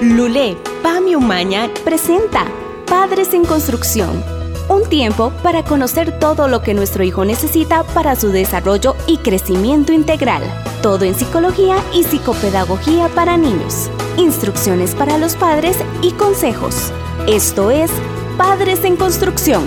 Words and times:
Lulé, 0.00 0.56
Pami 0.80 1.16
Umaña 1.16 1.68
presenta 1.84 2.46
Padres 2.86 3.34
en 3.34 3.44
Construcción. 3.44 4.22
Un 4.68 4.88
tiempo 4.88 5.32
para 5.42 5.64
conocer 5.64 6.20
todo 6.20 6.46
lo 6.46 6.62
que 6.62 6.72
nuestro 6.72 7.02
hijo 7.02 7.24
necesita 7.24 7.82
para 7.82 8.14
su 8.14 8.28
desarrollo 8.28 8.94
y 9.08 9.16
crecimiento 9.16 9.92
integral. 9.92 10.44
Todo 10.82 11.04
en 11.04 11.16
psicología 11.16 11.82
y 11.92 12.04
psicopedagogía 12.04 13.08
para 13.08 13.36
niños. 13.36 13.90
Instrucciones 14.16 14.94
para 14.94 15.18
los 15.18 15.34
padres 15.34 15.76
y 16.00 16.12
consejos. 16.12 16.92
Esto 17.26 17.72
es 17.72 17.90
Padres 18.36 18.84
en 18.84 18.94
Construcción. 18.94 19.64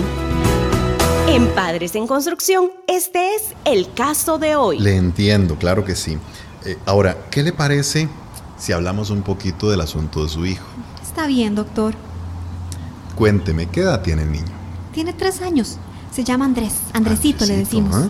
En 1.28 1.46
Padres 1.48 1.94
en 1.94 2.06
Construcción, 2.06 2.70
este 2.88 3.34
es 3.34 3.54
el 3.66 3.92
caso 3.92 4.38
de 4.38 4.56
hoy. 4.56 4.78
Le 4.78 4.96
entiendo, 4.96 5.56
claro 5.56 5.84
que 5.84 5.94
sí. 5.94 6.16
Eh, 6.64 6.78
ahora, 6.86 7.18
¿qué 7.30 7.42
le 7.42 7.52
parece 7.52 8.08
si 8.62 8.72
hablamos 8.72 9.10
un 9.10 9.22
poquito 9.22 9.70
del 9.70 9.80
asunto 9.80 10.22
de 10.22 10.28
su 10.28 10.46
hijo? 10.46 10.64
Está 11.02 11.26
bien, 11.26 11.56
doctor. 11.56 11.94
Cuénteme, 13.16 13.66
¿qué 13.66 13.80
edad 13.80 14.02
tiene 14.02 14.22
el 14.22 14.30
niño? 14.30 14.52
Tiene 14.92 15.12
tres 15.12 15.42
años. 15.42 15.78
Se 16.12 16.22
llama 16.22 16.44
Andrés. 16.44 16.74
Andresito, 16.92 17.44
le 17.44 17.56
decimos. 17.56 17.92
¿ah? 17.96 18.08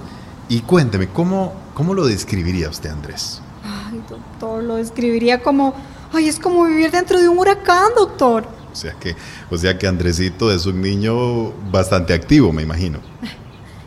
Y 0.51 0.61
cuénteme, 0.61 1.09
¿cómo, 1.09 1.55
¿cómo 1.73 1.95
lo 1.95 2.05
describiría 2.05 2.69
usted, 2.69 2.91
Andrés? 2.91 3.41
Ay, 3.65 4.03
doctor, 4.07 4.63
lo 4.63 4.77
describiría 4.77 5.43
como... 5.43 5.73
Ay, 6.13 6.29
es 6.29 6.39
como 6.39 6.67
vivir 6.67 6.91
dentro 6.91 7.19
de 7.19 7.31
un 7.31 7.39
huracán, 7.39 7.89
doctor. 7.97 8.47
O 8.71 8.77
sea 8.77 8.93
que, 8.93 9.17
o 9.51 9.57
sea 9.57 9.79
que 9.79 9.87
Andresito 9.87 10.53
es 10.53 10.67
un 10.67 10.83
niño 10.83 11.53
bastante 11.71 12.13
activo, 12.13 12.53
me 12.53 12.63
imagino. 12.63 12.99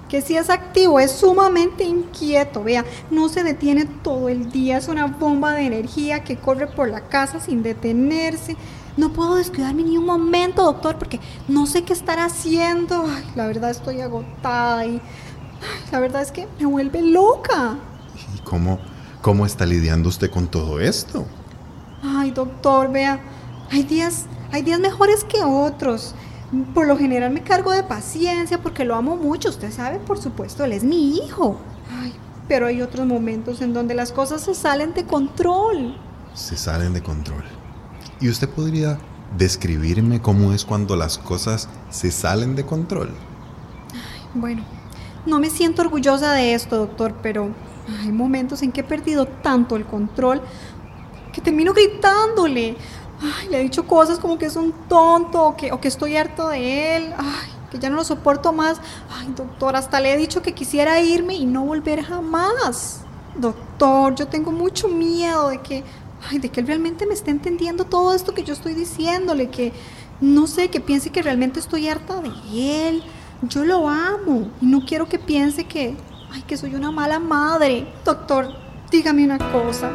Que 0.09 0.21
si 0.21 0.37
es 0.37 0.49
activo, 0.49 0.99
es 0.99 1.11
sumamente 1.11 1.83
inquieto, 1.83 2.63
vea, 2.63 2.85
no 3.09 3.27
se 3.27 3.43
detiene 3.43 3.85
todo 3.85 4.29
el 4.29 4.51
día, 4.51 4.77
es 4.77 4.87
una 4.87 5.07
bomba 5.07 5.53
de 5.53 5.65
energía 5.65 6.23
que 6.23 6.37
corre 6.37 6.67
por 6.67 6.89
la 6.89 7.01
casa 7.07 7.39
sin 7.39 7.63
detenerse. 7.63 8.55
No 8.97 9.11
puedo 9.11 9.35
descuidarme 9.35 9.83
ni 9.83 9.97
un 9.97 10.05
momento, 10.05 10.63
doctor, 10.63 10.97
porque 10.97 11.19
no 11.47 11.65
sé 11.65 11.83
qué 11.83 11.93
estar 11.93 12.19
haciendo. 12.19 13.05
Ay, 13.07 13.25
la 13.35 13.47
verdad 13.47 13.71
estoy 13.71 14.01
agotada 14.01 14.85
y 14.85 15.01
la 15.91 15.99
verdad 15.99 16.21
es 16.21 16.31
que 16.31 16.47
me 16.59 16.65
vuelve 16.65 17.01
loca. 17.01 17.77
¿Y 18.35 18.39
cómo, 18.41 18.79
cómo 19.21 19.45
está 19.45 19.65
lidiando 19.65 20.09
usted 20.09 20.29
con 20.29 20.47
todo 20.47 20.79
esto? 20.79 21.25
Ay, 22.03 22.31
doctor, 22.31 22.91
vea, 22.91 23.19
hay 23.71 23.83
días 23.83 24.27
hay 24.55 24.61
días 24.61 24.79
mejores 24.79 25.25
que 25.25 25.43
otros. 25.43 26.15
Por 26.73 26.87
lo 26.87 26.97
general 26.97 27.31
me 27.31 27.41
cargo 27.41 27.71
de 27.71 27.83
paciencia 27.83 28.61
porque 28.61 28.85
lo 28.85 28.95
amo 28.95 29.15
mucho, 29.15 29.49
usted 29.49 29.71
sabe, 29.71 29.99
por 29.99 30.19
supuesto, 30.19 30.63
él 30.63 30.73
es 30.73 30.83
mi 30.83 31.17
hijo. 31.17 31.57
Ay, 32.01 32.13
pero 32.47 32.67
hay 32.67 32.81
otros 32.81 33.05
momentos 33.05 33.61
en 33.61 33.73
donde 33.73 33.95
las 33.95 34.11
cosas 34.11 34.41
se 34.41 34.53
salen 34.53 34.93
de 34.93 35.05
control. 35.05 35.97
Se 36.33 36.55
salen 36.55 36.93
de 36.93 37.01
control. 37.01 37.43
¿Y 38.21 38.29
usted 38.29 38.49
podría 38.49 38.99
describirme 39.37 40.21
cómo 40.21 40.53
es 40.53 40.65
cuando 40.65 40.95
las 40.95 41.17
cosas 41.17 41.67
se 41.89 42.11
salen 42.11 42.55
de 42.55 42.65
control? 42.65 43.09
Ay, 43.93 44.27
bueno, 44.35 44.63
no 45.25 45.39
me 45.39 45.49
siento 45.49 45.81
orgullosa 45.81 46.33
de 46.33 46.53
esto, 46.53 46.77
doctor, 46.77 47.15
pero 47.21 47.49
hay 48.01 48.11
momentos 48.11 48.61
en 48.61 48.71
que 48.71 48.81
he 48.81 48.83
perdido 48.83 49.25
tanto 49.25 49.75
el 49.75 49.85
control 49.85 50.41
que 51.33 51.41
termino 51.41 51.73
gritándole 51.73 52.77
ay, 53.21 53.49
le 53.49 53.59
he 53.59 53.63
dicho 53.63 53.87
cosas 53.87 54.19
como 54.19 54.37
que 54.37 54.45
es 54.45 54.55
un 54.55 54.71
tonto 54.87 55.43
o 55.43 55.55
que, 55.55 55.71
o 55.71 55.79
que 55.79 55.87
estoy 55.87 56.17
harto 56.17 56.49
de 56.49 56.97
él, 56.97 57.13
ay, 57.17 57.49
que 57.71 57.79
ya 57.79 57.89
no 57.89 57.95
lo 57.95 58.03
soporto 58.03 58.53
más. 58.53 58.79
Ay, 59.17 59.33
doctor, 59.35 59.75
hasta 59.75 59.99
le 59.99 60.13
he 60.13 60.17
dicho 60.17 60.41
que 60.41 60.53
quisiera 60.53 61.01
irme 61.01 61.35
y 61.35 61.45
no 61.45 61.65
volver 61.65 62.03
jamás. 62.03 63.01
Doctor, 63.37 64.15
yo 64.15 64.27
tengo 64.27 64.51
mucho 64.51 64.87
miedo 64.87 65.49
de 65.49 65.61
que, 65.61 65.83
de 66.31 66.49
que 66.49 66.61
él 66.61 66.67
realmente 66.67 67.05
me 67.05 67.13
esté 67.13 67.31
entendiendo 67.31 67.85
todo 67.85 68.13
esto 68.13 68.33
que 68.33 68.43
yo 68.43 68.53
estoy 68.53 68.73
diciéndole, 68.73 69.49
que 69.49 69.73
no 70.21 70.47
sé, 70.47 70.69
que 70.69 70.79
piense 70.79 71.09
que 71.09 71.21
realmente 71.21 71.59
estoy 71.59 71.89
harta 71.89 72.21
de 72.21 72.87
él. 72.87 73.03
Yo 73.41 73.65
lo 73.65 73.89
amo 73.89 74.49
y 74.61 74.65
no 74.65 74.85
quiero 74.85 75.07
que 75.07 75.19
piense 75.19 75.65
que, 75.65 75.95
que 76.47 76.57
soy 76.57 76.75
una 76.75 76.91
mala 76.91 77.19
madre. 77.19 77.87
Doctor, 78.05 78.55
dígame 78.89 79.25
una 79.25 79.37
cosa, 79.51 79.91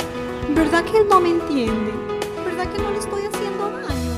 ¿verdad 0.55 0.85
que 0.85 0.99
él 0.99 1.07
no 1.09 1.21
me 1.21 1.31
entiende? 1.31 2.10
Que 2.67 2.79
no 2.79 2.91
le 2.91 2.99
estoy 2.99 3.23
haciendo 3.23 3.71
daño? 3.71 4.13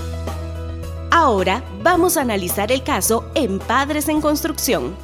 Ahora 1.11 1.63
vamos 1.83 2.17
a 2.17 2.23
analizar 2.23 2.73
el 2.73 2.83
caso 2.83 3.25
en 3.35 3.59
Padres 3.59 4.09
en 4.09 4.21
Construcción. 4.21 4.95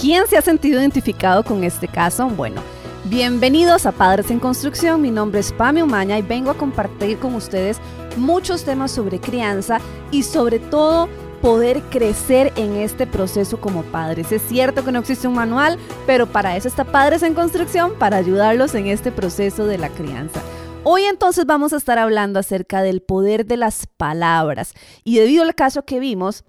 ¿Quién 0.00 0.26
se 0.26 0.36
ha 0.36 0.42
sentido 0.42 0.80
identificado 0.80 1.42
con 1.42 1.64
este 1.64 1.88
caso? 1.88 2.28
Bueno, 2.28 2.60
bienvenidos 3.04 3.86
a 3.86 3.92
Padres 3.92 4.30
en 4.30 4.38
Construcción. 4.38 5.00
Mi 5.00 5.10
nombre 5.10 5.40
es 5.40 5.52
Pami 5.52 5.82
Umaña 5.82 6.18
y 6.18 6.22
vengo 6.22 6.50
a 6.50 6.56
compartir 6.56 7.18
con 7.18 7.34
ustedes 7.34 7.78
muchos 8.16 8.64
temas 8.64 8.92
sobre 8.92 9.20
crianza 9.20 9.80
y 10.10 10.22
sobre 10.22 10.58
todo 10.58 11.08
poder 11.42 11.82
crecer 11.90 12.52
en 12.56 12.76
este 12.76 13.06
proceso 13.06 13.60
como 13.60 13.82
padres. 13.82 14.32
Es 14.32 14.42
cierto 14.42 14.84
que 14.84 14.92
no 14.92 15.00
existe 15.00 15.28
un 15.28 15.34
manual, 15.34 15.78
pero 16.06 16.26
para 16.26 16.56
eso 16.56 16.68
está 16.68 16.84
Padres 16.84 17.22
en 17.22 17.34
Construcción, 17.34 17.92
para 17.98 18.16
ayudarlos 18.16 18.74
en 18.74 18.86
este 18.86 19.12
proceso 19.12 19.66
de 19.66 19.78
la 19.78 19.90
crianza. 19.90 20.40
Hoy 20.86 21.04
entonces 21.04 21.46
vamos 21.46 21.72
a 21.72 21.78
estar 21.78 21.98
hablando 21.98 22.38
acerca 22.38 22.82
del 22.82 23.00
poder 23.00 23.46
de 23.46 23.56
las 23.56 23.86
palabras 23.86 24.74
y 25.02 25.16
debido 25.16 25.42
al 25.42 25.54
caso 25.54 25.86
que 25.86 25.98
vimos, 25.98 26.44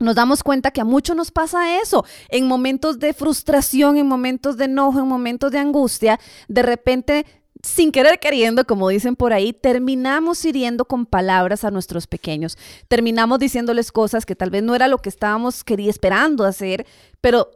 nos 0.00 0.16
damos 0.16 0.42
cuenta 0.42 0.72
que 0.72 0.80
a 0.80 0.84
muchos 0.84 1.14
nos 1.14 1.30
pasa 1.30 1.80
eso. 1.80 2.04
En 2.28 2.48
momentos 2.48 2.98
de 2.98 3.12
frustración, 3.12 3.96
en 3.96 4.08
momentos 4.08 4.56
de 4.56 4.64
enojo, 4.64 4.98
en 4.98 5.06
momentos 5.06 5.52
de 5.52 5.58
angustia, 5.58 6.18
de 6.48 6.62
repente, 6.62 7.24
sin 7.62 7.92
querer 7.92 8.18
queriendo, 8.18 8.64
como 8.64 8.88
dicen 8.88 9.14
por 9.14 9.32
ahí, 9.32 9.52
terminamos 9.52 10.44
hiriendo 10.44 10.84
con 10.84 11.06
palabras 11.06 11.62
a 11.62 11.70
nuestros 11.70 12.08
pequeños. 12.08 12.58
Terminamos 12.88 13.38
diciéndoles 13.38 13.92
cosas 13.92 14.26
que 14.26 14.34
tal 14.34 14.50
vez 14.50 14.64
no 14.64 14.74
era 14.74 14.88
lo 14.88 14.98
que 14.98 15.08
estábamos 15.08 15.62
quería, 15.62 15.90
esperando 15.90 16.44
hacer, 16.44 16.84
pero 17.20 17.48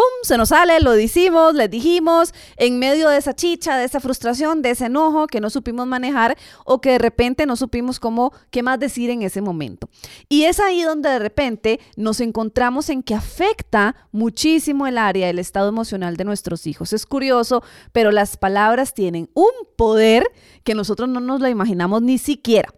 ¡pum! 0.00 0.22
Se 0.22 0.38
nos 0.38 0.48
sale, 0.48 0.80
lo 0.80 0.92
decimos, 0.92 1.54
les 1.54 1.70
dijimos, 1.70 2.32
en 2.56 2.78
medio 2.78 3.10
de 3.10 3.18
esa 3.18 3.34
chicha, 3.34 3.76
de 3.76 3.84
esa 3.84 4.00
frustración, 4.00 4.62
de 4.62 4.70
ese 4.70 4.86
enojo 4.86 5.26
que 5.26 5.40
no 5.40 5.50
supimos 5.50 5.86
manejar 5.86 6.38
o 6.64 6.80
que 6.80 6.92
de 6.92 6.98
repente 6.98 7.44
no 7.44 7.54
supimos 7.54 8.00
cómo, 8.00 8.32
qué 8.50 8.62
más 8.62 8.78
decir 8.78 9.10
en 9.10 9.20
ese 9.20 9.42
momento. 9.42 9.90
Y 10.30 10.44
es 10.44 10.58
ahí 10.58 10.82
donde 10.82 11.10
de 11.10 11.18
repente 11.18 11.80
nos 11.96 12.20
encontramos 12.20 12.88
en 12.88 13.02
que 13.02 13.14
afecta 13.14 13.94
muchísimo 14.10 14.86
el 14.86 14.96
área 14.96 15.26
del 15.26 15.38
estado 15.38 15.68
emocional 15.68 16.16
de 16.16 16.24
nuestros 16.24 16.66
hijos. 16.66 16.94
Es 16.94 17.04
curioso, 17.04 17.62
pero 17.92 18.10
las 18.10 18.38
palabras 18.38 18.94
tienen 18.94 19.28
un 19.34 19.50
poder 19.76 20.30
que 20.64 20.74
nosotros 20.74 21.10
no 21.10 21.20
nos 21.20 21.40
lo 21.40 21.48
imaginamos 21.48 22.00
ni 22.00 22.16
siquiera. 22.16 22.72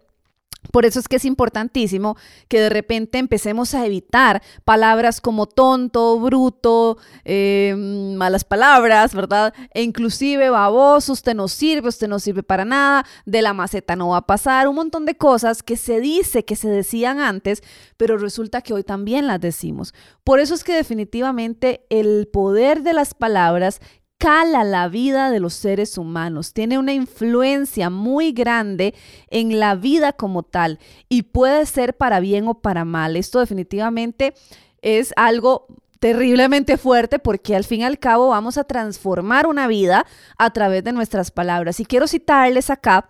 Por 0.71 0.85
eso 0.85 0.99
es 0.99 1.07
que 1.07 1.17
es 1.17 1.25
importantísimo 1.25 2.17
que 2.47 2.59
de 2.59 2.69
repente 2.69 3.17
empecemos 3.17 3.73
a 3.75 3.85
evitar 3.85 4.41
palabras 4.63 5.21
como 5.21 5.45
tonto, 5.45 6.19
bruto, 6.19 6.97
em, 7.25 8.15
malas 8.15 8.43
palabras, 8.43 9.13
¿verdad? 9.13 9.53
E 9.73 9.83
inclusive 9.83 10.49
baboso, 10.49 11.13
usted 11.13 11.35
no 11.35 11.47
sirve, 11.47 11.89
usted 11.89 12.07
no 12.07 12.19
sirve 12.19 12.43
para 12.43 12.65
nada, 12.65 13.05
de 13.25 13.41
la 13.41 13.53
maceta 13.53 13.95
no 13.95 14.09
va 14.09 14.17
a 14.17 14.25
pasar, 14.25 14.67
un 14.67 14.75
montón 14.75 15.05
de 15.05 15.15
cosas 15.15 15.63
que 15.63 15.77
se 15.77 15.99
dice 15.99 16.45
que 16.45 16.55
se 16.55 16.69
decían 16.69 17.19
antes, 17.19 17.61
pero 17.97 18.17
resulta 18.17 18.61
que 18.61 18.73
hoy 18.73 18.83
también 18.83 19.27
las 19.27 19.41
decimos. 19.41 19.93
Por 20.23 20.39
eso 20.39 20.53
es 20.53 20.63
que 20.63 20.73
definitivamente 20.73 21.85
el 21.89 22.27
poder 22.31 22.83
de 22.83 22.93
las 22.93 23.13
palabras 23.13 23.81
cala 24.23 24.63
la 24.63 24.87
vida 24.87 25.31
de 25.31 25.41
los 25.41 25.53
seres 25.53 25.97
humanos, 25.97 26.53
tiene 26.53 26.77
una 26.77 26.93
influencia 26.93 27.89
muy 27.89 28.31
grande 28.31 28.95
en 29.29 29.59
la 29.59 29.75
vida 29.75 30.13
como 30.13 30.43
tal 30.43 30.79
y 31.09 31.23
puede 31.23 31.65
ser 31.65 31.97
para 31.97 32.21
bien 32.21 32.47
o 32.47 32.53
para 32.61 32.85
mal. 32.85 33.17
Esto 33.17 33.41
definitivamente 33.41 34.33
es 34.81 35.13
algo 35.17 35.67
terriblemente 35.99 36.77
fuerte 36.77 37.19
porque 37.19 37.53
al 37.53 37.65
fin 37.65 37.81
y 37.81 37.83
al 37.83 37.99
cabo 37.99 38.29
vamos 38.29 38.57
a 38.57 38.63
transformar 38.63 39.45
una 39.45 39.67
vida 39.67 40.05
a 40.37 40.51
través 40.51 40.85
de 40.85 40.93
nuestras 40.93 41.29
palabras. 41.29 41.81
Y 41.81 41.85
quiero 41.85 42.07
citarles 42.07 42.69
acá 42.69 43.05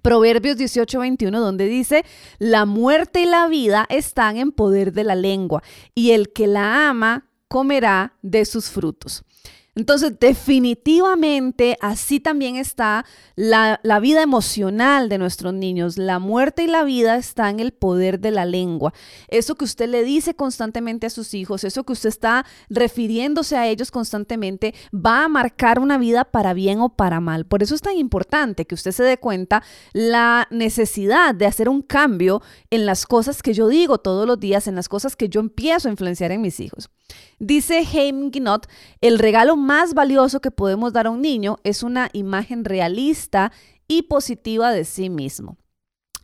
Proverbios 0.00 0.56
18:21, 0.58 1.40
donde 1.40 1.66
dice, 1.66 2.04
la 2.38 2.66
muerte 2.66 3.22
y 3.22 3.26
la 3.26 3.48
vida 3.48 3.84
están 3.88 4.36
en 4.36 4.52
poder 4.52 4.92
de 4.92 5.02
la 5.02 5.16
lengua, 5.16 5.64
y 5.92 6.12
el 6.12 6.32
que 6.32 6.46
la 6.46 6.88
ama 6.88 7.26
comerá 7.48 8.12
de 8.22 8.44
sus 8.44 8.70
frutos. 8.70 9.24
Entonces, 9.76 10.18
definitivamente 10.18 11.76
así 11.82 12.18
también 12.18 12.56
está 12.56 13.04
la, 13.34 13.78
vida 14.00 14.22
emocional 14.22 15.10
de 15.10 15.18
nuestros 15.18 15.52
niños. 15.52 15.98
La 15.98 16.18
muerte 16.18 16.64
y 16.64 16.66
la 16.66 16.82
vida 16.82 17.16
está 17.16 17.50
en 17.50 17.60
el 17.60 17.72
poder 17.72 18.18
de 18.18 18.30
la 18.30 18.46
lengua. 18.46 18.94
Eso 19.28 19.54
que 19.54 19.66
usted 19.66 19.88
le 19.88 20.02
dice 20.02 20.34
constantemente 20.34 21.06
a 21.06 21.10
sus 21.10 21.34
hijos, 21.34 21.62
eso 21.62 21.84
que 21.84 21.92
usted 21.92 22.08
está 22.08 22.46
refiriéndose 22.70 23.58
a 23.58 23.68
ellos 23.68 23.90
constantemente, 23.90 24.74
va 24.94 25.24
a 25.24 25.28
marcar 25.28 25.78
una 25.78 25.98
vida 25.98 26.24
para 26.24 26.54
bien 26.54 26.80
o 26.80 26.88
para 26.88 27.20
mal. 27.20 27.44
Por 27.44 27.62
eso 27.62 27.74
es 27.74 27.82
tan 27.82 27.98
importante 27.98 28.64
que 28.64 28.74
usted 28.74 28.92
se 28.92 29.02
dé 29.02 29.18
cuenta 29.18 29.62
la 29.92 30.48
necesidad 30.50 31.34
de 31.34 31.44
hacer 31.44 31.68
un 31.68 31.82
cambio 31.82 32.40
en 32.70 32.86
las 32.86 33.04
cosas 33.04 33.42
que 33.42 33.52
yo 33.52 33.68
digo 33.68 33.98
todos 33.98 34.26
los 34.26 34.40
días, 34.40 34.68
en 34.68 34.74
las 34.74 34.88
cosas 34.88 35.16
que 35.16 35.28
yo 35.28 35.40
empiezo 35.40 35.88
a 35.88 35.90
influenciar 35.90 36.32
en 36.32 36.40
mis 36.40 36.60
hijos. 36.60 36.88
Dice 37.38 37.86
Haim 37.92 38.32
Ginot, 38.32 38.66
el 39.02 39.18
regalo 39.18 39.56
más 39.66 39.94
valioso 39.94 40.40
que 40.40 40.52
podemos 40.52 40.92
dar 40.92 41.08
a 41.08 41.10
un 41.10 41.20
niño 41.20 41.58
es 41.64 41.82
una 41.82 42.08
imagen 42.12 42.64
realista 42.64 43.50
y 43.88 44.02
positiva 44.02 44.70
de 44.70 44.84
sí 44.84 45.10
mismo. 45.10 45.58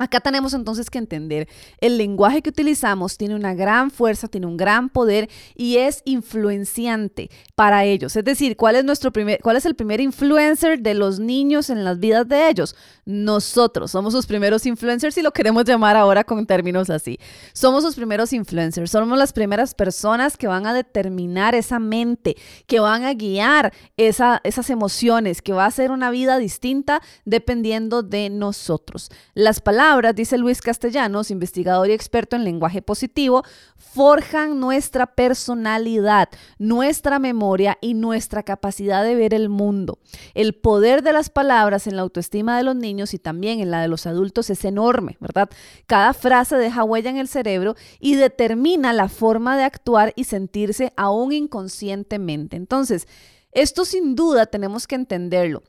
Acá 0.03 0.19
tenemos 0.19 0.53
entonces 0.53 0.91
que 0.91 0.99
entender, 0.99 1.49
el 1.81 1.97
lenguaje 1.97 2.43
que 2.43 2.51
utilizamos 2.51 3.17
tiene 3.17 3.37
una 3.37 3.55
gran 3.55 3.93
fuerza, 3.93 4.27
tiene 4.27 4.49
un 4.49 4.57
gran 4.57 4.89
poder 4.89 5.31
y 5.55 5.77
es 5.77 6.03
influenciante 6.05 7.31
para 7.55 7.85
ellos. 7.85 8.17
Es 8.17 8.25
decir, 8.25 8.57
¿cuál 8.57 8.75
es 8.75 8.85
nuestro 8.85 9.13
primer 9.13 9.39
cuál 9.41 9.57
es 9.57 9.65
el 9.65 9.77
primer 9.77 10.01
influencer 10.01 10.81
de 10.81 10.95
los 10.95 11.21
niños 11.21 11.71
en 11.71 11.85
las 11.85 12.01
vidas 12.01 12.27
de 12.27 12.49
ellos? 12.49 12.75
Nosotros 13.05 13.93
somos 13.93 14.13
sus 14.13 14.27
primeros 14.27 14.67
influencers 14.67 15.15
si 15.15 15.23
lo 15.23 15.31
queremos 15.31 15.65
llamar 15.67 15.97
ahora 15.97 16.25
con 16.25 16.47
términos 16.47 16.91
así. 16.91 17.21
Somos 17.53 17.85
sus 17.85 17.95
primeros 17.95 18.33
influencers, 18.33 18.91
somos 18.91 19.17
las 19.17 19.33
primeras 19.33 19.75
personas 19.75 20.37
que 20.37 20.49
van 20.49 20.67
a 20.67 20.75
determinar 20.75 21.55
esa 21.55 21.79
mente, 21.79 22.37
que 22.67 22.81
van 22.81 23.05
a 23.05 23.15
guiar 23.15 23.73
esa, 23.97 24.41
esas 24.43 24.69
emociones, 24.69 25.43
que 25.43 25.53
va 25.53 25.67
a 25.67 25.71
ser 25.71 25.93
una 25.93 26.11
vida 26.11 26.39
distinta 26.39 27.01
dependiendo 27.25 28.03
de 28.03 28.31
nosotros. 28.31 29.11
Las 29.35 29.61
palabras 29.61 29.92
dice 30.15 30.39
Luis 30.39 30.63
Castellanos, 30.63 31.31
investigador 31.31 31.91
y 31.91 31.93
experto 31.93 32.35
en 32.35 32.45
lenguaje 32.45 32.81
positivo, 32.81 33.43
forjan 33.77 34.59
nuestra 34.59 35.07
personalidad, 35.07 36.31
nuestra 36.59 37.19
memoria 37.19 37.77
y 37.83 37.93
nuestra 37.93 38.43
capacidad 38.43 39.05
de 39.05 39.15
ver 39.15 39.35
el 39.35 39.51
mundo. 39.51 39.99
El 40.35 40.55
poder 40.55 41.03
de 41.03 41.13
las 41.13 41.29
palabras 41.29 41.87
en 41.87 41.97
la 41.97 42.03
autoestima 42.03 42.57
de 42.57 42.63
los 42.63 42.75
niños 42.75 43.13
y 43.13 43.19
también 43.19 43.61
en 43.61 43.71
la 43.71 43.83
de 43.83 43.89
los 43.89 44.07
adultos 44.07 44.49
es 44.49 44.65
enorme, 44.65 45.19
¿verdad? 45.21 45.51
Cada 45.87 46.15
frase 46.15 46.57
deja 46.57 46.85
huella 46.85 47.11
en 47.11 47.19
el 47.19 47.29
cerebro 47.29 47.77
y 48.01 48.15
determina 48.15 48.95
la 48.95 49.09
forma 49.09 49.59
de 49.59 49.65
actuar 49.65 50.15
y 50.17 50.25
sentirse 50.25 50.95
aún 50.97 51.33
inconscientemente. 51.33 52.57
Entonces, 52.57 53.07
esto 53.53 53.85
sin 53.85 54.15
duda 54.15 54.47
tenemos 54.47 54.87
que 54.87 54.95
entenderlo 54.95 55.63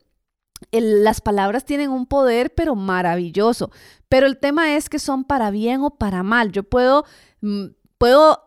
las 0.71 1.21
palabras 1.21 1.65
tienen 1.65 1.89
un 1.89 2.05
poder, 2.05 2.53
pero 2.53 2.75
maravilloso. 2.75 3.71
Pero 4.09 4.27
el 4.27 4.37
tema 4.37 4.75
es 4.75 4.89
que 4.89 4.99
son 4.99 5.23
para 5.23 5.51
bien 5.51 5.81
o 5.81 5.91
para 5.91 6.23
mal. 6.23 6.51
Yo 6.51 6.63
puedo, 6.63 7.05
mm, 7.41 7.65
puedo 7.97 8.43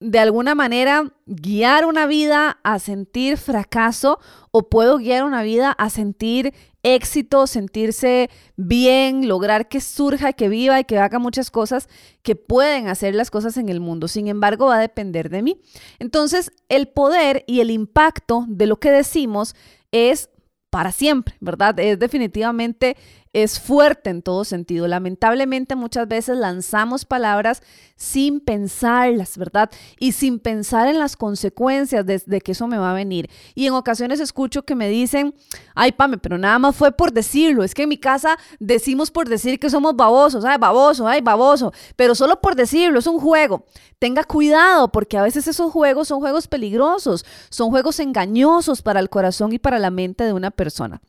de 0.00 0.20
alguna 0.20 0.54
manera 0.54 1.12
guiar 1.26 1.84
una 1.84 2.06
vida 2.06 2.60
a 2.62 2.78
sentir 2.78 3.36
fracaso 3.36 4.20
o 4.52 4.68
puedo 4.68 4.98
guiar 4.98 5.24
una 5.24 5.42
vida 5.42 5.72
a 5.72 5.90
sentir 5.90 6.54
éxito, 6.84 7.48
sentirse 7.48 8.30
bien, 8.56 9.26
lograr 9.26 9.68
que 9.68 9.80
surja, 9.80 10.32
que 10.32 10.48
viva 10.48 10.78
y 10.78 10.84
que 10.84 10.98
haga 10.98 11.18
muchas 11.18 11.50
cosas 11.50 11.88
que 12.22 12.36
pueden 12.36 12.86
hacer 12.86 13.14
las 13.14 13.30
cosas 13.30 13.56
en 13.56 13.68
el 13.68 13.80
mundo. 13.80 14.06
Sin 14.06 14.28
embargo, 14.28 14.66
va 14.66 14.76
a 14.76 14.80
depender 14.80 15.30
de 15.30 15.42
mí. 15.42 15.60
Entonces, 15.98 16.52
el 16.68 16.88
poder 16.88 17.44
y 17.48 17.60
el 17.60 17.70
impacto 17.70 18.44
de 18.48 18.66
lo 18.66 18.78
que 18.78 18.92
decimos 18.92 19.56
es 19.90 20.30
para 20.70 20.92
siempre, 20.92 21.34
¿verdad? 21.40 21.78
Es 21.80 21.98
definitivamente 21.98 22.96
es 23.42 23.60
fuerte 23.60 24.10
en 24.10 24.22
todo 24.22 24.44
sentido. 24.44 24.88
Lamentablemente 24.88 25.76
muchas 25.76 26.08
veces 26.08 26.36
lanzamos 26.36 27.04
palabras 27.04 27.62
sin 27.96 28.40
pensarlas, 28.40 29.36
¿verdad? 29.36 29.70
Y 29.98 30.12
sin 30.12 30.38
pensar 30.38 30.86
en 30.86 30.98
las 30.98 31.16
consecuencias 31.16 32.06
de, 32.06 32.40
que 32.40 32.52
eso 32.52 32.66
me 32.66 32.78
va 32.78 32.92
a 32.92 32.94
venir. 32.94 33.28
Y 33.54 33.66
en 33.66 33.74
ocasiones 33.74 34.20
escucho 34.20 34.62
que 34.62 34.74
me 34.74 34.88
dicen, 34.88 35.34
ay, 35.74 35.92
Pame, 35.92 36.18
pero 36.18 36.38
nada 36.38 36.58
más 36.58 36.76
fue 36.76 36.92
por 36.92 37.12
decirlo. 37.12 37.64
Es 37.64 37.74
que 37.74 37.82
en 37.82 37.88
mi 37.88 37.98
casa 37.98 38.38
decimos 38.60 39.10
por 39.10 39.28
decir 39.28 39.58
que 39.58 39.70
somos 39.70 39.96
babosos, 39.96 40.44
ay, 40.44 40.58
baboso, 40.58 41.06
ay, 41.08 41.20
baboso, 41.20 41.72
pero 41.96 42.14
solo 42.14 42.40
por 42.40 42.54
decirlo, 42.54 43.00
es 43.00 43.06
un 43.06 43.18
juego. 43.18 43.64
Tenga 43.98 44.22
cuidado 44.24 44.88
porque 44.88 45.18
a 45.18 45.22
veces 45.22 45.48
esos 45.48 45.72
juegos 45.72 46.08
son 46.08 46.20
juegos 46.20 46.46
peligrosos, 46.46 47.26
son 47.50 47.70
juegos 47.70 47.98
engañosos 47.98 48.80
para 48.82 49.00
el 49.00 49.10
corazón 49.10 49.52
y 49.52 49.58
para 49.58 49.78
la 49.78 49.90
mente 49.90 50.24
de 50.24 50.32
una 50.32 50.52
persona. 50.52 51.00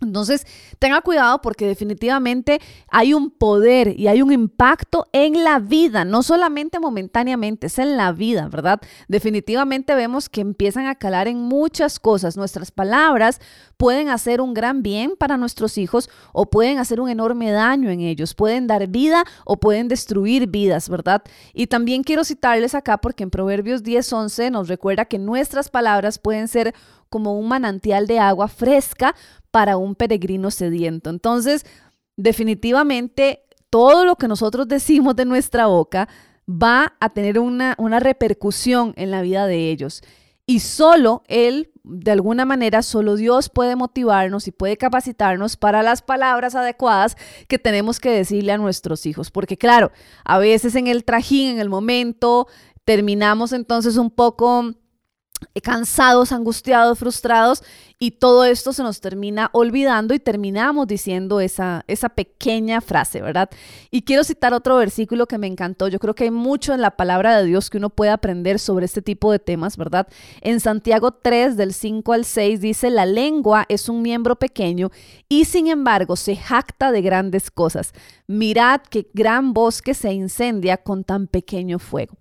Entonces, 0.00 0.46
tenga 0.78 1.00
cuidado 1.00 1.40
porque 1.40 1.66
definitivamente 1.66 2.60
hay 2.88 3.14
un 3.14 3.30
poder 3.30 3.98
y 3.98 4.08
hay 4.08 4.20
un 4.20 4.30
impacto 4.30 5.06
en 5.12 5.42
la 5.42 5.58
vida, 5.58 6.04
no 6.04 6.22
solamente 6.22 6.78
momentáneamente, 6.78 7.68
es 7.68 7.78
en 7.78 7.96
la 7.96 8.12
vida, 8.12 8.48
¿verdad? 8.48 8.80
Definitivamente 9.08 9.94
vemos 9.94 10.28
que 10.28 10.42
empiezan 10.42 10.86
a 10.86 10.96
calar 10.96 11.28
en 11.28 11.40
muchas 11.40 11.98
cosas. 11.98 12.36
Nuestras 12.36 12.70
palabras 12.70 13.40
pueden 13.78 14.10
hacer 14.10 14.40
un 14.40 14.52
gran 14.52 14.82
bien 14.82 15.14
para 15.18 15.38
nuestros 15.38 15.78
hijos 15.78 16.10
o 16.32 16.50
pueden 16.50 16.78
hacer 16.78 17.00
un 17.00 17.08
enorme 17.08 17.50
daño 17.50 17.90
en 17.90 18.00
ellos, 18.00 18.34
pueden 18.34 18.66
dar 18.66 18.88
vida 18.88 19.24
o 19.44 19.58
pueden 19.58 19.88
destruir 19.88 20.46
vidas, 20.48 20.88
¿verdad? 20.88 21.22
Y 21.54 21.68
también 21.68 22.02
quiero 22.02 22.24
citarles 22.24 22.74
acá 22.74 22.98
porque 22.98 23.22
en 23.22 23.30
Proverbios 23.30 23.82
10:11 23.82 24.50
nos 24.50 24.68
recuerda 24.68 25.06
que 25.06 25.18
nuestras 25.18 25.70
palabras 25.70 26.18
pueden 26.18 26.48
ser 26.48 26.74
como 27.08 27.38
un 27.38 27.48
manantial 27.48 28.06
de 28.06 28.18
agua 28.18 28.48
fresca 28.48 29.14
para 29.50 29.76
un 29.76 29.94
peregrino 29.94 30.50
sediento. 30.50 31.10
Entonces, 31.10 31.64
definitivamente, 32.16 33.42
todo 33.70 34.04
lo 34.04 34.16
que 34.16 34.28
nosotros 34.28 34.68
decimos 34.68 35.16
de 35.16 35.24
nuestra 35.24 35.66
boca 35.66 36.08
va 36.48 36.94
a 37.00 37.08
tener 37.10 37.38
una, 37.38 37.74
una 37.78 38.00
repercusión 38.00 38.92
en 38.96 39.10
la 39.10 39.22
vida 39.22 39.46
de 39.46 39.70
ellos. 39.70 40.02
Y 40.48 40.60
solo 40.60 41.24
Él, 41.26 41.72
de 41.82 42.12
alguna 42.12 42.44
manera, 42.44 42.82
solo 42.82 43.16
Dios 43.16 43.48
puede 43.48 43.74
motivarnos 43.74 44.46
y 44.46 44.52
puede 44.52 44.76
capacitarnos 44.76 45.56
para 45.56 45.82
las 45.82 46.02
palabras 46.02 46.54
adecuadas 46.54 47.16
que 47.48 47.58
tenemos 47.58 47.98
que 47.98 48.10
decirle 48.10 48.52
a 48.52 48.58
nuestros 48.58 49.06
hijos. 49.06 49.32
Porque 49.32 49.56
claro, 49.56 49.90
a 50.24 50.38
veces 50.38 50.76
en 50.76 50.86
el 50.86 51.04
trajín, 51.04 51.50
en 51.50 51.58
el 51.58 51.68
momento, 51.68 52.46
terminamos 52.84 53.52
entonces 53.52 53.96
un 53.96 54.10
poco 54.10 54.74
cansados, 55.62 56.32
angustiados, 56.32 56.98
frustrados 56.98 57.62
y 57.98 58.12
todo 58.12 58.44
esto 58.44 58.74
se 58.74 58.82
nos 58.82 59.00
termina 59.00 59.48
olvidando 59.52 60.12
y 60.12 60.18
terminamos 60.18 60.86
diciendo 60.86 61.40
esa, 61.40 61.82
esa 61.88 62.10
pequeña 62.10 62.82
frase, 62.82 63.22
¿verdad? 63.22 63.48
Y 63.90 64.02
quiero 64.02 64.22
citar 64.22 64.52
otro 64.52 64.76
versículo 64.76 65.26
que 65.26 65.38
me 65.38 65.46
encantó. 65.46 65.88
Yo 65.88 65.98
creo 65.98 66.14
que 66.14 66.24
hay 66.24 66.30
mucho 66.30 66.74
en 66.74 66.82
la 66.82 66.90
palabra 66.90 67.38
de 67.38 67.46
Dios 67.46 67.70
que 67.70 67.78
uno 67.78 67.88
puede 67.88 68.10
aprender 68.10 68.58
sobre 68.58 68.84
este 68.84 69.00
tipo 69.00 69.32
de 69.32 69.38
temas, 69.38 69.78
¿verdad? 69.78 70.08
En 70.42 70.60
Santiago 70.60 71.12
3 71.12 71.56
del 71.56 71.72
5 71.72 72.12
al 72.12 72.24
6 72.26 72.60
dice, 72.60 72.90
la 72.90 73.06
lengua 73.06 73.64
es 73.70 73.88
un 73.88 74.02
miembro 74.02 74.36
pequeño 74.36 74.90
y 75.28 75.46
sin 75.46 75.66
embargo 75.66 76.16
se 76.16 76.36
jacta 76.36 76.92
de 76.92 77.00
grandes 77.00 77.50
cosas. 77.50 77.92
Mirad 78.26 78.82
qué 78.90 79.08
gran 79.14 79.54
bosque 79.54 79.94
se 79.94 80.12
incendia 80.12 80.76
con 80.76 81.02
tan 81.04 81.28
pequeño 81.28 81.78
fuego. 81.78 82.16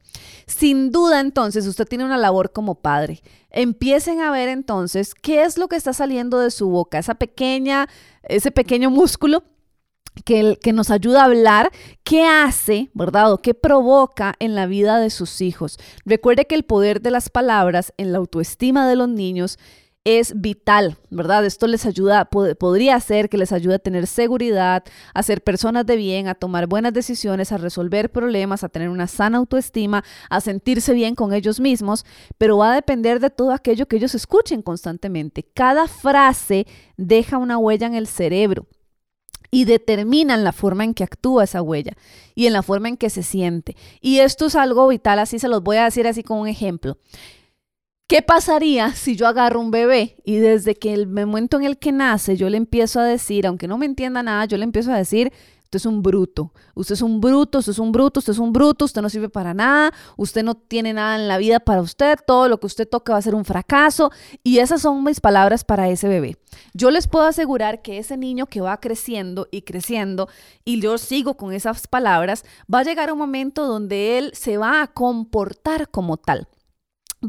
Sin 0.48 0.92
duda, 0.92 1.20
entonces, 1.20 1.68
usted 1.68 1.86
tiene 1.86 2.06
una 2.06 2.18
labor 2.18 2.52
como 2.52 2.76
padre. 2.76 3.22
Empiecen 3.50 4.22
a 4.22 4.32
ver 4.32 4.50
entonces 4.50 5.16
qué 5.16 5.44
es 5.44 5.58
lo 5.58 5.68
que 5.68 5.76
está 5.76 5.94
saliendo 5.94 6.40
de 6.40 6.52
su 6.52 6.70
boca, 6.70 7.00
esa 7.00 7.16
pequeña, 7.16 7.88
ese 8.24 8.52
pequeño 8.52 8.90
músculo 8.90 9.44
que, 10.24 10.58
que, 10.62 10.72
nos 10.72 10.92
ayuda 10.92 11.22
a 11.22 11.26
hablar, 11.26 11.72
qué 12.04 12.26
hace, 12.26 12.90
¿verdad? 12.94 13.34
O 13.34 13.42
qué 13.42 13.54
provoca 13.54 14.36
en 14.40 14.56
la 14.56 14.66
vida 14.66 15.00
de 15.00 15.10
sus 15.10 15.42
hijos. 15.42 15.78
Recuerde 16.06 16.46
que 16.46 16.56
el 16.56 16.64
poder 16.64 17.02
de 17.02 17.12
las 17.12 17.30
palabras 17.30 17.94
en 17.98 18.12
la 18.12 18.20
autoestima 18.20 18.88
de 18.88 18.96
los 18.96 19.10
niños 19.10 19.60
es 20.06 20.40
vital, 20.40 20.98
¿verdad? 21.10 21.46
Esto 21.46 21.66
les 21.66 21.86
ayuda, 21.88 22.26
podría 22.26 23.00
ser 23.00 23.28
que 23.28 23.40
les 23.40 23.52
ayude 23.52 23.76
a 23.76 23.80
tener 23.80 24.06
seguridad, 24.06 24.84
a 25.16 25.24
ser 25.24 25.44
personas 25.44 25.88
de 25.88 25.96
bien, 25.96 26.28
a 26.28 26.36
tomar 26.36 26.68
buenas 26.68 26.94
decisiones, 26.94 27.52
a 27.52 27.58
resolver 27.58 28.12
problemas, 28.12 28.64
a 28.64 28.70
tener 28.70 28.90
una 28.90 29.08
sana 29.08 29.40
autoestima, 29.40 30.04
a 30.30 30.42
sentirse 30.42 30.94
bien 30.94 31.16
con 31.16 31.34
ellos 31.34 31.60
mismos, 31.60 32.06
pero 32.38 32.58
va 32.60 32.72
a 32.72 32.76
depender 32.76 33.20
de 33.20 33.32
todo 33.32 33.52
aquello 33.52 33.88
que 33.88 33.98
ellos 33.98 34.14
escuchen 34.14 34.62
constantemente. 34.62 35.44
Cada 35.44 35.88
frase 35.88 36.68
deja 36.98 37.40
una 37.40 37.58
huella 37.58 37.88
en 37.88 37.96
el 37.96 38.06
cerebro 38.06 38.68
y 39.50 39.66
determinan 39.66 40.44
la 40.44 40.52
forma 40.52 40.84
en 40.84 40.94
que 40.94 41.04
actúa 41.04 41.46
esa 41.46 41.64
huella 41.64 41.94
y 42.36 42.46
en 42.46 42.54
la 42.54 42.62
forma 42.62 42.90
en 42.90 42.98
que 42.98 43.10
se 43.10 43.24
siente. 43.24 43.76
Y 44.02 44.20
esto 44.20 44.46
es 44.46 44.56
algo 44.56 44.88
vital, 44.88 45.18
así 45.18 45.40
se 45.40 45.48
los 45.48 45.64
voy 45.64 45.78
a 45.78 45.86
decir 45.86 46.06
así 46.06 46.22
con 46.22 46.38
un 46.38 46.48
ejemplo. 46.48 47.00
¿Qué 48.08 48.22
pasaría 48.22 48.92
si 48.92 49.16
yo 49.16 49.28
agarro 49.28 49.60
un 49.60 49.72
bebé 49.72 50.18
y 50.24 50.36
desde 50.36 50.76
que 50.76 50.94
el 50.94 51.08
momento 51.08 51.58
en 51.58 51.66
el 51.66 51.80
que 51.80 51.92
nace 51.92 52.38
yo 52.38 52.52
le 52.52 52.58
empiezo 52.58 53.00
a 53.00 53.04
decir, 53.04 53.48
aunque 53.48 53.68
no 53.68 53.80
me 53.80 53.88
entienda 53.88 54.22
nada, 54.22 54.46
yo 54.46 54.58
le 54.58 54.64
empiezo 54.64 54.92
a 54.92 54.98
decir, 54.98 55.34
usted 55.64 55.78
es 55.78 55.88
un 55.88 56.04
bruto, 56.04 56.54
usted 56.76 56.94
es 56.94 57.02
un 57.02 57.20
bruto, 57.20 57.58
usted 57.58 57.72
es 57.72 57.80
un 57.80 57.92
bruto, 57.92 58.20
usted 58.20 58.34
es 58.34 58.38
un 58.38 58.54
bruto, 58.54 58.86
usted 58.86 59.02
no 59.02 59.10
sirve 59.10 59.30
para 59.30 59.56
nada, 59.56 59.92
usted 60.18 60.44
no 60.44 60.54
tiene 60.54 60.94
nada 60.94 61.16
en 61.16 61.28
la 61.28 61.40
vida 61.40 61.60
para 61.60 61.82
usted, 61.82 62.20
todo 62.28 62.48
lo 62.48 62.60
que 62.60 62.68
usted 62.68 62.88
toca 62.88 63.14
va 63.14 63.18
a 63.18 63.24
ser 63.24 63.34
un 63.34 63.44
fracaso 63.44 64.12
y 64.44 64.60
esas 64.60 64.84
son 64.84 65.04
mis 65.04 65.20
palabras 65.20 65.64
para 65.64 65.90
ese 65.90 66.08
bebé. 66.08 66.38
Yo 66.76 66.92
les 66.92 67.08
puedo 67.08 67.26
asegurar 67.26 67.82
que 67.82 67.98
ese 67.98 68.18
niño 68.18 68.46
que 68.46 68.62
va 68.62 68.80
creciendo 68.80 69.48
y 69.50 69.64
creciendo 69.64 70.30
y 70.64 70.80
yo 70.80 71.00
sigo 71.00 71.38
con 71.38 71.54
esas 71.54 71.88
palabras, 71.88 72.46
va 72.72 72.82
a 72.82 72.84
llegar 72.84 73.12
un 73.12 73.18
momento 73.18 73.66
donde 73.66 74.20
él 74.20 74.30
se 74.36 74.58
va 74.58 74.84
a 74.84 74.88
comportar 74.94 75.90
como 75.90 76.18
tal 76.18 76.48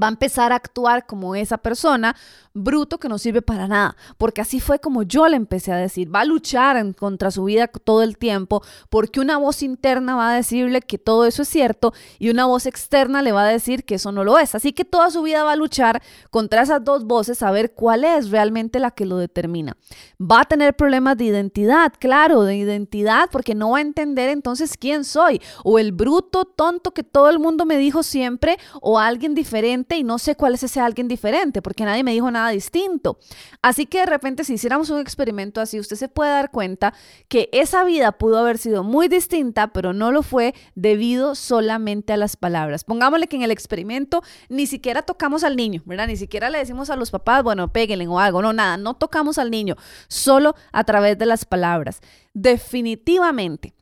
va 0.03 0.09
a 0.09 0.11
empezar 0.11 0.53
a 0.53 0.57
actuar 0.57 1.07
como 1.07 1.35
esa 1.35 1.59
persona 1.59 2.17
bruto 2.57 2.99
que 2.99 3.09
no 3.09 3.19
sirve 3.19 3.43
para 3.43 3.69
nada, 3.69 3.97
porque 4.17 4.41
así 4.41 4.61
fue 4.61 4.79
como 4.79 5.03
yo 5.03 5.29
le 5.29 5.37
empecé 5.37 5.73
a 5.73 5.76
decir, 5.76 6.12
va 6.15 6.21
a 6.21 6.25
luchar 6.25 6.95
contra 6.97 7.31
su 7.31 7.45
vida 7.45 7.67
todo 7.69 8.03
el 8.03 8.17
tiempo, 8.17 8.62
porque 8.88 9.21
una 9.21 9.37
voz 9.37 9.62
interna 9.62 10.17
va 10.17 10.31
a 10.31 10.35
decirle 10.35 10.81
que 10.81 10.97
todo 10.97 11.26
eso 11.26 11.43
es 11.43 11.49
cierto 11.49 11.93
y 12.19 12.31
una 12.31 12.47
voz 12.47 12.67
externa 12.67 13.21
le 13.23 13.33
va 13.33 13.43
a 13.43 13.49
decir 13.49 13.85
que 13.85 13.97
eso 13.97 14.11
no 14.11 14.25
lo 14.25 14.38
es, 14.38 14.55
así 14.55 14.73
que 14.73 14.85
toda 14.85 15.11
su 15.11 15.23
vida 15.23 15.45
va 15.45 15.53
a 15.53 15.57
luchar 15.57 16.03
contra 16.31 16.62
esas 16.62 16.83
dos 16.83 17.05
voces 17.05 17.43
a 17.43 17.50
ver 17.50 17.75
cuál 17.75 18.05
es 18.05 18.31
realmente 18.31 18.79
la 18.81 18.91
que 18.91 19.05
lo 19.05 19.19
determina. 19.19 19.76
Va 20.21 20.41
a 20.41 20.45
tener 20.45 20.75
problemas 20.75 21.19
de 21.19 21.25
identidad, 21.25 21.93
claro, 21.99 22.43
de 22.43 22.57
identidad, 22.57 23.29
porque 23.31 23.55
no 23.55 23.71
va 23.71 23.79
a 23.79 23.83
entender 23.83 24.31
entonces 24.31 24.76
quién 24.79 25.05
soy, 25.05 25.43
o 25.62 25.79
el 25.79 25.93
bruto 25.93 26.45
tonto 26.47 26.93
que 26.93 27.03
todo 27.03 27.29
el 27.29 27.38
mundo 27.38 27.67
me 27.67 27.76
dijo 27.76 28.03
siempre, 28.03 28.59
o 28.81 28.99
alguien 28.99 29.35
diferente 29.35 29.86
y 29.95 30.02
no 30.02 30.19
sé 30.19 30.35
cuál 30.35 30.55
es 30.55 30.62
ese 30.62 30.81
alguien 30.81 31.07
diferente, 31.07 31.62
porque 31.62 31.85
nadie 31.85 32.02
me 32.02 32.12
dijo 32.12 32.31
nada 32.31 32.50
distinto. 32.50 33.19
Así 33.62 33.87
que 33.87 34.00
de 34.00 34.07
repente 34.07 34.43
si 34.43 34.55
hiciéramos 34.55 34.90
un 34.90 34.99
experimento 34.99 35.61
así, 35.61 35.78
usted 35.78 35.97
se 35.97 36.09
puede 36.09 36.31
dar 36.31 36.50
cuenta 36.50 36.95
que 37.28 37.49
esa 37.52 37.85
vida 37.85 38.12
pudo 38.12 38.38
haber 38.38 38.59
sido 38.59 38.83
muy 38.83 39.09
distinta, 39.09 39.69
pero 39.69 39.93
no 39.93 40.11
lo 40.11 40.23
fue 40.23 40.55
debido 40.75 41.35
solamente 41.35 42.12
a 42.12 42.16
las 42.16 42.37
palabras. 42.37 42.83
Pongámosle 42.83 43.28
que 43.28 43.37
en 43.37 43.43
el 43.43 43.50
experimento 43.50 44.23
ni 44.49 44.66
siquiera 44.66 45.02
tocamos 45.02 45.45
al 45.45 45.57
niño, 45.57 45.83
¿verdad? 45.85 46.09
Ni 46.09 46.16
siquiera 46.16 46.50
le 46.50 46.59
decimos 46.59 46.90
a 46.90 46.97
los 46.97 47.11
papás, 47.11 47.43
bueno, 47.43 47.73
péguenle 47.73 48.09
o 48.09 48.19
algo, 48.19 48.43
no, 48.43 48.52
nada, 48.52 48.76
no 48.76 48.95
tocamos 48.95 49.38
al 49.38 49.50
niño, 49.50 49.76
solo 50.09 50.57
a 50.73 50.85
través 50.85 51.19
de 51.19 51.26
las 51.26 51.45
palabras. 51.45 52.00
Definitivamente. 52.35 53.75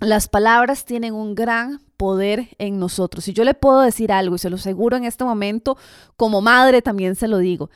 Las 0.00 0.28
palabras 0.28 0.84
tienen 0.84 1.14
un 1.14 1.34
gran 1.34 1.80
poder 2.04 2.48
en 2.58 2.78
nosotros. 2.78 3.26
Y 3.28 3.32
yo 3.32 3.44
le 3.44 3.54
puedo 3.54 3.80
decir 3.80 4.12
algo, 4.12 4.36
y 4.36 4.38
se 4.38 4.50
lo 4.50 4.56
aseguro 4.56 4.98
en 4.98 5.04
este 5.04 5.24
momento, 5.24 5.78
como 6.16 6.42
madre 6.42 6.82
también 6.82 7.14
se 7.14 7.28
lo 7.28 7.38
digo 7.38 7.70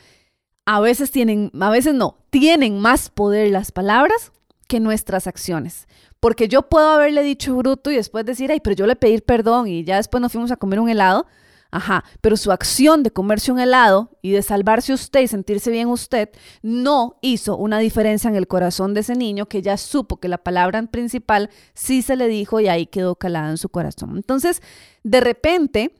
a 0.70 0.80
veces 0.80 1.10
tienen, 1.10 1.50
a 1.58 1.70
veces 1.70 1.94
no, 1.94 2.18
tienen 2.28 2.78
más 2.78 3.08
poder 3.08 3.50
las 3.50 3.72
palabras 3.72 4.32
que 4.66 4.80
nuestras 4.80 5.26
acciones. 5.26 5.88
Porque 6.20 6.46
yo 6.46 6.60
puedo 6.60 6.90
haberle 6.90 7.22
dicho 7.22 7.56
bruto 7.56 7.90
y 7.90 7.96
después 7.96 8.26
decir, 8.26 8.52
ay, 8.52 8.60
pero 8.60 8.76
yo 8.76 8.86
le 8.86 8.94
pedí 8.94 9.18
perdón 9.22 9.66
y 9.66 9.82
ya 9.84 9.96
después 9.96 10.20
nos 10.20 10.30
fuimos 10.30 10.50
a 10.50 10.56
comer 10.56 10.78
un 10.78 10.90
helado. 10.90 11.26
Ajá, 11.70 12.04
pero 12.22 12.38
su 12.38 12.50
acción 12.50 13.02
de 13.02 13.10
comerse 13.10 13.52
un 13.52 13.58
helado 13.58 14.16
y 14.22 14.30
de 14.30 14.40
salvarse 14.40 14.94
usted 14.94 15.20
y 15.20 15.28
sentirse 15.28 15.70
bien 15.70 15.88
usted 15.88 16.30
no 16.62 17.18
hizo 17.20 17.58
una 17.58 17.78
diferencia 17.78 18.30
en 18.30 18.36
el 18.36 18.46
corazón 18.46 18.94
de 18.94 19.00
ese 19.00 19.14
niño 19.14 19.46
que 19.46 19.60
ya 19.60 19.76
supo 19.76 20.18
que 20.18 20.28
la 20.28 20.38
palabra 20.38 20.82
principal 20.86 21.50
sí 21.74 22.00
se 22.00 22.16
le 22.16 22.26
dijo 22.26 22.60
y 22.60 22.68
ahí 22.68 22.86
quedó 22.86 23.16
calada 23.16 23.50
en 23.50 23.58
su 23.58 23.68
corazón. 23.68 24.16
Entonces, 24.16 24.62
de 25.02 25.20
repente, 25.20 25.92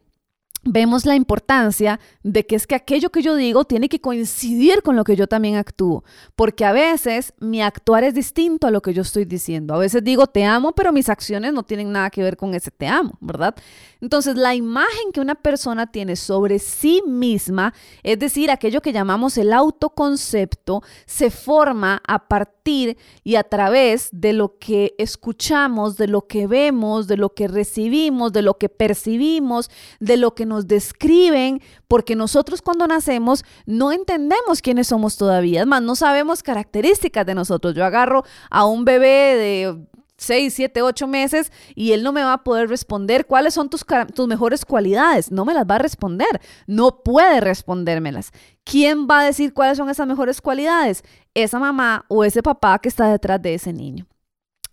vemos 0.64 1.06
la 1.06 1.14
importancia 1.14 2.00
de 2.22 2.46
que 2.46 2.56
es 2.56 2.66
que 2.66 2.74
aquello 2.74 3.10
que 3.10 3.22
yo 3.22 3.34
digo 3.34 3.64
tiene 3.64 3.88
que 3.88 4.00
coincidir 4.00 4.82
con 4.82 4.96
lo 4.96 5.04
que 5.04 5.16
yo 5.16 5.26
también 5.26 5.56
actúo, 5.56 6.04
porque 6.36 6.64
a 6.64 6.72
veces 6.72 7.32
mi 7.38 7.62
actuar 7.62 8.04
es 8.04 8.14
distinto 8.14 8.66
a 8.66 8.70
lo 8.70 8.82
que 8.82 8.92
yo 8.92 9.02
estoy 9.02 9.24
diciendo. 9.24 9.74
A 9.74 9.78
veces 9.78 10.04
digo 10.04 10.26
te 10.26 10.44
amo, 10.44 10.72
pero 10.72 10.92
mis 10.92 11.08
acciones 11.08 11.52
no 11.52 11.62
tienen 11.62 11.92
nada 11.92 12.10
que 12.10 12.22
ver 12.22 12.36
con 12.36 12.54
ese 12.54 12.70
te 12.70 12.86
amo, 12.86 13.16
¿verdad? 13.20 13.54
Entonces, 14.00 14.36
la 14.36 14.54
imagen 14.54 15.12
que 15.12 15.20
una 15.20 15.34
persona 15.34 15.90
tiene 15.90 16.14
sobre 16.14 16.58
sí 16.58 17.02
misma, 17.06 17.74
es 18.02 18.18
decir, 18.18 18.50
aquello 18.50 18.80
que 18.80 18.92
llamamos 18.92 19.36
el 19.38 19.52
autoconcepto, 19.52 20.82
se 21.06 21.30
forma 21.30 22.00
a 22.06 22.28
partir 22.28 22.96
y 23.24 23.34
a 23.34 23.42
través 23.42 24.08
de 24.12 24.32
lo 24.32 24.58
que 24.58 24.94
escuchamos, 24.98 25.96
de 25.96 26.06
lo 26.06 26.26
que 26.26 26.46
vemos, 26.46 27.08
de 27.08 27.16
lo 27.16 27.30
que 27.30 27.48
recibimos, 27.48 28.32
de 28.32 28.42
lo 28.42 28.54
que 28.58 28.68
percibimos, 28.68 29.70
de 29.98 30.16
lo 30.16 30.34
que 30.34 30.46
nos 30.48 30.66
describen, 30.66 31.62
porque 31.86 32.16
nosotros 32.16 32.62
cuando 32.62 32.86
nacemos 32.86 33.44
no 33.66 33.92
entendemos 33.92 34.62
quiénes 34.62 34.88
somos 34.88 35.16
todavía, 35.16 35.60
es 35.60 35.66
más, 35.66 35.82
no 35.82 35.94
sabemos 35.94 36.42
características 36.42 37.24
de 37.24 37.34
nosotros. 37.34 37.74
Yo 37.74 37.84
agarro 37.84 38.24
a 38.50 38.64
un 38.64 38.84
bebé 38.84 39.06
de 39.36 39.86
6, 40.18 40.52
7, 40.52 40.82
8 40.82 41.06
meses 41.06 41.52
y 41.74 41.92
él 41.92 42.02
no 42.02 42.12
me 42.12 42.22
va 42.22 42.34
a 42.34 42.44
poder 42.44 42.68
responder 42.68 43.26
cuáles 43.26 43.54
son 43.54 43.70
tus, 43.70 43.86
tus 44.14 44.26
mejores 44.26 44.64
cualidades. 44.64 45.30
No 45.30 45.44
me 45.44 45.54
las 45.54 45.64
va 45.64 45.76
a 45.76 45.78
responder. 45.78 46.40
No 46.66 47.02
puede 47.02 47.40
respondérmelas. 47.40 48.32
¿Quién 48.64 49.06
va 49.08 49.20
a 49.20 49.24
decir 49.24 49.54
cuáles 49.54 49.78
son 49.78 49.88
esas 49.88 50.06
mejores 50.06 50.40
cualidades? 50.40 51.04
Esa 51.34 51.58
mamá 51.58 52.04
o 52.08 52.24
ese 52.24 52.42
papá 52.42 52.78
que 52.80 52.88
está 52.88 53.08
detrás 53.08 53.40
de 53.40 53.54
ese 53.54 53.72
niño. 53.72 54.06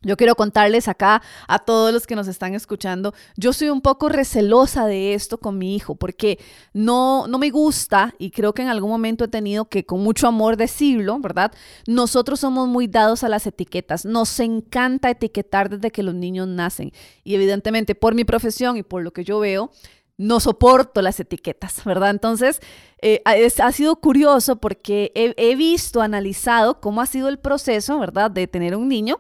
Yo 0.05 0.17
quiero 0.17 0.35
contarles 0.35 0.87
acá 0.87 1.23
a 1.47 1.57
todos 1.57 1.91
los 1.91 2.05
que 2.05 2.15
nos 2.15 2.27
están 2.27 2.53
escuchando, 2.53 3.15
yo 3.37 3.53
soy 3.53 3.69
un 3.69 3.81
poco 3.81 4.07
recelosa 4.07 4.85
de 4.85 5.15
esto 5.15 5.39
con 5.39 5.57
mi 5.57 5.75
hijo 5.75 5.95
porque 5.95 6.37
no, 6.73 7.27
no 7.27 7.39
me 7.39 7.49
gusta 7.49 8.13
y 8.19 8.29
creo 8.29 8.53
que 8.53 8.61
en 8.61 8.67
algún 8.67 8.91
momento 8.91 9.25
he 9.25 9.27
tenido 9.27 9.65
que 9.65 9.83
con 9.83 10.01
mucho 10.01 10.27
amor 10.27 10.57
decirlo, 10.57 11.19
¿verdad? 11.19 11.51
Nosotros 11.87 12.39
somos 12.39 12.67
muy 12.67 12.85
dados 12.85 13.23
a 13.23 13.29
las 13.29 13.47
etiquetas, 13.47 14.05
nos 14.05 14.39
encanta 14.39 15.09
etiquetar 15.09 15.71
desde 15.71 15.89
que 15.89 16.03
los 16.03 16.13
niños 16.13 16.47
nacen 16.47 16.91
y 17.23 17.33
evidentemente 17.33 17.95
por 17.95 18.13
mi 18.13 18.25
profesión 18.25 18.77
y 18.77 18.83
por 18.83 19.01
lo 19.01 19.11
que 19.11 19.23
yo 19.23 19.39
veo, 19.39 19.71
no 20.17 20.39
soporto 20.39 21.01
las 21.01 21.19
etiquetas, 21.19 21.83
¿verdad? 21.83 22.11
Entonces, 22.11 22.61
eh, 23.01 23.23
ha 23.25 23.71
sido 23.71 23.95
curioso 23.95 24.57
porque 24.57 25.11
he, 25.15 25.33
he 25.37 25.55
visto, 25.55 26.01
analizado 26.01 26.79
cómo 26.79 27.01
ha 27.01 27.07
sido 27.07 27.27
el 27.27 27.39
proceso, 27.39 27.97
¿verdad? 27.97 28.29
De 28.29 28.45
tener 28.45 28.75
un 28.75 28.87
niño 28.87 29.19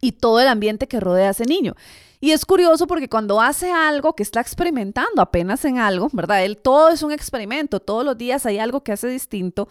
y 0.00 0.12
todo 0.12 0.40
el 0.40 0.48
ambiente 0.48 0.86
que 0.88 1.00
rodea 1.00 1.28
a 1.28 1.30
ese 1.30 1.44
niño. 1.44 1.74
Y 2.20 2.32
es 2.32 2.46
curioso 2.46 2.86
porque 2.86 3.08
cuando 3.08 3.40
hace 3.40 3.70
algo 3.70 4.14
que 4.14 4.22
está 4.22 4.40
experimentando 4.40 5.20
apenas 5.20 5.64
en 5.66 5.78
algo, 5.78 6.08
¿verdad? 6.12 6.42
Él 6.42 6.56
todo 6.56 6.88
es 6.88 7.02
un 7.02 7.12
experimento, 7.12 7.80
todos 7.80 8.04
los 8.04 8.16
días 8.16 8.46
hay 8.46 8.58
algo 8.58 8.82
que 8.82 8.92
hace 8.92 9.08
distinto. 9.08 9.68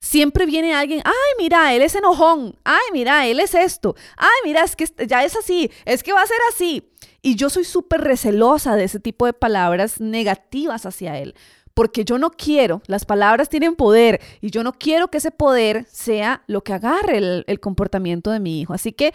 Siempre 0.00 0.46
viene 0.46 0.74
alguien, 0.74 1.02
ay, 1.04 1.12
mira, 1.38 1.72
él 1.74 1.82
es 1.82 1.94
enojón, 1.94 2.56
ay, 2.64 2.82
mira, 2.92 3.26
él 3.26 3.40
es 3.40 3.54
esto, 3.54 3.94
ay, 4.16 4.28
mira, 4.44 4.62
es 4.64 4.76
que 4.76 4.86
ya 5.06 5.24
es 5.24 5.36
así, 5.36 5.70
es 5.84 6.02
que 6.02 6.12
va 6.12 6.22
a 6.22 6.26
ser 6.26 6.38
así. 6.52 6.88
Y 7.20 7.34
yo 7.34 7.50
soy 7.50 7.64
súper 7.64 8.00
recelosa 8.00 8.76
de 8.76 8.84
ese 8.84 9.00
tipo 9.00 9.26
de 9.26 9.32
palabras 9.32 10.00
negativas 10.00 10.86
hacia 10.86 11.18
él, 11.18 11.34
porque 11.78 12.04
yo 12.04 12.18
no 12.18 12.30
quiero, 12.30 12.82
las 12.88 13.04
palabras 13.04 13.48
tienen 13.48 13.76
poder 13.76 14.20
y 14.40 14.50
yo 14.50 14.64
no 14.64 14.72
quiero 14.72 15.12
que 15.12 15.18
ese 15.18 15.30
poder 15.30 15.86
sea 15.88 16.42
lo 16.48 16.64
que 16.64 16.72
agarre 16.72 17.18
el, 17.46 17.60
comportamiento 17.60 18.32
de 18.32 18.40
mi 18.40 18.60
hijo. 18.60 18.74
Así 18.74 18.90
que 18.90 19.14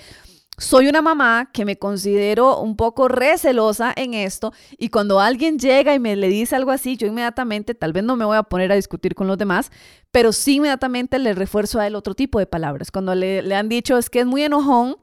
soy 0.57 0.87
una 0.87 1.01
mamá 1.01 1.49
que 1.51 1.65
me 1.65 1.77
considero 1.77 2.61
un 2.61 2.77
poco 2.77 3.09
recelosa 3.09 3.91
en 3.93 4.13
esto 4.13 4.53
y 4.77 4.87
cuando 4.87 5.19
alguien 5.19 5.59
llega 5.59 5.93
y 5.93 5.99
me 5.99 6.15
le 6.15 6.29
dice 6.29 6.55
algo 6.55 6.71
así, 6.71 6.95
yo 6.95 7.05
inmediatamente, 7.05 7.75
tal 7.75 7.91
vez 7.91 8.05
no 8.05 8.15
me 8.15 8.23
voy 8.23 8.37
a 8.37 8.43
poner 8.43 8.71
a 8.71 8.75
discutir 8.75 9.13
con 9.13 9.27
los 9.27 9.37
demás, 9.37 9.69
pero 10.11 10.31
sí 10.31 10.55
inmediatamente 10.55 11.19
le 11.19 11.33
refuerzo 11.33 11.81
a 11.81 11.87
él 11.87 11.95
otro 11.95 12.15
tipo 12.15 12.39
de 12.39 12.45
palabras. 12.45 12.91
Cuando 12.91 13.13
le, 13.13 13.41
le 13.41 13.55
han 13.55 13.67
dicho 13.67 13.97
es 13.97 14.09
que 14.09 14.21
es 14.21 14.25
muy 14.25 14.41
enojón, 14.41 14.95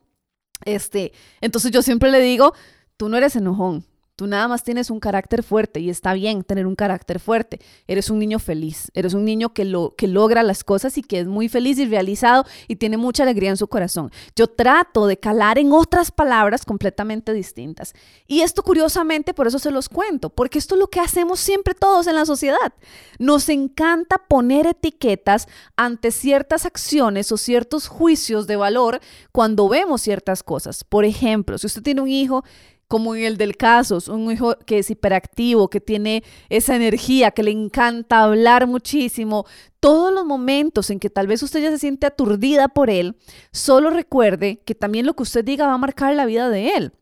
este, 0.65 1.13
entonces 1.43 1.73
yo 1.73 1.83
siempre 1.83 2.11
le 2.11 2.21
digo, 2.21 2.55
tú 2.97 3.11
no 3.11 3.19
eres 3.19 3.37
enojón, 3.37 3.85
Tú 4.21 4.27
nada 4.27 4.49
más 4.49 4.63
tienes 4.63 4.91
un 4.91 5.01
carácter 5.01 5.43
fuerte 5.43 5.81
y 5.81 5.89
está 5.89 6.13
bien 6.13 6.45
tener 6.45 6.67
un 6.67 6.75
carácter 6.75 7.21
fuerte. 7.21 7.59
Eres 7.87 8.11
un 8.11 8.19
niño 8.19 8.39
feliz, 8.39 8.91
eres 8.93 9.15
un 9.15 9.25
niño 9.25 9.55
que, 9.55 9.65
lo, 9.65 9.95
que 9.97 10.09
logra 10.09 10.43
las 10.43 10.63
cosas 10.63 10.99
y 10.99 11.03
que 11.03 11.21
es 11.21 11.27
muy 11.27 11.49
feliz 11.49 11.79
y 11.79 11.87
realizado 11.87 12.45
y 12.69 12.77
tiene 12.77 12.99
mucha 12.99 13.23
alegría 13.23 13.49
en 13.49 13.57
su 13.57 13.69
corazón. 13.69 14.11
Yo 14.37 14.47
trato 14.47 15.07
de 15.07 15.17
calar 15.17 15.59
en 15.59 15.73
otras 15.73 16.11
palabras 16.11 16.67
completamente 16.67 17.33
distintas. 17.33 17.95
Y 18.27 18.43
esto 18.43 18.63
curiosamente, 18.63 19.33
por 19.33 19.47
eso 19.47 19.59
se 19.59 19.71
los 19.71 19.89
cuento, 19.89 20.29
porque 20.29 20.59
esto 20.59 20.75
es 20.75 20.81
lo 20.81 20.89
que 20.89 21.01
hacemos 21.01 21.41
siempre 21.41 21.73
todos 21.73 22.07
en 22.07 22.17
la 22.17 22.27
sociedad. 22.27 22.75
Nos 23.19 23.49
encanta 23.49 24.19
poner 24.29 24.67
etiquetas 24.67 25.49
ante 25.77 26.11
ciertas 26.11 26.67
acciones 26.67 27.33
o 27.33 27.39
ciertos 27.39 27.89
juicios 27.89 28.47
de 28.47 28.57
valor 28.57 29.01
cuando 29.33 29.67
vemos 29.71 30.03
ciertas 30.03 30.43
cosas. 30.43 30.85
Por 30.85 31.07
ejemplo, 31.07 31.57
si 31.57 31.69
usted 31.69 31.83
tiene 31.83 32.03
un 32.03 32.09
hijo 32.09 32.45
como 32.91 33.15
en 33.15 33.23
el 33.23 33.37
del 33.37 33.57
caso, 33.57 33.99
un 34.09 34.33
hijo 34.33 34.59
que 34.67 34.81
es 34.81 34.91
hiperactivo, 34.91 35.71
que 35.71 35.81
tiene 35.81 36.25
esa 36.49 36.75
energía, 36.75 37.31
que 37.31 37.45
le 37.45 37.53
encanta 37.53 38.25
hablar 38.25 38.67
muchísimo, 38.67 39.47
todos 39.79 40.13
los 40.13 40.27
momentos 40.27 40.91
en 40.91 40.99
que 40.99 41.09
tal 41.09 41.29
vez 41.29 41.41
usted 41.45 41.63
ya 41.63 41.71
se 41.71 41.79
siente 41.79 42.09
aturdida 42.09 42.67
por 42.67 42.91
él, 42.91 43.15
solo 43.53 43.91
recuerde 43.91 44.61
que 44.65 44.75
también 44.75 45.07
lo 45.07 45.15
que 45.15 45.23
usted 45.23 45.45
diga 45.45 45.69
va 45.69 45.75
a 45.75 45.79
marcar 45.79 46.17
la 46.17 46.27
vida 46.27 46.51
de 46.51 46.71
él. 46.71 46.93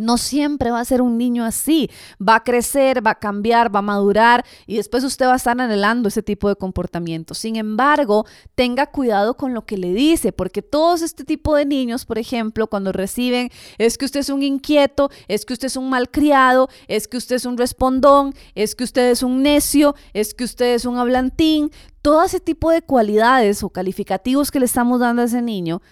No 0.00 0.16
siempre 0.16 0.70
va 0.70 0.80
a 0.80 0.84
ser 0.86 1.02
un 1.02 1.18
niño 1.18 1.44
así, 1.44 1.90
va 2.18 2.36
a 2.36 2.42
crecer, 2.42 3.06
va 3.06 3.10
a 3.10 3.18
cambiar, 3.18 3.74
va 3.74 3.80
a 3.80 3.82
madurar 3.82 4.42
y 4.66 4.76
después 4.76 5.04
usted 5.04 5.26
va 5.26 5.34
a 5.34 5.36
estar 5.36 5.60
anhelando 5.60 6.08
ese 6.08 6.22
tipo 6.22 6.48
de 6.48 6.56
comportamiento. 6.56 7.34
Sin 7.34 7.56
embargo, 7.56 8.24
tenga 8.54 8.86
cuidado 8.86 9.36
con 9.36 9.52
lo 9.52 9.66
que 9.66 9.76
le 9.76 9.92
dice, 9.92 10.32
porque 10.32 10.62
todos 10.62 11.02
este 11.02 11.24
tipo 11.24 11.54
de 11.54 11.66
niños, 11.66 12.06
por 12.06 12.18
ejemplo, 12.18 12.68
cuando 12.68 12.90
reciben 12.90 13.50
es 13.76 13.98
que 13.98 14.06
usted 14.06 14.20
es 14.20 14.30
un 14.30 14.42
inquieto, 14.42 15.10
es 15.28 15.44
que 15.44 15.52
usted 15.52 15.66
es 15.66 15.76
un 15.76 15.90
malcriado, 15.90 16.70
es 16.88 17.06
que 17.06 17.18
usted 17.18 17.36
es 17.36 17.44
un 17.44 17.58
respondón, 17.58 18.32
es 18.54 18.74
que 18.74 18.84
usted 18.84 19.10
es 19.10 19.22
un 19.22 19.42
necio, 19.42 19.94
es 20.14 20.32
que 20.32 20.44
usted 20.44 20.74
es 20.74 20.86
un 20.86 20.96
hablantín, 20.96 21.70
todo 22.00 22.24
ese 22.24 22.40
tipo 22.40 22.70
de 22.70 22.80
cualidades 22.80 23.62
o 23.62 23.68
calificativos 23.68 24.50
que 24.50 24.58
le 24.58 24.64
estamos 24.64 25.00
dando 25.00 25.20
a 25.20 25.26
ese 25.26 25.42
niño, 25.42 25.82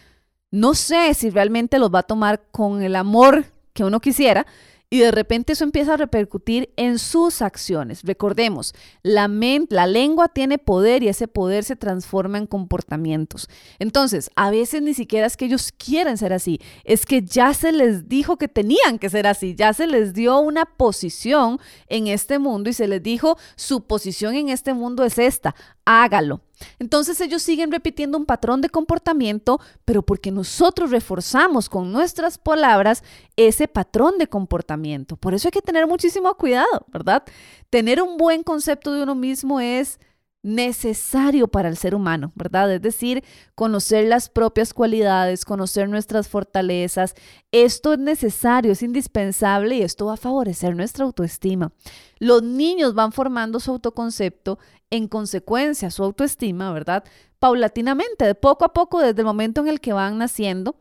no 0.51 0.73
sé 0.73 1.13
si 1.13 1.29
realmente 1.29 1.79
los 1.79 1.95
va 1.95 1.99
a 1.99 2.05
tomar 2.05 2.43
con 2.51 2.83
el 2.83 2.97
amor 2.97 3.45
que 3.73 3.85
uno 3.85 4.01
quisiera 4.01 4.47
y 4.93 4.99
de 4.99 5.13
repente 5.13 5.53
eso 5.53 5.63
empieza 5.63 5.95
a 5.95 5.97
repercutir 5.97 6.73
en 6.77 6.99
sus 6.99 7.43
acciones. 7.43 8.03
Recordemos, 8.03 8.75
la, 9.05 9.31
la 9.69 9.87
lengua 9.87 10.27
tiene 10.27 10.59
poder 10.59 11.05
y 11.05 11.09
ese 11.09 11.29
poder 11.29 11.63
se 11.63 11.77
transforma 11.77 12.39
en 12.39 12.47
comportamientos. 12.47 13.49
Entonces, 13.79 14.31
a 14.35 14.51
veces 14.51 14.83
ni 14.83 14.93
siquiera 14.93 15.29
es 15.29 15.37
que 15.37 15.45
ellos 15.45 15.71
quieren 15.71 16.19
ser 16.19 16.33
así, 16.33 16.61
es 16.83 17.07
que 17.07 17.23
ya 17.23 17.55
se 17.55 17.71
les 17.71 18.09
dijo 18.09 18.37
que 18.37 18.49
tenían 18.49 18.99
que 18.99 19.09
ser 19.09 19.29
así, 19.29 19.55
ya 19.55 19.73
se 19.73 19.87
les 19.87 20.13
dio 20.13 20.41
una 20.41 20.65
posición 20.65 21.61
en 21.87 22.09
este 22.09 22.41
mundo 22.41 22.69
y 22.69 22.73
se 22.73 22.89
les 22.89 23.01
dijo 23.01 23.39
su 23.55 23.87
posición 23.87 24.35
en 24.35 24.49
este 24.49 24.75
mundo 24.75 25.05
es 25.05 25.19
esta, 25.19 25.55
hágalo. 25.91 26.41
Entonces 26.79 27.21
ellos 27.21 27.43
siguen 27.43 27.73
repitiendo 27.73 28.17
un 28.17 28.27
patrón 28.27 28.61
de 28.61 28.69
comportamiento, 28.69 29.61
pero 29.85 30.03
porque 30.03 30.31
nosotros 30.31 30.91
reforzamos 30.91 31.69
con 31.69 31.91
nuestras 31.91 32.39
palabras 32.39 33.03
ese 33.37 33.67
patrón 33.67 34.19
de 34.19 34.29
comportamiento. 34.29 35.17
Por 35.17 35.35
eso 35.35 35.49
hay 35.49 35.53
que 35.53 35.63
tener 35.63 35.87
muchísimo 35.87 36.33
cuidado, 36.35 36.87
¿verdad? 36.89 37.25
Tener 37.71 38.01
un 38.03 38.17
buen 38.19 38.43
concepto 38.45 38.93
de 38.93 39.03
uno 39.03 39.15
mismo 39.15 39.61
es 39.61 39.99
necesario 40.43 41.49
para 41.49 41.69
el 41.69 41.77
ser 41.77 41.95
humano, 41.95 42.33
¿verdad? 42.35 42.73
Es 42.73 42.81
decir, 42.81 43.23
conocer 43.55 44.07
las 44.07 44.29
propias 44.29 44.73
cualidades, 44.73 45.45
conocer 45.45 45.89
nuestras 45.89 46.29
fortalezas. 46.29 47.15
Esto 47.53 47.93
es 47.93 47.99
necesario, 47.99 48.73
es 48.73 48.83
indispensable 48.83 49.77
y 49.77 49.83
esto 49.83 50.07
va 50.07 50.15
a 50.15 50.17
favorecer 50.17 50.75
nuestra 50.75 51.05
autoestima. 51.05 51.73
Los 52.19 52.43
niños 52.43 52.95
van 52.95 53.13
formando 53.13 53.61
su 53.61 53.71
autoconcepto, 53.73 54.59
en 54.91 55.09
consecuencia 55.09 55.91
su 55.91 56.03
autoestima, 56.03 56.73
¿verdad? 56.73 57.05
Paulatinamente, 57.39 58.35
poco 58.35 58.65
a 58.65 58.73
poco, 58.73 59.01
desde 59.01 59.21
el 59.21 59.27
momento 59.27 59.61
en 59.61 59.69
el 59.69 59.81
que 59.81 59.93
van 59.93 60.19
naciendo. 60.19 60.77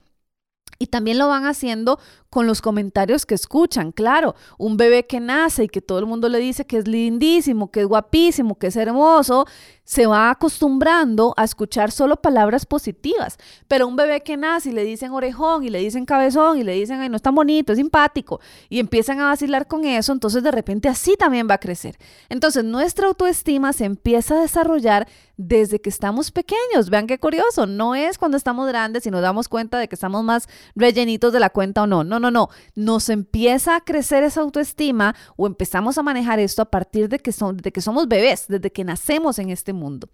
Y 0.82 0.88
también 0.88 1.18
lo 1.18 1.28
van 1.28 1.46
haciendo 1.46 2.00
con 2.29 2.48
los 2.48 2.62
comentarios 2.62 3.25
que 3.25 3.36
escuchan. 3.36 3.91
Claro, 3.91 4.36
un 4.57 4.77
bebé 4.77 5.05
que 5.05 5.19
nace 5.19 5.65
y 5.65 5.67
que 5.67 5.81
todo 5.81 6.00
el 6.00 6.05
mundo 6.05 6.29
le 6.29 6.39
dice 6.39 6.65
que 6.65 6.77
es 6.77 6.88
lindísimo, 6.88 7.71
que 7.71 7.81
es 7.81 7.88
guapísimo, 7.88 8.55
que 8.55 8.67
es 8.67 8.75
hermoso, 8.75 9.45
se 9.89 10.05
va 10.05 10.29
acostumbrando 10.29 11.33
a 11.36 11.43
escuchar 11.43 11.91
solo 11.91 12.17
palabras 12.17 12.67
positivas. 12.67 13.38
Pero 13.67 13.88
un 13.88 13.95
bebé 13.95 14.21
que 14.21 14.38
nace 14.38 14.69
y 14.69 14.71
le 14.71 14.83
dicen 14.83 15.12
orejón 15.12 15.63
y 15.63 15.71
le 15.71 15.79
dicen 15.79 16.05
cabezón 16.05 16.59
y 16.59 16.63
le 16.63 16.74
dicen, 16.74 17.00
ay, 17.00 17.09
no 17.09 17.15
es 17.15 17.24
tan 17.24 17.33
bonito, 17.33 17.74
es 17.74 17.79
simpático, 17.79 18.39
y 18.69 18.79
empiezan 18.79 19.19
a 19.19 19.25
vacilar 19.25 19.65
con 19.65 19.86
eso, 19.86 20.13
entonces 20.13 20.43
de 20.43 20.51
repente 20.51 20.89
así 20.89 21.15
también 21.17 21.48
va 21.50 21.55
a 21.55 21.59
crecer. 21.59 21.98
Entonces 22.29 22.63
nuestra 22.63 23.07
autoestima 23.07 23.74
se 23.74 23.86
empieza 23.86 24.36
a 24.36 24.41
desarrollar 24.41 25.07
desde 25.38 25.79
que 25.79 25.89
estamos 25.89 26.31
pequeños. 26.31 26.91
Vean 26.91 27.07
qué 27.07 27.17
curioso, 27.17 27.65
no 27.65 27.95
es 27.95 28.19
cuando 28.19 28.38
estamos 28.38 28.67
grandes 28.67 29.07
y 29.07 29.12
nos 29.12 29.21
damos 29.21 29.48
cuenta 29.48 29.79
de 29.79 29.88
que 29.88 29.95
estamos 29.95 30.24
más 30.24 30.48
rellenitos 30.75 31.33
de 31.33 31.39
la 31.39 31.50
cuenta 31.50 31.83
o 31.83 31.88
no. 31.88 32.03
No, 32.03 32.19
no, 32.20 32.32
no. 32.32 32.50
Nos 32.76 33.10
empieza 33.10 33.76
a 33.76 33.82
crecer 33.82 34.24
esa 34.24 34.42
autoestima 34.42 35.16
o 35.38 35.48
empezamos 35.48 35.98
a 35.98 36.04
manejar 36.04 36.40
esto 36.40 36.62
a 36.62 36.70
partir 36.70 37.10
de 37.10 37.20
que, 37.20 37.32
son, 37.32 37.58
de 37.58 37.72
que 37.72 37.82
somos 37.82 38.08
bebés, 38.08 38.46
desde 38.48 38.72
que 38.72 38.84
nacemos 38.84 39.40
en 39.40 39.50
este 39.50 39.74
mundo. 39.74 40.10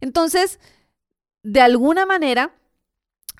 Entonces, 0.00 0.60
de 1.42 1.60
alguna 1.60 2.06
manera, 2.06 2.52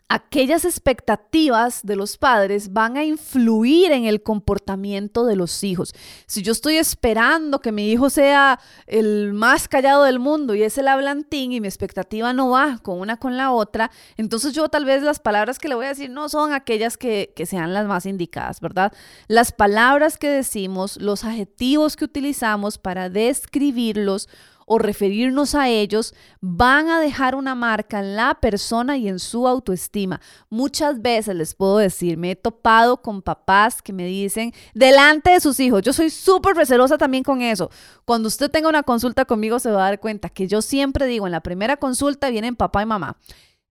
aquellas 0.08 0.64
expectativas 0.64 1.80
de 1.82 1.96
los 1.96 2.16
padres 2.16 2.72
van 2.72 2.96
a 2.96 3.04
influir 3.04 3.90
en 3.90 4.04
el 4.04 4.22
comportamiento 4.22 5.26
de 5.26 5.34
los 5.34 5.64
hijos. 5.64 5.92
Si 6.26 6.42
yo 6.42 6.52
estoy 6.52 6.76
esperando 6.76 7.60
que 7.60 7.72
mi 7.72 7.90
hijo 7.90 8.08
sea 8.08 8.60
el 8.86 9.32
más 9.32 9.66
callado 9.66 10.04
del 10.04 10.20
mundo 10.20 10.54
y 10.54 10.62
es 10.62 10.78
el 10.78 10.86
hablantín 10.86 11.52
y 11.52 11.60
mi 11.60 11.66
expectativa 11.66 12.32
no 12.32 12.50
va 12.50 12.78
con 12.78 13.00
una 13.00 13.16
con 13.16 13.36
la 13.36 13.50
otra, 13.50 13.90
entonces 14.16 14.52
yo 14.52 14.68
tal 14.68 14.84
vez 14.84 15.02
las 15.02 15.18
palabras 15.18 15.58
que 15.58 15.68
le 15.68 15.74
voy 15.74 15.86
a 15.86 15.90
decir 15.90 16.10
no 16.10 16.28
son 16.28 16.52
aquellas 16.52 16.96
que, 16.96 17.32
que 17.34 17.44
sean 17.44 17.74
las 17.74 17.86
más 17.86 18.06
indicadas, 18.06 18.60
¿verdad? 18.60 18.92
Las 19.26 19.50
palabras 19.50 20.18
que 20.18 20.28
decimos, 20.28 20.98
los 21.00 21.24
adjetivos 21.24 21.96
que 21.96 22.04
utilizamos 22.04 22.78
para 22.78 23.10
describirlos, 23.10 24.28
o 24.66 24.78
referirnos 24.78 25.54
a 25.54 25.68
ellos 25.68 26.14
van 26.40 26.88
a 26.90 27.00
dejar 27.00 27.34
una 27.34 27.54
marca 27.54 28.00
en 28.00 28.16
la 28.16 28.34
persona 28.34 28.98
y 28.98 29.08
en 29.08 29.18
su 29.18 29.48
autoestima. 29.48 30.20
Muchas 30.50 31.00
veces 31.00 31.34
les 31.34 31.54
puedo 31.54 31.78
decir, 31.78 32.18
me 32.18 32.32
he 32.32 32.36
topado 32.36 33.00
con 33.00 33.22
papás 33.22 33.80
que 33.80 33.92
me 33.92 34.04
dicen 34.04 34.52
delante 34.74 35.30
de 35.30 35.40
sus 35.40 35.58
hijos, 35.60 35.82
yo 35.82 35.92
soy 35.92 36.10
súper 36.10 36.56
recelosa 36.56 36.98
también 36.98 37.22
con 37.22 37.40
eso. 37.40 37.70
Cuando 38.04 38.28
usted 38.28 38.50
tenga 38.50 38.68
una 38.68 38.82
consulta 38.82 39.24
conmigo 39.24 39.58
se 39.58 39.70
va 39.70 39.86
a 39.86 39.90
dar 39.90 40.00
cuenta 40.00 40.28
que 40.28 40.48
yo 40.48 40.60
siempre 40.60 41.06
digo, 41.06 41.26
en 41.26 41.32
la 41.32 41.40
primera 41.40 41.76
consulta 41.76 42.28
vienen 42.28 42.56
papá 42.56 42.82
y 42.82 42.86
mamá. 42.86 43.16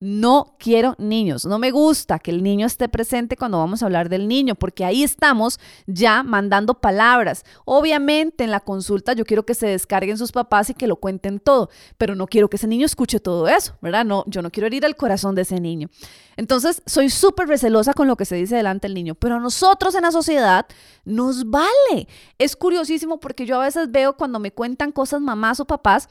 No 0.02 0.58
quiero 0.60 0.94
niños, 0.98 1.46
no 1.46 1.58
me 1.58 1.72
gusta 1.72 2.20
que 2.20 2.30
el 2.30 2.44
niño 2.44 2.68
esté 2.68 2.90
presente 2.90 3.38
cuando 3.38 3.60
vamos 3.60 3.82
a 3.82 3.86
hablar 3.86 4.10
del 4.10 4.28
niño, 4.28 4.56
porque 4.56 4.84
ahí 4.84 5.04
estamos 5.04 5.58
ya 5.88 6.22
mandando 6.22 6.82
palabras. 6.82 7.46
Obviamente 7.64 8.44
en 8.44 8.52
la 8.52 8.60
consulta 8.60 9.14
yo 9.14 9.24
quiero 9.24 9.46
que 9.46 9.54
se 9.54 9.68
descarguen 9.68 10.18
sus 10.18 10.34
papás 10.34 10.70
y 10.70 10.74
que 10.74 10.88
lo 10.88 10.98
cuenten 10.98 11.40
todo, 11.40 11.70
pero 11.98 12.14
no 12.14 12.28
quiero 12.28 12.50
que 12.50 12.58
ese 12.58 12.68
niño 12.68 12.86
escuche 12.86 13.22
todo 13.22 13.48
eso, 13.48 13.78
¿verdad? 13.82 14.04
No, 14.04 14.26
yo 14.28 14.42
no 14.42 14.52
quiero 14.52 14.68
herir 14.68 14.84
el 14.84 14.98
corazón 14.98 15.34
de 15.34 15.44
ese 15.44 15.62
niño. 15.62 15.88
Entonces, 16.36 16.84
soy 16.86 17.10
súper 17.10 17.48
recelosa 17.48 17.94
con 17.94 18.10
lo 18.10 18.18
que 18.18 18.26
se 18.26 18.36
dice 18.36 18.58
delante 18.58 18.88
del 18.88 18.96
niño, 18.96 19.16
pero 19.16 19.36
a 19.36 19.40
nosotros 19.40 19.96
en 19.96 20.02
la 20.02 20.12
sociedad 20.12 20.66
nos 21.06 21.50
vale. 21.50 22.10
Es 22.38 22.58
curiosísimo 22.58 23.22
porque 23.22 23.46
yo 23.46 23.62
a 23.62 23.64
veces 23.64 23.90
veo 23.92 24.18
cuando 24.18 24.40
me 24.40 24.52
cuentan 24.52 24.92
cosas 24.92 25.22
mamás 25.22 25.62
o 25.62 25.66
papás 25.66 26.10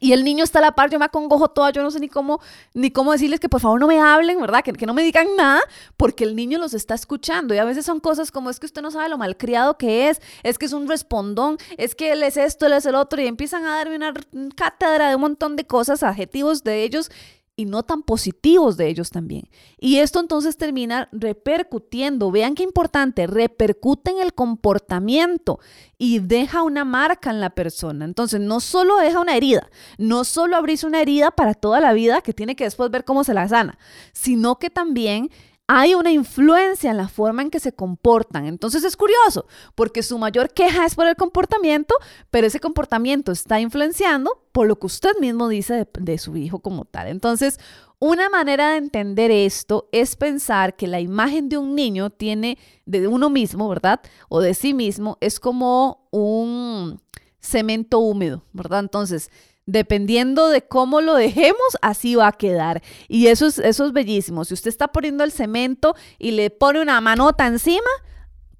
y 0.00 0.12
el 0.12 0.24
niño 0.24 0.42
está 0.44 0.58
a 0.58 0.62
la 0.62 0.72
par, 0.72 0.90
yo 0.90 0.98
me 0.98 1.04
acongojo 1.04 1.48
toda, 1.48 1.70
yo 1.70 1.82
no 1.82 1.90
sé 1.90 2.00
ni 2.00 2.08
cómo, 2.08 2.40
ni 2.74 2.90
cómo 2.90 3.12
decirles 3.12 3.40
que 3.40 3.48
por 3.48 3.60
favor 3.60 3.78
no 3.80 3.86
me 3.86 4.00
hablen, 4.00 4.40
¿verdad? 4.40 4.62
Que, 4.62 4.72
que, 4.72 4.86
no 4.86 4.94
me 4.94 5.02
digan 5.02 5.28
nada, 5.36 5.60
porque 5.96 6.24
el 6.24 6.34
niño 6.34 6.58
los 6.58 6.74
está 6.74 6.94
escuchando. 6.94 7.54
Y 7.54 7.58
a 7.58 7.64
veces 7.64 7.86
son 7.86 8.00
cosas 8.00 8.32
como 8.32 8.50
es 8.50 8.58
que 8.58 8.66
usted 8.66 8.82
no 8.82 8.90
sabe 8.90 9.08
lo 9.08 9.18
malcriado 9.18 9.78
que 9.78 10.08
es, 10.08 10.20
es 10.42 10.58
que 10.58 10.66
es 10.66 10.72
un 10.72 10.88
respondón, 10.88 11.58
es 11.76 11.94
que 11.94 12.12
él 12.12 12.22
es 12.22 12.36
esto, 12.36 12.66
él 12.66 12.72
es 12.72 12.86
el 12.86 12.94
otro, 12.94 13.20
y 13.20 13.26
empiezan 13.26 13.64
a 13.64 13.76
darme 13.76 13.96
una 13.96 14.12
cátedra 14.56 15.08
de 15.08 15.14
un 15.14 15.20
montón 15.20 15.56
de 15.56 15.66
cosas, 15.66 16.02
adjetivos 16.02 16.64
de 16.64 16.82
ellos 16.82 17.10
y 17.54 17.66
no 17.66 17.82
tan 17.82 18.02
positivos 18.02 18.76
de 18.76 18.88
ellos 18.88 19.10
también. 19.10 19.48
Y 19.78 19.98
esto 19.98 20.20
entonces 20.20 20.56
termina 20.56 21.08
repercutiendo, 21.12 22.30
vean 22.30 22.54
qué 22.54 22.62
importante, 22.62 23.26
repercute 23.26 24.10
en 24.10 24.20
el 24.20 24.32
comportamiento 24.32 25.60
y 25.98 26.20
deja 26.20 26.62
una 26.62 26.84
marca 26.84 27.30
en 27.30 27.40
la 27.40 27.50
persona. 27.50 28.04
Entonces 28.04 28.40
no 28.40 28.60
solo 28.60 28.96
deja 28.96 29.20
una 29.20 29.36
herida, 29.36 29.68
no 29.98 30.24
solo 30.24 30.56
abrís 30.56 30.82
una 30.82 31.02
herida 31.02 31.30
para 31.30 31.54
toda 31.54 31.80
la 31.80 31.92
vida 31.92 32.22
que 32.22 32.32
tiene 32.32 32.56
que 32.56 32.64
después 32.64 32.90
ver 32.90 33.04
cómo 33.04 33.22
se 33.22 33.34
la 33.34 33.48
sana, 33.48 33.78
sino 34.12 34.58
que 34.58 34.70
también 34.70 35.30
hay 35.66 35.94
una 35.94 36.10
influencia 36.10 36.90
en 36.90 36.96
la 36.96 37.08
forma 37.08 37.42
en 37.42 37.50
que 37.50 37.60
se 37.60 37.72
comportan. 37.72 38.46
Entonces 38.46 38.84
es 38.84 38.96
curioso, 38.96 39.46
porque 39.74 40.02
su 40.02 40.18
mayor 40.18 40.50
queja 40.52 40.84
es 40.84 40.94
por 40.94 41.06
el 41.06 41.16
comportamiento, 41.16 41.94
pero 42.30 42.46
ese 42.46 42.60
comportamiento 42.60 43.32
está 43.32 43.60
influenciando 43.60 44.42
por 44.52 44.66
lo 44.66 44.78
que 44.78 44.86
usted 44.86 45.12
mismo 45.20 45.48
dice 45.48 45.88
de, 45.98 46.18
su 46.18 46.36
hijo 46.36 46.58
como 46.58 46.84
tal. 46.84 47.08
Entonces, 47.08 47.58
una 47.98 48.28
manera 48.28 48.72
de 48.72 48.78
entender 48.78 49.30
esto 49.30 49.88
es 49.92 50.16
pensar 50.16 50.76
que 50.76 50.88
la 50.88 51.00
imagen 51.00 51.48
de 51.48 51.56
un 51.56 51.74
niño 51.74 52.10
tiene, 52.10 52.58
de 52.84 53.06
uno 53.06 53.30
mismo, 53.30 53.68
¿verdad? 53.68 54.00
O 54.28 54.40
de 54.40 54.54
sí 54.54 54.74
mismo, 54.74 55.16
es 55.20 55.40
como 55.40 56.08
un 56.10 57.00
cemento 57.40 57.98
húmedo, 57.98 58.44
¿verdad? 58.52 58.80
Entonces, 58.80 59.30
dependiendo 59.66 60.48
de 60.48 60.62
cómo 60.62 61.00
lo 61.00 61.14
dejemos, 61.14 61.76
así 61.82 62.14
va 62.14 62.28
a 62.28 62.32
quedar. 62.32 62.82
Y 63.08 63.28
eso 63.28 63.46
es, 63.46 63.58
eso 63.58 63.86
es 63.86 63.92
bellísimo. 63.92 64.44
Si 64.44 64.54
usted 64.54 64.68
está 64.68 64.88
poniendo 64.88 65.24
el 65.24 65.32
cemento 65.32 65.94
y 66.18 66.32
le 66.32 66.50
pone 66.50 66.80
una 66.80 67.00
manota 67.00 67.46
encima, 67.46 67.90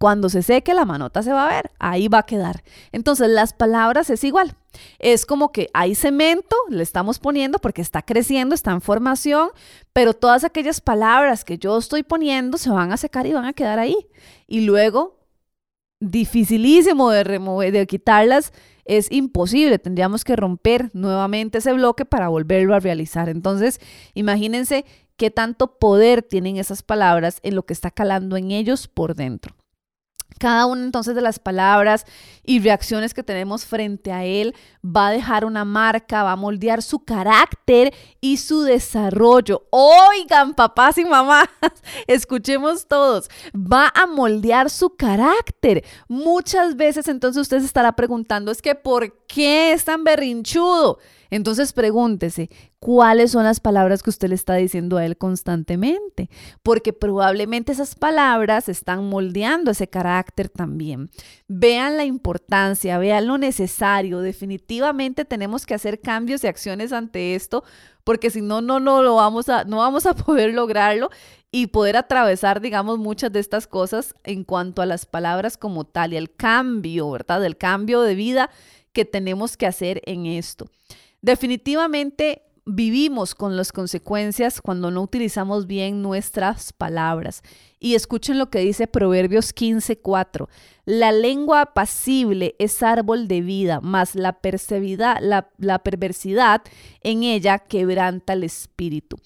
cuando 0.03 0.29
se 0.29 0.43
seque 0.43 0.75
la 0.75 0.85
manota 0.85 1.23
se 1.23 1.33
va 1.33 1.47
a 1.47 1.49
ver, 1.49 1.71
ahí 1.79 2.09
va 2.09 2.19
a 2.19 2.27
quedar. 2.27 2.65
Entonces 2.91 3.29
las 3.29 3.53
palabras 3.53 4.11
es 4.11 4.25
igual. 4.25 4.57
Es 4.99 5.27
como 5.27 5.53
que 5.53 5.69
hay 5.75 5.95
cemento, 5.95 6.57
le 6.71 6.83
estamos 6.83 7.21
poniendo 7.21 7.61
porque 7.61 7.83
está 7.83 8.03
creciendo, 8.03 8.53
está 8.53 8.73
en 8.73 8.81
formación, 8.81 9.51
pero 9.93 10.12
todas 10.12 10.43
aquellas 10.43 10.81
palabras 10.81 11.45
que 11.45 11.57
yo 11.57 11.79
estoy 11.79 12.03
poniendo 12.03 12.59
se 12.59 12.71
van 12.71 12.91
a 12.91 12.97
secar 12.97 13.29
y 13.29 13.33
van 13.33 13.45
a 13.45 13.53
quedar 13.53 13.79
ahí. 13.79 13.97
Y 14.49 14.62
luego, 14.62 15.21
dificilísimo 16.01 17.11
de 17.11 17.23
remover, 17.23 17.71
de 17.73 17.87
quitarlas 17.87 18.53
es 18.85 19.11
imposible, 19.11 19.79
tendríamos 19.79 20.25
que 20.25 20.37
romper 20.37 20.90
nuevamente 20.92 21.59
ese 21.59 21.73
bloque 21.73 22.05
para 22.05 22.29
volverlo 22.29 22.75
a 22.75 22.81
realizar. 22.81 23.29
Entonces, 23.29 23.81
imagínense 24.14 24.85
qué 25.16 25.31
tanto 25.31 25.79
poder 25.79 26.23
tienen 26.23 26.57
esas 26.57 26.83
palabras 26.83 27.38
en 27.42 27.55
lo 27.55 27.64
que 27.64 27.73
está 27.73 27.90
calando 27.90 28.37
en 28.37 28.51
ellos 28.51 28.88
por 28.88 29.14
dentro. 29.14 29.55
Cada 30.38 30.66
una 30.66 30.83
entonces 30.83 31.14
de 31.14 31.21
las 31.21 31.38
palabras 31.38 32.05
y 32.45 32.61
reacciones 32.61 33.14
que 33.14 33.23
tenemos 33.23 33.64
frente 33.64 34.12
a 34.12 34.25
él 34.25 34.55
va 34.85 35.09
a 35.09 35.12
dejar 35.12 35.45
una 35.45 35.64
marca, 35.64 36.23
va 36.23 36.33
a 36.33 36.37
moldear 36.37 36.83
su 36.83 37.05
carácter 37.05 37.95
y 38.21 38.38
su 38.38 38.62
desarrollo. 38.62 39.66
Oigan, 39.71 40.55
papás 40.55 40.99
y 40.99 41.05
mamás, 41.05 41.49
escuchemos 42.07 42.87
todos, 42.87 43.29
va 43.55 43.92
a 43.95 44.07
moldear 44.07 44.71
su 44.71 44.97
carácter. 44.97 45.85
Muchas 46.09 46.77
veces 46.77 47.09
entonces 47.09 47.42
usted 47.42 47.61
se 47.61 47.66
estará 47.66 47.95
preguntando, 47.95 48.51
es 48.51 48.62
que 48.62 48.75
¿por 48.75 49.25
qué 49.27 49.73
es 49.73 49.85
tan 49.85 50.05
berrinchudo? 50.05 50.99
Entonces 51.33 51.73
pregúntese, 51.73 52.51
¿cuáles 52.79 53.31
son 53.31 53.45
las 53.45 53.59
palabras 53.59 54.03
que 54.03 54.11
usted 54.11 54.29
le 54.29 54.35
está 54.35 54.57
diciendo 54.57 54.99
a 54.99 55.07
él 55.07 55.16
constantemente? 55.16 56.29
Porque 56.62 56.92
probablemente 56.92 57.73
esas 57.73 57.95
palabras 57.95 58.68
están 58.68 59.09
moldeando 59.09 59.71
ese 59.71 59.88
carácter 59.88 60.51
también. 60.51 61.09
Vean 61.49 61.97
la 61.97 62.05
importancia, 62.05 62.99
vean 62.99 63.29
lo 63.29 63.38
necesario. 63.38 64.21
Definitivamente 64.21 65.25
tenemos 65.25 65.64
que 65.64 65.73
hacer 65.73 66.03
cambios 66.03 66.45
y 66.45 66.49
acciones 66.49 66.92
ante 66.92 67.35
esto, 67.35 67.64
porque 68.05 68.29
si 68.29 68.42
no, 68.42 68.61
no, 68.61 68.79
no 68.79 69.03
lo 69.03 69.14
vamos 69.14 69.49
a, 69.49 69.64
no 69.64 69.79
vamos 69.79 70.05
a 70.05 70.14
poder 70.14 70.53
lograrlo 70.53 71.09
y 71.51 71.68
poder 71.68 71.97
atravesar, 71.97 72.61
digamos, 72.61 72.99
muchas 72.99 73.33
de 73.33 73.40
estas 73.40 73.66
cosas 73.66 74.14
en 74.25 74.45
cuanto 74.45 74.83
a 74.83 74.87
las 74.87 75.07
palabras 75.07 75.57
como 75.57 75.85
tal 75.85 76.12
y 76.12 76.18
el 76.18 76.35
cambio, 76.35 77.11
¿verdad? 77.11 77.42
El 77.42 77.57
cambio 77.57 78.03
de 78.03 78.16
vida 78.16 78.51
que 78.92 79.07
tenemos 79.07 79.57
que 79.57 79.66
hacer 79.66 80.03
en 80.05 80.27
esto. 80.27 80.68
Definitivamente 81.23 82.43
vivimos 82.65 83.35
con 83.35 83.57
las 83.57 83.73
consecuencias 83.73 84.61
cuando 84.61 84.91
no 84.91 85.03
utilizamos 85.03 85.67
bien 85.67 86.03
nuestras 86.03 86.73
palabras. 86.73 87.43
Y 87.79 87.95
escuchen 87.95 88.39
lo 88.39 88.51
que 88.51 88.61
dice 88.61 88.87
Proverbios 88.87 89.53
15:4. 89.55 90.49
La 90.85 91.13
lengua 91.13 91.63
apacible 91.63 92.55
es 92.59 92.83
árbol 92.83 93.29
de 93.29 93.41
vida, 93.41 93.81
mas 93.81 94.15
la, 94.15 94.39
la, 95.21 95.49
la 95.59 95.79
perversidad 95.81 96.63
en 97.03 97.23
ella 97.23 97.59
quebranta 97.59 98.33
el 98.33 98.45
espíritu. 98.45 99.17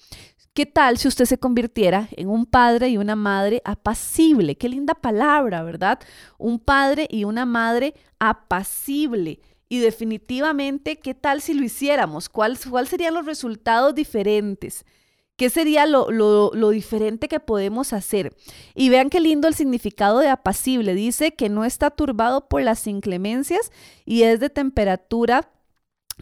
¿Qué 0.53 0.65
tal 0.65 0.97
si 0.97 1.07
usted 1.07 1.25
se 1.25 1.37
convirtiera 1.37 2.09
en 2.11 2.29
un 2.29 2.47
padre 2.47 2.89
y 2.89 2.97
una 2.97 3.15
madre 3.15 3.61
apacible? 3.63 4.55
Qué 4.55 4.69
linda 4.69 4.95
palabra, 4.95 5.61
¿verdad? 5.61 5.99
Un 6.39 6.57
padre 6.57 7.07
y 7.11 7.25
una 7.25 7.45
madre 7.45 7.93
apacible. 8.17 9.39
Y 9.69 9.79
definitivamente, 9.79 10.97
¿qué 10.97 11.13
tal 11.13 11.41
si 11.41 11.53
lo 11.53 11.63
hiciéramos? 11.63 12.29
¿Cuáles 12.29 12.65
cuál 12.65 12.87
serían 12.87 13.13
los 13.13 13.25
resultados 13.25 13.93
diferentes? 13.93 14.85
¿Qué 15.35 15.51
sería 15.51 15.85
lo, 15.85 16.09
lo, 16.09 16.69
diferente 16.71 17.27
que 17.27 17.39
podemos 17.39 17.93
hacer? 17.93 18.35
Y 18.73 18.89
vean 18.89 19.11
qué 19.11 19.19
lindo 19.19 19.47
el 19.47 19.53
significado 19.53 20.19
de 20.19 20.29
apacible. 20.29 20.95
Dice 20.95 21.35
que 21.35 21.47
no 21.47 21.63
está 21.63 21.91
turbado 21.91 22.47
por 22.47 22.63
las 22.63 22.87
inclemencias 22.87 23.71
y 24.03 24.23
es 24.23 24.39
de 24.39 24.49
temperatura 24.49 25.51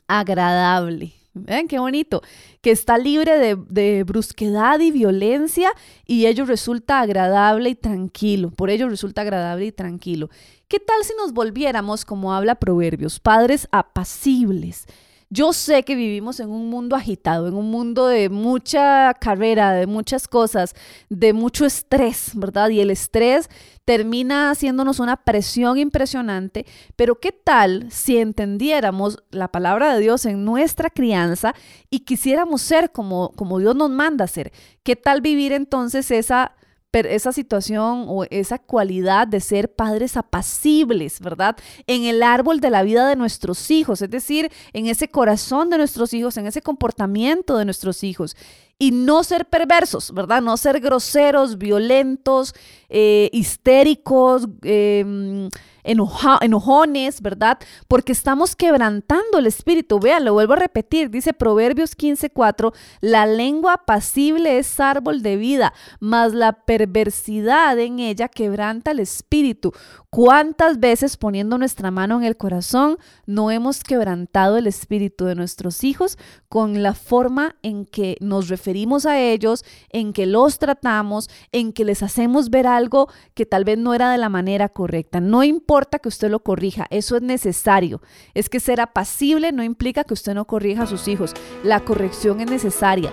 agradable. 0.07 1.13
Vean 1.35 1.67
qué 1.67 1.79
bonito, 1.79 2.21
que 2.61 2.71
está 2.71 2.97
libre 2.97 3.37
de, 3.37 3.57
de, 3.69 4.03
brusquedad 4.05 4.79
y 4.79 4.91
violencia 4.91 5.69
y 6.05 6.27
ello 6.27 6.45
resulta 6.45 7.01
agradable 7.01 7.69
y 7.71 7.75
tranquilo. 7.75 8.51
Por 8.51 8.69
ello 8.69 8.87
resulta 8.87 9.21
agradable 9.21 9.65
y 9.65 9.71
tranquilo. 9.73 10.29
¿Qué 10.69 10.79
tal 10.79 11.03
si 11.03 11.13
nos 11.17 11.33
volviéramos, 11.33 12.05
como 12.05 12.33
habla 12.33 12.55
Proverbios, 12.55 13.19
padres 13.19 13.67
apacibles? 13.71 14.87
Yo 15.29 15.53
sé 15.53 15.83
que 15.83 15.95
vivimos 15.95 16.39
en 16.39 16.49
un 16.49 16.69
mundo 16.69 16.95
agitado, 16.95 17.47
en 17.47 17.55
un 17.55 17.71
mundo 17.71 18.07
de 18.07 18.29
mucha 18.29 19.13
carrera, 19.15 19.73
de 19.73 19.87
muchas 19.87 20.27
cosas, 20.27 20.75
de 21.09 21.33
mucho 21.33 21.65
estrés, 21.65 22.31
¿verdad? 22.35 22.69
Y 22.69 22.79
el 22.79 22.91
estrés 22.91 23.49
termina 23.85 24.51
haciéndonos 24.51 24.99
una 24.99 25.17
presión 25.17 25.77
impresionante, 25.77 26.65
pero 26.95 27.19
¿qué 27.19 27.31
tal 27.31 27.87
si 27.91 28.17
entendiéramos 28.17 29.23
la 29.31 29.47
palabra 29.47 29.93
de 29.93 30.01
Dios 30.01 30.25
en 30.25 30.45
nuestra 30.45 30.89
crianza 30.89 31.53
y 31.89 32.01
quisiéramos 32.01 32.61
ser 32.61 32.91
como, 32.91 33.31
como 33.35 33.59
Dios 33.59 33.75
nos 33.75 33.89
manda 33.89 34.27
ser? 34.27 34.51
¿Qué 34.83 34.95
tal 34.95 35.21
vivir 35.21 35.53
entonces 35.53 36.11
esa 36.11 36.55
esa 37.03 37.31
situación 37.31 38.05
o 38.07 38.23
esa 38.29 38.59
cualidad 38.59 39.27
de 39.27 39.41
ser 39.41 39.73
padres 39.73 40.15
apacibles, 40.17 41.19
¿verdad? 41.19 41.57
En 41.87 42.05
el 42.05 42.23
árbol 42.23 42.59
de 42.59 42.69
la 42.69 42.83
vida 42.83 43.07
de 43.07 43.15
nuestros 43.15 43.69
hijos, 43.69 44.01
es 44.01 44.09
decir, 44.09 44.51
en 44.73 44.87
ese 44.87 45.09
corazón 45.09 45.69
de 45.69 45.77
nuestros 45.77 46.13
hijos, 46.13 46.37
en 46.37 46.47
ese 46.47 46.61
comportamiento 46.61 47.57
de 47.57 47.65
nuestros 47.65 48.03
hijos. 48.03 48.37
Y 48.77 48.91
no 48.91 49.23
ser 49.23 49.45
perversos, 49.45 50.13
¿verdad? 50.13 50.41
No 50.41 50.57
ser 50.57 50.79
groseros, 50.79 51.57
violentos, 51.57 52.53
eh, 52.89 53.29
histéricos, 53.33 54.47
eh, 54.63 55.49
enojones, 55.85 57.21
¿verdad? 57.21 57.59
Porque 57.87 58.11
estamos 58.11 58.55
quebrantando 58.55 59.37
el 59.37 59.47
espíritu. 59.47 59.99
Vean, 59.99 60.25
lo 60.25 60.33
vuelvo 60.33 60.53
a 60.53 60.57
repetir, 60.57 61.09
dice 61.09 61.33
Proverbios 61.33 61.95
15:4, 61.95 62.73
la 63.01 63.25
lengua 63.25 63.73
apacible 63.73 64.57
es 64.57 64.79
árbol 64.79 65.21
de 65.21 65.37
vida, 65.37 65.73
mas 65.99 66.33
la 66.33 66.53
perversidad 66.53 67.77
en 67.79 67.99
ella 67.99 68.27
quebranta 68.27 68.91
el 68.91 68.99
espíritu. 68.99 69.71
¿Cuántas 70.09 70.79
veces 70.79 71.17
poniendo 71.17 71.57
nuestra 71.57 71.91
mano 71.91 72.17
en 72.17 72.23
el 72.23 72.37
corazón 72.37 72.97
no 73.25 73.51
hemos 73.51 73.83
quebrantado 73.83 74.55
el 74.55 74.65
espíritu 74.65 75.25
de 75.25 75.35
nuestros 75.35 75.83
hijos 75.83 76.17
con 76.47 76.81
la 76.81 76.93
forma 76.93 77.57
en 77.63 77.85
que 77.85 78.15
nos 78.21 78.47
referimos 78.47 79.05
a 79.05 79.19
ellos, 79.19 79.65
en 79.89 80.13
que 80.13 80.25
los 80.25 80.57
tratamos, 80.57 81.29
en 81.51 81.73
que 81.73 81.83
les 81.83 82.01
hacemos 82.01 82.49
ver 82.49 82.65
algo 82.65 83.09
que 83.33 83.45
tal 83.45 83.65
vez 83.65 83.77
no 83.77 83.93
era 83.93 84.09
de 84.09 84.17
la 84.17 84.29
manera 84.29 84.69
correcta? 84.69 85.19
No 85.19 85.43
importa 85.75 85.99
que 85.99 86.07
usted 86.07 86.31
lo 86.31 86.39
corrija, 86.39 86.87
eso 86.89 87.17
es 87.17 87.21
necesario. 87.21 88.01
Es 88.33 88.47
que 88.47 88.61
ser 88.61 88.79
apacible 88.79 89.51
no 89.51 89.61
implica 89.61 90.05
que 90.05 90.13
usted 90.13 90.33
no 90.33 90.45
corrija 90.45 90.83
a 90.83 90.87
sus 90.87 91.09
hijos. 91.09 91.33
La 91.65 91.81
corrección 91.81 92.39
es 92.39 92.49
necesaria. 92.49 93.11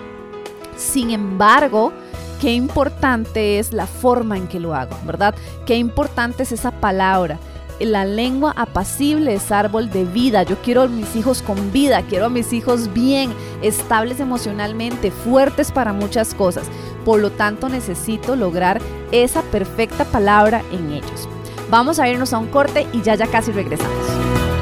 Sin 0.77 1.09
embargo, 1.09 1.91
qué 2.39 2.53
importante 2.53 3.59
es 3.59 3.73
la 3.73 3.85
forma 3.85 4.37
en 4.37 4.47
que 4.47 4.61
lo 4.61 4.73
hago, 4.75 4.95
¿verdad? 5.05 5.35
Qué 5.65 5.75
importante 5.75 6.43
es 6.43 6.53
esa 6.53 6.71
palabra. 6.71 7.37
La 7.81 8.05
lengua 8.05 8.53
apacible 8.55 9.33
es 9.33 9.51
árbol 9.51 9.89
de 9.89 10.05
vida. 10.05 10.43
Yo 10.43 10.55
quiero 10.61 10.83
a 10.83 10.87
mis 10.87 11.17
hijos 11.17 11.41
con 11.41 11.73
vida, 11.73 12.01
quiero 12.03 12.27
a 12.27 12.29
mis 12.29 12.53
hijos 12.53 12.93
bien, 12.93 13.33
estables 13.61 14.21
emocionalmente, 14.21 15.11
fuertes 15.11 15.73
para 15.73 15.91
muchas 15.91 16.33
cosas. 16.33 16.63
Por 17.03 17.19
lo 17.19 17.29
tanto, 17.29 17.67
necesito 17.67 18.37
lograr 18.37 18.79
esa 19.11 19.41
perfecta 19.41 20.05
palabra 20.05 20.63
en 20.71 20.93
ellos. 20.93 21.27
Vamos 21.73 21.97
a 21.97 22.07
irnos 22.07 22.31
a 22.33 22.37
un 22.37 22.49
corte 22.49 22.85
y 22.93 23.01
ya 23.01 23.15
ya 23.15 23.25
casi 23.25 23.51
regresamos. 23.51 24.52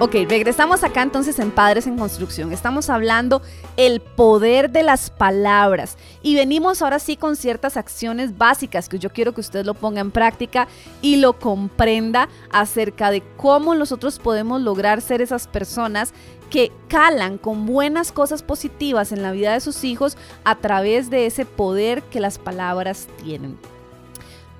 Ok, 0.00 0.14
regresamos 0.28 0.84
acá 0.84 1.02
entonces 1.02 1.40
en 1.40 1.50
Padres 1.50 1.88
en 1.88 1.98
Construcción. 1.98 2.52
Estamos 2.52 2.88
hablando 2.88 3.42
el 3.76 4.00
poder 4.00 4.70
de 4.70 4.84
las 4.84 5.10
palabras 5.10 5.98
y 6.22 6.36
venimos 6.36 6.82
ahora 6.82 7.00
sí 7.00 7.16
con 7.16 7.34
ciertas 7.34 7.76
acciones 7.76 8.38
básicas 8.38 8.88
que 8.88 9.00
yo 9.00 9.10
quiero 9.10 9.34
que 9.34 9.40
usted 9.40 9.66
lo 9.66 9.74
ponga 9.74 10.00
en 10.00 10.12
práctica 10.12 10.68
y 11.02 11.16
lo 11.16 11.40
comprenda 11.40 12.28
acerca 12.52 13.10
de 13.10 13.24
cómo 13.36 13.74
nosotros 13.74 14.20
podemos 14.20 14.62
lograr 14.62 15.00
ser 15.00 15.20
esas 15.20 15.48
personas 15.48 16.14
que 16.48 16.70
calan 16.86 17.36
con 17.36 17.66
buenas 17.66 18.12
cosas 18.12 18.44
positivas 18.44 19.10
en 19.10 19.20
la 19.20 19.32
vida 19.32 19.52
de 19.52 19.60
sus 19.60 19.82
hijos 19.82 20.16
a 20.44 20.54
través 20.54 21.10
de 21.10 21.26
ese 21.26 21.44
poder 21.44 22.02
que 22.04 22.20
las 22.20 22.38
palabras 22.38 23.08
tienen. 23.24 23.58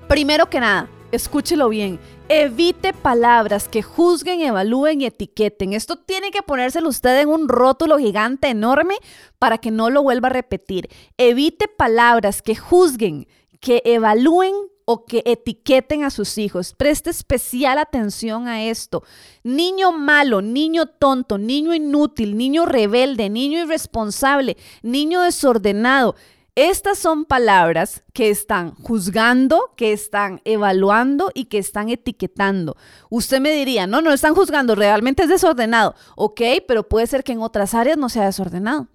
Primero 0.09 0.49
que 0.49 0.59
nada, 0.59 0.89
escúchelo 1.13 1.69
bien, 1.69 1.97
Evite 2.31 2.93
palabras 2.93 3.67
que 3.67 3.81
juzguen, 3.81 4.41
evalúen 4.41 5.01
y 5.01 5.07
etiqueten. 5.07 5.73
Esto 5.73 5.95
tiene 5.95 6.29
que 6.29 6.43
ponérselo 6.43 6.87
usted 6.87 7.21
en 7.21 7.29
un 7.29 7.49
rótulo 7.49 7.97
gigante 7.97 8.49
enorme 8.49 8.93
para 9.39 9.57
que 9.57 9.71
no 9.71 9.89
lo 9.89 10.03
vuelva 10.03 10.27
a 10.27 10.33
repetir. 10.33 10.89
Evite 11.17 11.67
palabras 11.67 12.43
que 12.43 12.55
juzguen, 12.55 13.27
que 13.59 13.81
evalúen 13.83 14.53
o 14.85 15.05
que 15.05 15.23
etiqueten 15.25 16.03
a 16.03 16.11
sus 16.11 16.37
hijos. 16.37 16.75
Preste 16.77 17.09
especial 17.09 17.79
atención 17.79 18.47
a 18.47 18.63
esto. 18.63 19.01
Niño 19.43 19.91
malo, 19.91 20.43
niño 20.43 20.85
tonto, 20.85 21.39
niño 21.39 21.73
inútil, 21.73 22.37
niño 22.37 22.67
rebelde, 22.67 23.31
niño 23.31 23.61
irresponsable, 23.61 24.55
niño 24.83 25.21
desordenado. 25.21 26.15
Estas 26.61 26.97
son 26.97 27.23
palabras 27.23 28.03
que 28.11 28.29
están 28.29 28.75
juzgando, 28.75 29.71
que 29.77 29.93
están 29.93 30.41
evaluando 30.43 31.31
y 31.33 31.45
que 31.45 31.57
están 31.57 31.87
etiquetando. 31.87 32.75
Usted 33.09 33.39
me 33.39 33.51
diría, 33.51 33.87
no, 33.87 34.01
no 34.01 34.11
están 34.11 34.35
juzgando, 34.35 34.75
realmente 34.75 35.23
es 35.23 35.29
desordenado. 35.29 35.95
Ok, 36.17 36.41
pero 36.67 36.89
puede 36.89 37.07
ser 37.07 37.23
que 37.23 37.31
en 37.31 37.39
otras 37.39 37.73
áreas 37.73 37.97
no 37.97 38.09
sea 38.09 38.25
desordenado. 38.25 38.89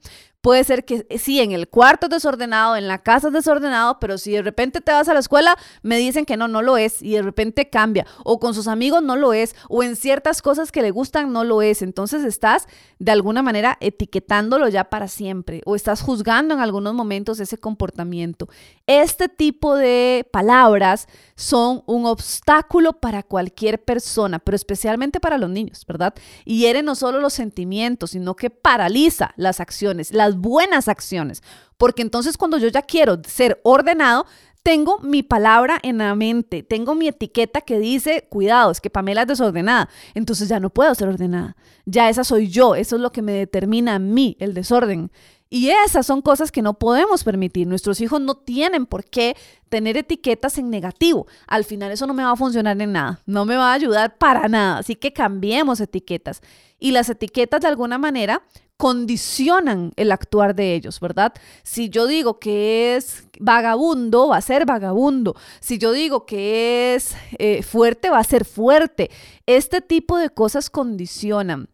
Puede 0.45 0.63
ser 0.63 0.85
que 0.85 1.07
eh, 1.09 1.19
sí, 1.19 1.41
en 1.41 1.53
el 1.53 1.69
cuarto 1.69 2.05
es 2.05 2.11
desordenado, 2.11 2.77
en 2.77 2.87
la 2.87 2.99
casa 2.99 3.29
es 3.29 3.33
desordenado, 3.33 3.99
pero 3.99 4.19
si 4.19 4.33
de 4.33 4.43
repente 4.43 4.83
te 4.83 4.93
vas 4.93 5.09
a 5.09 5.15
la 5.15 5.21
escuela, 5.21 5.57
me 5.83 5.97
dicen 5.97 6.27
que 6.27 6.37
no, 6.37 6.49
no 6.49 6.61
lo 6.61 6.77
es, 6.77 7.01
y 7.01 7.13
de 7.13 7.23
repente 7.23 7.71
cambia, 7.71 8.07
o 8.25 8.39
con 8.39 8.53
sus 8.53 8.69
amigos 8.69 9.03
no 9.03 9.17
lo 9.17 9.33
es, 9.33 9.57
o 9.71 9.83
en 9.83 9.97
ciertas 9.97 10.43
cosas 10.43 10.71
que 10.71 10.83
le 10.83 10.91
gustan 10.91 11.33
no 11.33 11.45
lo 11.45 11.63
es. 11.63 11.81
Entonces 11.81 12.25
estás 12.25 12.67
de 12.99 13.11
alguna 13.11 13.41
manera 13.41 13.79
etiquetándolo 13.81 14.69
ya 14.69 14.85
para 14.85 15.09
siempre, 15.09 15.63
o 15.65 15.77
estás 15.77 16.03
juzgando 16.03 16.53
en 16.53 16.61
algunos 16.61 16.93
momentos 16.93 17.41
ese 17.41 17.57
comportamiento. 17.57 18.47
Este 18.87 19.31
tipo 19.31 19.75
de 19.77 20.29
palabras 20.31 21.09
son 21.37 21.85
un 21.87 22.05
obstáculo 22.05 23.01
para 23.01 23.23
cualquier 23.23 23.83
persona, 23.83 24.41
pero 24.41 24.57
especialmente 24.57 25.21
para 25.21 25.39
los 25.39 25.49
niños, 25.49 25.87
¿verdad? 25.89 26.13
Y 26.45 26.59
hiere 26.59 26.83
no 26.83 26.95
solo 26.95 27.19
los 27.19 27.33
sentimientos, 27.33 28.11
sino 28.11 28.37
que 28.37 28.51
paraliza 28.51 29.33
las 29.39 29.59
acciones, 29.59 30.13
las 30.13 30.34
buenas 30.35 30.89
acciones. 30.89 31.43
Porque 31.77 32.03
entonces 32.03 32.37
cuando 32.37 32.59
yo 32.59 32.69
ya 32.69 32.83
quiero 32.83 33.21
ser 33.27 33.61
ordenado, 33.65 34.27
tengo 34.65 34.99
mi 35.01 35.23
palabra 35.23 35.79
en 35.83 35.99
la 35.99 36.15
mente, 36.15 36.63
tengo 36.63 36.95
mi 36.95 37.07
etiqueta 37.07 37.61
que 37.61 37.79
dice, 37.79 38.27
cuidado, 38.31 38.71
es 38.71 38.81
que 38.81 38.89
Pamela 38.89 39.23
es 39.23 39.29
desordenada, 39.29 39.91
entonces 40.15 40.49
ya 40.49 40.59
no 40.59 40.71
puedo 40.71 40.95
ser 40.95 41.09
ordenada, 41.09 41.55
ya 41.85 42.09
esa 42.09 42.25
soy 42.25 42.49
yo, 42.49 42.75
eso 42.75 42.97
es 42.97 43.03
lo 43.03 43.13
que 43.13 43.21
me 43.21 43.33
determina 43.33 43.97
a 43.97 43.99
mí, 43.99 44.39
el 44.41 44.55
desorden. 44.55 45.11
Y 45.51 45.69
esas 45.69 46.07
son 46.07 46.21
cosas 46.21 46.51
que 46.51 46.63
no 46.63 46.75
podemos 46.81 47.23
permitir. 47.23 47.69
Nuestros 47.69 48.01
hijos 48.01 48.21
no 48.21 48.35
tienen 48.35 48.87
por 48.87 49.05
qué 49.05 49.37
tener 49.69 49.97
etiquetas 49.97 50.59
en 50.59 50.69
negativo. 50.69 51.29
Al 51.47 51.65
final 51.65 51.93
eso 51.93 52.09
no 52.09 52.15
me 52.15 52.25
va 52.25 52.33
a 52.33 52.37
funcionar 52.37 52.81
en 52.81 52.91
nada, 52.91 53.21
no 53.27 53.45
me 53.45 53.57
va 53.57 53.71
a 53.71 53.75
ayudar 53.75 54.19
para 54.19 54.49
nada. 54.49 54.79
Así 54.79 54.97
que 54.97 55.13
cambiemos 55.13 55.81
etiquetas. 55.81 56.41
Y 56.81 56.91
las 56.91 57.09
etiquetas 57.09 57.61
de 57.61 57.69
alguna 57.69 57.99
manera 57.99 58.43
condicionan 58.77 59.93
el 59.97 60.13
actuar 60.13 60.55
de 60.55 60.75
ellos, 60.75 61.01
¿verdad? 61.01 61.33
Si 61.63 61.89
yo 61.89 62.07
digo 62.07 62.39
que 62.39 62.97
es 62.97 63.29
vagabundo, 63.39 64.29
va 64.29 64.39
a 64.39 64.43
ser 64.43 64.67
vagabundo. 64.67 65.37
Si 65.61 65.79
yo 65.79 65.93
digo 65.93 66.27
que 66.27 66.95
es 66.95 67.15
eh, 67.39 67.63
fuerte, 67.63 68.11
va 68.11 68.19
a 68.19 68.25
ser 68.25 68.45
fuerte. 68.45 69.11
Este 69.47 69.81
tipo 69.81 70.19
de 70.19 70.31
cosas 70.31 70.71
condicionan. 70.71 71.69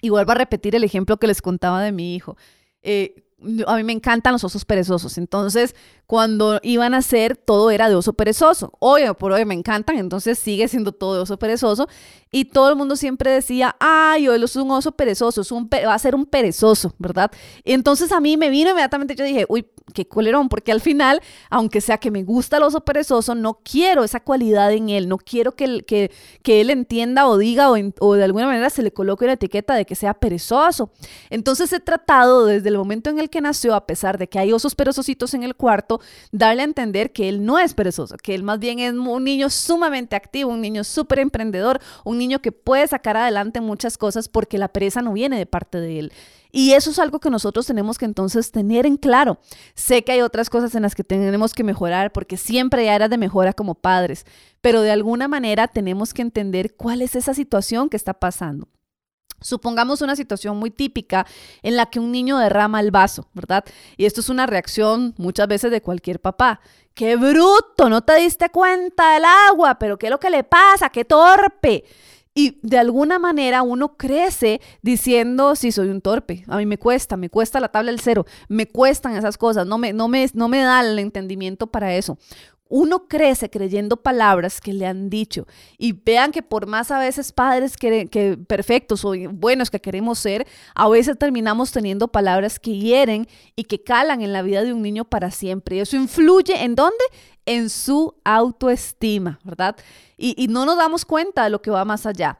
Y 0.00 0.10
vuelvo 0.10 0.32
a 0.32 0.36
repetir 0.36 0.74
el 0.74 0.84
ejemplo 0.84 1.16
que 1.16 1.28
les 1.28 1.42
contaba 1.42 1.82
de 1.82 1.92
mi 1.92 2.16
hijo. 2.16 2.36
Eh, 2.82 3.22
a 3.66 3.76
mí 3.76 3.84
me 3.84 3.92
encantan 3.92 4.32
los 4.32 4.44
osos 4.44 4.64
perezosos. 4.64 5.18
Entonces, 5.18 5.74
cuando 6.06 6.60
iban 6.62 6.94
a 6.94 6.98
hacer, 6.98 7.36
todo 7.36 7.70
era 7.70 7.88
de 7.88 7.94
oso 7.94 8.12
perezoso. 8.12 8.72
Hoy 8.78 9.02
por 9.18 9.32
hoy 9.32 9.44
me 9.44 9.54
encantan, 9.54 9.98
entonces 9.98 10.38
sigue 10.38 10.68
siendo 10.68 10.92
todo 10.92 11.14
de 11.14 11.20
oso 11.20 11.38
perezoso. 11.38 11.88
Y 12.34 12.46
todo 12.46 12.70
el 12.70 12.76
mundo 12.76 12.96
siempre 12.96 13.30
decía, 13.30 13.76
ay, 13.78 14.26
hoy 14.26 14.42
es 14.42 14.56
un 14.56 14.70
oso 14.70 14.92
perezoso, 14.92 15.42
es 15.42 15.52
un 15.52 15.68
va 15.68 15.92
a 15.92 15.98
ser 15.98 16.14
un 16.14 16.24
perezoso, 16.24 16.94
¿verdad? 16.98 17.30
Y 17.62 17.72
entonces 17.72 18.10
a 18.10 18.20
mí 18.20 18.38
me 18.38 18.48
vino 18.48 18.70
inmediatamente, 18.70 19.14
yo 19.14 19.22
dije, 19.22 19.44
uy, 19.50 19.66
qué 19.92 20.08
colerón, 20.08 20.48
porque 20.48 20.72
al 20.72 20.80
final, 20.80 21.20
aunque 21.50 21.82
sea 21.82 21.98
que 21.98 22.10
me 22.10 22.22
gusta 22.22 22.56
el 22.56 22.62
oso 22.62 22.80
perezoso, 22.80 23.34
no 23.34 23.60
quiero 23.62 24.02
esa 24.02 24.20
cualidad 24.20 24.72
en 24.72 24.88
él, 24.88 25.10
no 25.10 25.18
quiero 25.18 25.52
que, 25.52 25.82
que, 25.84 26.10
que 26.42 26.62
él 26.62 26.70
entienda 26.70 27.26
o 27.28 27.36
diga 27.36 27.70
o, 27.70 27.76
o 28.00 28.14
de 28.14 28.24
alguna 28.24 28.46
manera 28.46 28.70
se 28.70 28.82
le 28.82 28.92
coloque 28.92 29.24
una 29.24 29.34
etiqueta 29.34 29.74
de 29.74 29.84
que 29.84 29.94
sea 29.94 30.14
perezoso. 30.14 30.90
Entonces 31.28 31.70
he 31.74 31.80
tratado 31.80 32.46
desde 32.46 32.70
el 32.70 32.78
momento 32.78 33.10
en 33.10 33.18
el 33.18 33.28
que 33.28 33.42
nació, 33.42 33.74
a 33.74 33.86
pesar 33.86 34.16
de 34.16 34.28
que 34.28 34.38
hay 34.38 34.52
osos 34.52 34.74
perezositos 34.74 35.34
en 35.34 35.42
el 35.42 35.54
cuarto, 35.54 36.00
darle 36.30 36.62
a 36.62 36.64
entender 36.64 37.12
que 37.12 37.28
él 37.28 37.44
no 37.44 37.58
es 37.58 37.74
perezoso, 37.74 38.16
que 38.16 38.34
él 38.34 38.42
más 38.42 38.58
bien 38.58 38.78
es 38.78 38.94
un 38.94 39.24
niño 39.24 39.50
sumamente 39.50 40.16
activo, 40.16 40.50
un 40.50 40.62
niño 40.62 40.82
súper 40.84 41.18
emprendedor, 41.18 41.78
un 42.04 42.21
niño 42.22 42.40
que 42.40 42.52
puede 42.52 42.86
sacar 42.86 43.16
adelante 43.16 43.60
muchas 43.60 43.98
cosas 43.98 44.28
porque 44.28 44.58
la 44.58 44.68
pereza 44.68 45.02
no 45.02 45.12
viene 45.12 45.38
de 45.38 45.46
parte 45.46 45.80
de 45.80 45.98
él. 45.98 46.12
Y 46.52 46.72
eso 46.72 46.90
es 46.90 46.98
algo 46.98 47.18
que 47.18 47.30
nosotros 47.30 47.66
tenemos 47.66 47.98
que 47.98 48.04
entonces 48.04 48.52
tener 48.52 48.84
en 48.84 48.98
claro. 48.98 49.38
Sé 49.74 50.04
que 50.04 50.12
hay 50.12 50.20
otras 50.20 50.50
cosas 50.50 50.74
en 50.74 50.82
las 50.82 50.94
que 50.94 51.02
tenemos 51.02 51.54
que 51.54 51.64
mejorar 51.64 52.12
porque 52.12 52.36
siempre 52.36 52.82
hay 52.82 52.88
áreas 52.88 53.10
de 53.10 53.18
mejora 53.18 53.54
como 53.54 53.74
padres, 53.74 54.26
pero 54.60 54.82
de 54.82 54.90
alguna 54.90 55.28
manera 55.28 55.66
tenemos 55.66 56.12
que 56.12 56.22
entender 56.22 56.76
cuál 56.76 57.00
es 57.02 57.16
esa 57.16 57.32
situación 57.32 57.88
que 57.88 57.96
está 57.96 58.14
pasando. 58.14 58.68
Supongamos 59.42 60.02
una 60.02 60.14
situación 60.14 60.56
muy 60.56 60.70
típica 60.70 61.26
en 61.62 61.76
la 61.76 61.86
que 61.86 61.98
un 61.98 62.12
niño 62.12 62.38
derrama 62.38 62.80
el 62.80 62.90
vaso, 62.90 63.28
¿verdad? 63.34 63.64
Y 63.96 64.04
esto 64.04 64.20
es 64.20 64.28
una 64.28 64.46
reacción 64.46 65.14
muchas 65.16 65.48
veces 65.48 65.70
de 65.70 65.82
cualquier 65.82 66.20
papá. 66.20 66.60
¡Qué 66.94 67.16
bruto! 67.16 67.88
No 67.88 68.02
te 68.02 68.14
diste 68.16 68.50
cuenta 68.50 69.14
del 69.14 69.24
agua, 69.24 69.78
pero 69.78 69.98
¿qué 69.98 70.06
es 70.06 70.10
lo 70.10 70.20
que 70.20 70.30
le 70.30 70.44
pasa? 70.44 70.90
¡Qué 70.90 71.04
torpe! 71.04 71.84
Y 72.34 72.58
de 72.62 72.78
alguna 72.78 73.18
manera 73.18 73.62
uno 73.62 73.96
crece 73.96 74.60
diciendo, 74.80 75.54
sí, 75.54 75.70
soy 75.70 75.88
un 75.88 76.00
torpe, 76.00 76.44
a 76.48 76.56
mí 76.56 76.64
me 76.64 76.78
cuesta, 76.78 77.16
me 77.16 77.28
cuesta 77.28 77.60
la 77.60 77.68
tabla 77.68 77.90
del 77.90 78.00
cero, 78.00 78.24
me 78.48 78.66
cuestan 78.66 79.14
esas 79.16 79.36
cosas, 79.36 79.66
no 79.66 79.76
me, 79.76 79.92
no 79.92 80.08
me, 80.08 80.26
no 80.32 80.48
me 80.48 80.60
da 80.60 80.80
el 80.80 80.98
entendimiento 80.98 81.66
para 81.66 81.94
eso. 81.94 82.16
Uno 82.74 83.06
crece 83.06 83.50
creyendo 83.50 83.98
palabras 83.98 84.58
que 84.58 84.72
le 84.72 84.86
han 84.86 85.10
dicho 85.10 85.46
y 85.76 85.92
vean 85.92 86.32
que 86.32 86.42
por 86.42 86.66
más 86.66 86.90
a 86.90 86.98
veces 86.98 87.30
padres 87.30 87.76
que, 87.76 88.38
perfectos 88.48 89.04
o 89.04 89.12
buenos 89.30 89.70
que 89.70 89.78
queremos 89.78 90.18
ser, 90.18 90.46
a 90.74 90.88
veces 90.88 91.18
terminamos 91.18 91.70
teniendo 91.70 92.08
palabras 92.08 92.58
que 92.58 92.78
hieren 92.78 93.28
y 93.56 93.64
que 93.64 93.82
calan 93.82 94.22
en 94.22 94.32
la 94.32 94.40
vida 94.40 94.62
de 94.62 94.72
un 94.72 94.80
niño 94.80 95.04
para 95.04 95.30
siempre. 95.30 95.76
Y 95.76 95.80
eso 95.80 95.98
influye 95.98 96.64
en 96.64 96.74
dónde? 96.74 97.04
En 97.44 97.68
su 97.68 98.14
autoestima, 98.24 99.38
¿verdad? 99.44 99.76
Y 100.16 100.48
no 100.48 100.64
nos 100.64 100.78
damos 100.78 101.04
cuenta 101.04 101.44
de 101.44 101.50
lo 101.50 101.60
que 101.60 101.70
va 101.70 101.84
más 101.84 102.06
allá. 102.06 102.38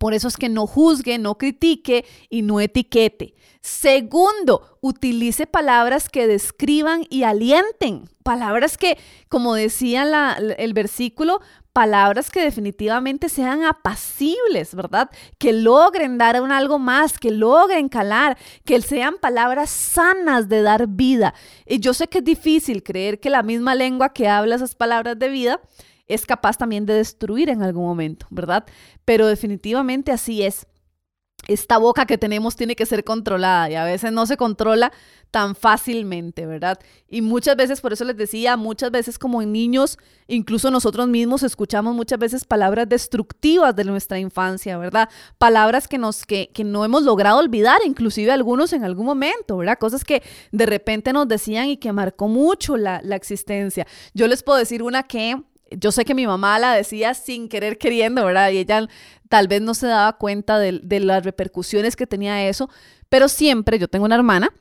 Por 0.00 0.12
eso 0.12 0.26
es 0.26 0.36
que 0.36 0.48
no 0.48 0.66
juzgue, 0.66 1.18
no 1.18 1.38
critique 1.38 2.04
y 2.28 2.42
no 2.42 2.60
etiquete. 2.60 3.36
Segundo, 3.60 4.78
utilice 4.80 5.46
palabras 5.46 6.08
que 6.08 6.26
describan 6.26 7.04
y 7.10 7.24
alienten. 7.24 8.08
Palabras 8.22 8.76
que, 8.78 8.98
como 9.28 9.54
decía 9.54 10.36
el 10.58 10.72
versículo, 10.72 11.40
palabras 11.72 12.30
que 12.30 12.40
definitivamente 12.40 13.28
sean 13.28 13.62
apacibles, 13.62 14.74
¿verdad? 14.74 15.10
Que 15.36 15.52
logren 15.52 16.16
dar 16.16 16.40
un 16.40 16.50
algo 16.50 16.78
más, 16.78 17.18
que 17.18 17.30
logren 17.30 17.90
calar, 17.90 18.38
que 18.64 18.80
sean 18.80 19.16
palabras 19.20 19.68
sanas 19.68 20.48
de 20.48 20.62
dar 20.62 20.86
vida. 20.86 21.34
Y 21.66 21.80
yo 21.80 21.92
sé 21.92 22.08
que 22.08 22.18
es 22.18 22.24
difícil 22.24 22.82
creer 22.82 23.20
que 23.20 23.28
la 23.28 23.42
misma 23.42 23.74
lengua 23.74 24.14
que 24.14 24.26
habla 24.26 24.54
esas 24.54 24.74
palabras 24.74 25.18
de 25.18 25.28
vida 25.28 25.60
es 26.06 26.24
capaz 26.24 26.56
también 26.56 26.86
de 26.86 26.94
destruir 26.94 27.50
en 27.50 27.62
algún 27.62 27.84
momento, 27.84 28.26
¿verdad? 28.30 28.64
Pero 29.04 29.26
definitivamente 29.26 30.12
así 30.12 30.42
es. 30.42 30.66
Esta 31.48 31.78
boca 31.78 32.06
que 32.06 32.18
tenemos 32.18 32.56
tiene 32.56 32.76
que 32.76 32.86
ser 32.86 33.04
controlada 33.04 33.70
y 33.70 33.74
a 33.74 33.84
veces 33.84 34.12
no 34.12 34.26
se 34.26 34.36
controla 34.36 34.92
tan 35.30 35.54
fácilmente, 35.54 36.46
¿verdad? 36.46 36.78
Y 37.08 37.20
muchas 37.20 37.56
veces, 37.56 37.80
por 37.80 37.92
eso 37.92 38.04
les 38.04 38.16
decía, 38.16 38.56
muchas 38.56 38.90
veces 38.90 39.18
como 39.18 39.42
niños, 39.42 39.98
incluso 40.28 40.70
nosotros 40.70 41.08
mismos 41.08 41.42
escuchamos 41.42 41.94
muchas 41.94 42.18
veces 42.18 42.44
palabras 42.44 42.88
destructivas 42.88 43.76
de 43.76 43.84
nuestra 43.84 44.18
infancia, 44.18 44.78
¿verdad? 44.78 45.08
Palabras 45.38 45.88
que, 45.88 45.98
nos, 45.98 46.24
que, 46.24 46.50
que 46.52 46.64
no 46.64 46.84
hemos 46.84 47.02
logrado 47.02 47.38
olvidar, 47.38 47.78
inclusive 47.84 48.32
algunos 48.32 48.72
en 48.72 48.84
algún 48.84 49.06
momento, 49.06 49.58
¿verdad? 49.58 49.78
Cosas 49.78 50.04
que 50.04 50.22
de 50.52 50.66
repente 50.66 51.12
nos 51.12 51.28
decían 51.28 51.68
y 51.68 51.76
que 51.76 51.92
marcó 51.92 52.28
mucho 52.28 52.76
la, 52.76 53.00
la 53.02 53.16
existencia. 53.16 53.86
Yo 54.14 54.28
les 54.28 54.42
puedo 54.42 54.58
decir 54.58 54.82
una 54.82 55.02
que 55.02 55.36
yo 55.70 55.92
sé 55.92 56.04
que 56.04 56.14
mi 56.14 56.26
mamá 56.26 56.58
la 56.58 56.72
decía 56.72 57.14
sin 57.14 57.48
querer 57.48 57.78
queriendo, 57.78 58.24
¿verdad? 58.24 58.50
Y 58.50 58.58
ella 58.58 58.88
tal 59.28 59.48
vez 59.48 59.60
no 59.60 59.74
se 59.74 59.86
daba 59.86 60.12
cuenta 60.14 60.58
de, 60.58 61.00
las 61.00 61.24
repercusiones 61.24 61.96
que 61.96 62.06
tenía 62.06 62.48
eso, 62.48 62.70
pero 63.08 63.28
siempre, 63.28 63.78
yo 63.78 63.88
tengo 63.88 64.04
una 64.04 64.14
hermana, 64.14 64.52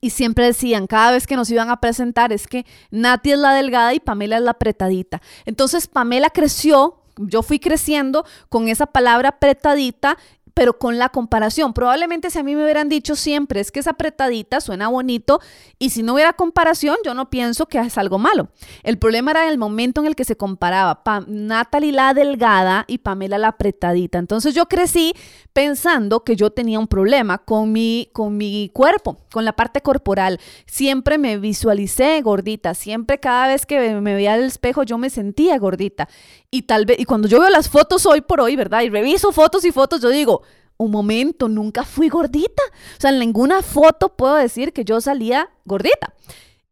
y 0.00 0.10
siempre 0.10 0.44
decían, 0.44 0.86
cada 0.86 1.12
vez 1.12 1.26
que 1.26 1.36
nos 1.36 1.50
iban 1.50 1.70
a 1.70 1.80
presentar, 1.80 2.32
es 2.32 2.46
que 2.46 2.66
Nati 2.90 3.32
es 3.32 3.38
la 3.38 3.54
delgada 3.54 3.94
y 3.94 4.00
Pamela 4.00 4.36
es 4.36 4.42
la 4.42 4.52
apretadita. 4.52 5.22
Entonces 5.46 5.86
Pamela 5.86 6.28
creció, 6.28 7.02
yo 7.16 7.42
fui 7.42 7.58
creciendo 7.58 8.24
con 8.50 8.68
esa 8.68 8.86
palabra 8.86 9.30
apretadita 9.30 10.18
pero 10.58 10.76
con 10.76 10.98
la 10.98 11.10
comparación. 11.10 11.72
Probablemente 11.72 12.30
si 12.30 12.38
a 12.40 12.42
mí 12.42 12.56
me 12.56 12.64
hubieran 12.64 12.88
dicho 12.88 13.14
siempre 13.14 13.60
es 13.60 13.70
que 13.70 13.78
es 13.78 13.86
apretadita, 13.86 14.60
suena 14.60 14.88
bonito, 14.88 15.38
y 15.78 15.90
si 15.90 16.02
no 16.02 16.14
hubiera 16.14 16.32
comparación, 16.32 16.96
yo 17.04 17.14
no 17.14 17.30
pienso 17.30 17.66
que 17.66 17.78
es 17.78 17.96
algo 17.96 18.18
malo. 18.18 18.48
El 18.82 18.98
problema 18.98 19.30
era 19.30 19.48
el 19.48 19.56
momento 19.56 20.00
en 20.00 20.08
el 20.08 20.16
que 20.16 20.24
se 20.24 20.36
comparaba 20.36 21.00
Natalie 21.28 21.92
la 21.92 22.12
delgada 22.12 22.84
y 22.88 22.98
Pamela 22.98 23.38
la 23.38 23.48
apretadita. 23.48 24.18
Entonces 24.18 24.52
yo 24.52 24.66
crecí 24.66 25.14
pensando 25.52 26.24
que 26.24 26.34
yo 26.34 26.50
tenía 26.50 26.80
un 26.80 26.88
problema 26.88 27.38
con 27.38 27.70
mi, 27.70 28.10
con 28.12 28.36
mi 28.36 28.72
cuerpo, 28.72 29.18
con 29.30 29.44
la 29.44 29.52
parte 29.52 29.80
corporal. 29.80 30.40
Siempre 30.66 31.18
me 31.18 31.38
visualicé 31.38 32.20
gordita, 32.20 32.74
siempre 32.74 33.20
cada 33.20 33.46
vez 33.46 33.64
que 33.64 34.00
me 34.00 34.14
veía 34.14 34.34
al 34.34 34.42
espejo 34.42 34.82
yo 34.82 34.98
me 34.98 35.08
sentía 35.08 35.56
gordita. 35.58 36.08
Y 36.50 36.62
tal 36.62 36.86
vez, 36.86 36.98
y 36.98 37.04
cuando 37.04 37.28
yo 37.28 37.40
veo 37.40 37.50
las 37.50 37.68
fotos 37.68 38.06
hoy 38.06 38.22
por 38.22 38.40
hoy, 38.40 38.56
¿verdad? 38.56 38.82
Y 38.82 38.88
reviso 38.88 39.32
fotos 39.32 39.64
y 39.64 39.72
fotos, 39.72 40.00
yo 40.00 40.08
digo, 40.08 40.42
un 40.78 40.90
momento, 40.90 41.48
nunca 41.48 41.84
fui 41.84 42.08
gordita. 42.08 42.62
O 42.96 43.00
sea, 43.00 43.10
en 43.10 43.18
ninguna 43.18 43.62
foto 43.62 44.16
puedo 44.16 44.34
decir 44.36 44.72
que 44.72 44.84
yo 44.84 45.00
salía 45.00 45.50
gordita. 45.64 46.14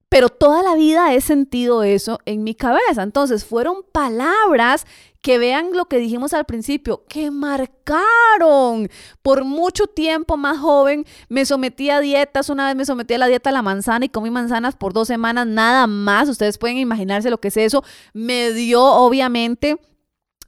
Pero 0.08 0.28
toda 0.28 0.62
la 0.62 0.76
vida 0.76 1.12
he 1.12 1.20
sentido 1.20 1.82
eso 1.82 2.20
en 2.24 2.44
mi 2.44 2.54
cabeza. 2.54 3.02
Entonces, 3.02 3.44
fueron 3.44 3.82
palabras 3.92 4.86
que 5.20 5.38
vean 5.38 5.72
lo 5.72 5.86
que 5.86 5.98
dijimos 5.98 6.32
al 6.32 6.44
principio, 6.44 7.04
que 7.08 7.30
marcaron. 7.30 8.88
Por 9.22 9.44
mucho 9.44 9.86
tiempo 9.86 10.36
más 10.36 10.58
joven 10.58 11.04
me 11.28 11.44
sometí 11.44 11.90
a 11.90 12.00
dietas. 12.00 12.48
Una 12.48 12.66
vez 12.66 12.76
me 12.76 12.84
sometí 12.84 13.14
a 13.14 13.18
la 13.18 13.26
dieta 13.26 13.50
de 13.50 13.54
la 13.54 13.62
manzana 13.62 14.04
y 14.04 14.08
comí 14.08 14.30
manzanas 14.30 14.76
por 14.76 14.92
dos 14.92 15.08
semanas, 15.08 15.46
nada 15.46 15.86
más. 15.86 16.28
Ustedes 16.28 16.58
pueden 16.58 16.78
imaginarse 16.78 17.30
lo 17.30 17.40
que 17.40 17.48
es 17.48 17.56
eso. 17.56 17.82
Me 18.12 18.52
dio, 18.52 18.82
obviamente, 18.84 19.78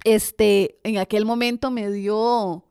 este, 0.04 0.78
en 0.85 0.98
aquel 0.98 1.24
momento 1.24 1.70
me 1.70 1.90
dio 1.90 2.64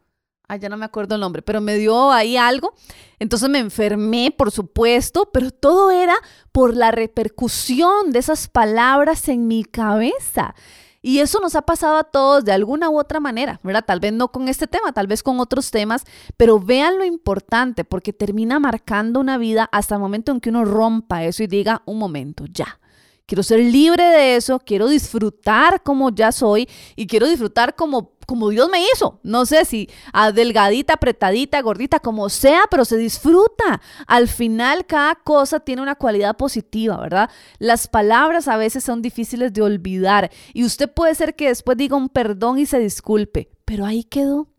Ay, 0.49 0.60
ya 0.60 0.69
no 0.69 0.77
me 0.77 0.86
acuerdo 0.86 1.15
el 1.15 1.21
nombre, 1.21 1.41
pero 1.41 1.60
me 1.60 1.75
dio 1.75 2.10
ahí 2.12 2.38
algo. 2.38 2.73
Entonces 3.19 3.49
me 3.49 3.60
enfermé, 3.60 4.33
por 4.36 4.51
supuesto, 4.51 5.29
pero 5.33 5.51
todo 5.51 5.91
era 5.91 6.15
por 6.53 6.73
la 6.73 6.91
repercusión 6.91 8.12
de 8.12 8.19
esas 8.19 8.47
palabras 8.47 9.27
en 9.27 9.47
mi 9.47 9.65
cabeza. 9.65 10.55
Y 11.01 11.19
eso 11.19 11.39
nos 11.39 11.55
ha 11.55 11.62
pasado 11.62 11.97
a 11.97 12.03
todos 12.03 12.43
de 12.43 12.51
alguna 12.51 12.89
u 12.89 12.99
otra 12.99 13.19
manera, 13.19 13.60
¿verdad? 13.63 13.86
Tal 13.86 13.99
vez 13.99 14.13
no 14.13 14.31
con 14.31 14.47
este 14.47 14.67
tema, 14.67 14.91
tal 14.91 15.07
vez 15.07 15.23
con 15.23 15.39
otros 15.39 15.71
temas, 15.71 16.03
pero 16.38 16.60
vean 16.60 16.97
lo 16.97 17.05
importante 17.05 17.83
porque 17.83 18.13
termina 18.13 18.60
marcando 18.60 19.19
una 19.19 19.38
vida 19.38 19.69
hasta 19.71 19.95
el 19.95 20.01
momento 20.01 20.31
en 20.31 20.39
que 20.39 20.49
uno 20.49 20.65
rompa 20.65 21.23
eso 21.23 21.43
y 21.43 21.47
diga, 21.47 21.81
un 21.86 21.99
momento, 21.99 22.45
ya 22.47 22.79
quiero 23.27 23.43
ser 23.43 23.59
libre 23.59 24.03
de 24.03 24.37
eso, 24.37 24.59
quiero 24.59 24.87
disfrutar 24.87 25.83
como 25.83 26.09
ya 26.09 26.31
soy 26.31 26.67
y 26.95 27.05
quiero 27.05 27.27
disfrutar 27.27 27.75
como 27.75 28.17
como 28.25 28.49
Dios 28.49 28.69
me 28.69 28.83
hizo. 28.93 29.21
No 29.23 29.45
sé 29.45 29.63
si 29.63 29.89
delgadita, 30.33 30.95
apretadita, 30.95 31.61
gordita, 31.61 32.01
como 32.01 32.27
sea, 32.27 32.63
pero 32.69 32.83
se 32.83 32.97
disfruta. 32.97 33.81
Al 34.05 34.27
final 34.27 34.85
cada 34.85 35.15
cosa 35.15 35.61
tiene 35.61 35.81
una 35.81 35.95
cualidad 35.95 36.35
positiva, 36.35 36.97
¿verdad? 36.97 37.29
Las 37.57 37.87
palabras 37.87 38.49
a 38.49 38.57
veces 38.57 38.83
son 38.83 39.01
difíciles 39.01 39.53
de 39.53 39.61
olvidar 39.61 40.29
y 40.53 40.65
usted 40.65 40.91
puede 40.91 41.15
ser 41.15 41.35
que 41.35 41.47
después 41.47 41.77
diga 41.77 41.95
un 41.95 42.09
perdón 42.09 42.59
y 42.59 42.65
se 42.65 42.79
disculpe, 42.79 43.49
pero 43.63 43.85
ahí 43.85 44.03
quedó 44.03 44.49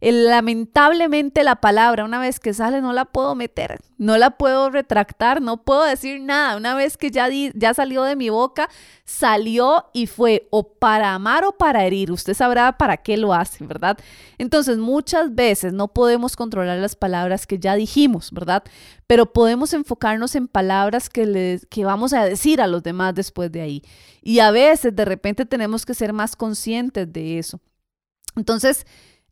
lamentablemente 0.00 1.42
la 1.42 1.56
palabra, 1.56 2.04
una 2.04 2.18
vez 2.18 2.40
que 2.40 2.54
sale, 2.54 2.80
no 2.80 2.92
la 2.92 3.04
puedo 3.04 3.34
meter, 3.34 3.80
no 3.98 4.18
la 4.18 4.30
puedo 4.30 4.70
retractar, 4.70 5.40
no 5.40 5.64
puedo 5.64 5.84
decir 5.84 6.20
nada. 6.20 6.56
Una 6.56 6.74
vez 6.74 6.96
que 6.96 7.10
ya, 7.10 7.28
ya 7.30 7.74
salió 7.74 8.02
de 8.04 8.16
mi 8.16 8.28
boca, 8.28 8.68
salió 9.04 9.86
y 9.92 10.06
fue 10.06 10.48
o 10.50 10.74
para 10.74 11.14
amar 11.14 11.44
o 11.44 11.52
para 11.52 11.84
herir. 11.84 12.12
Usted 12.12 12.34
sabrá 12.34 12.76
para 12.76 12.98
qué 12.98 13.16
lo 13.16 13.32
hace, 13.32 13.64
¿verdad? 13.64 13.98
Entonces, 14.38 14.78
muchas 14.78 15.34
veces 15.34 15.72
no 15.72 15.88
podemos 15.88 16.36
controlar 16.36 16.78
las 16.78 16.96
palabras 16.96 17.46
que 17.46 17.58
ya 17.58 17.74
dijimos, 17.74 18.30
¿verdad? 18.32 18.62
Pero 19.06 19.32
podemos 19.32 19.72
enfocarnos 19.72 20.34
en 20.34 20.48
palabras 20.48 21.08
que, 21.08 21.26
les, 21.26 21.66
que 21.66 21.84
vamos 21.84 22.12
a 22.12 22.24
decir 22.24 22.60
a 22.60 22.66
los 22.66 22.82
demás 22.82 23.14
después 23.14 23.50
de 23.52 23.60
ahí. 23.60 23.82
Y 24.22 24.40
a 24.40 24.50
veces, 24.50 24.94
de 24.94 25.04
repente, 25.04 25.46
tenemos 25.46 25.86
que 25.86 25.94
ser 25.94 26.12
más 26.12 26.36
conscientes 26.36 27.12
de 27.12 27.38
eso. 27.38 27.60
Entonces, 28.36 28.86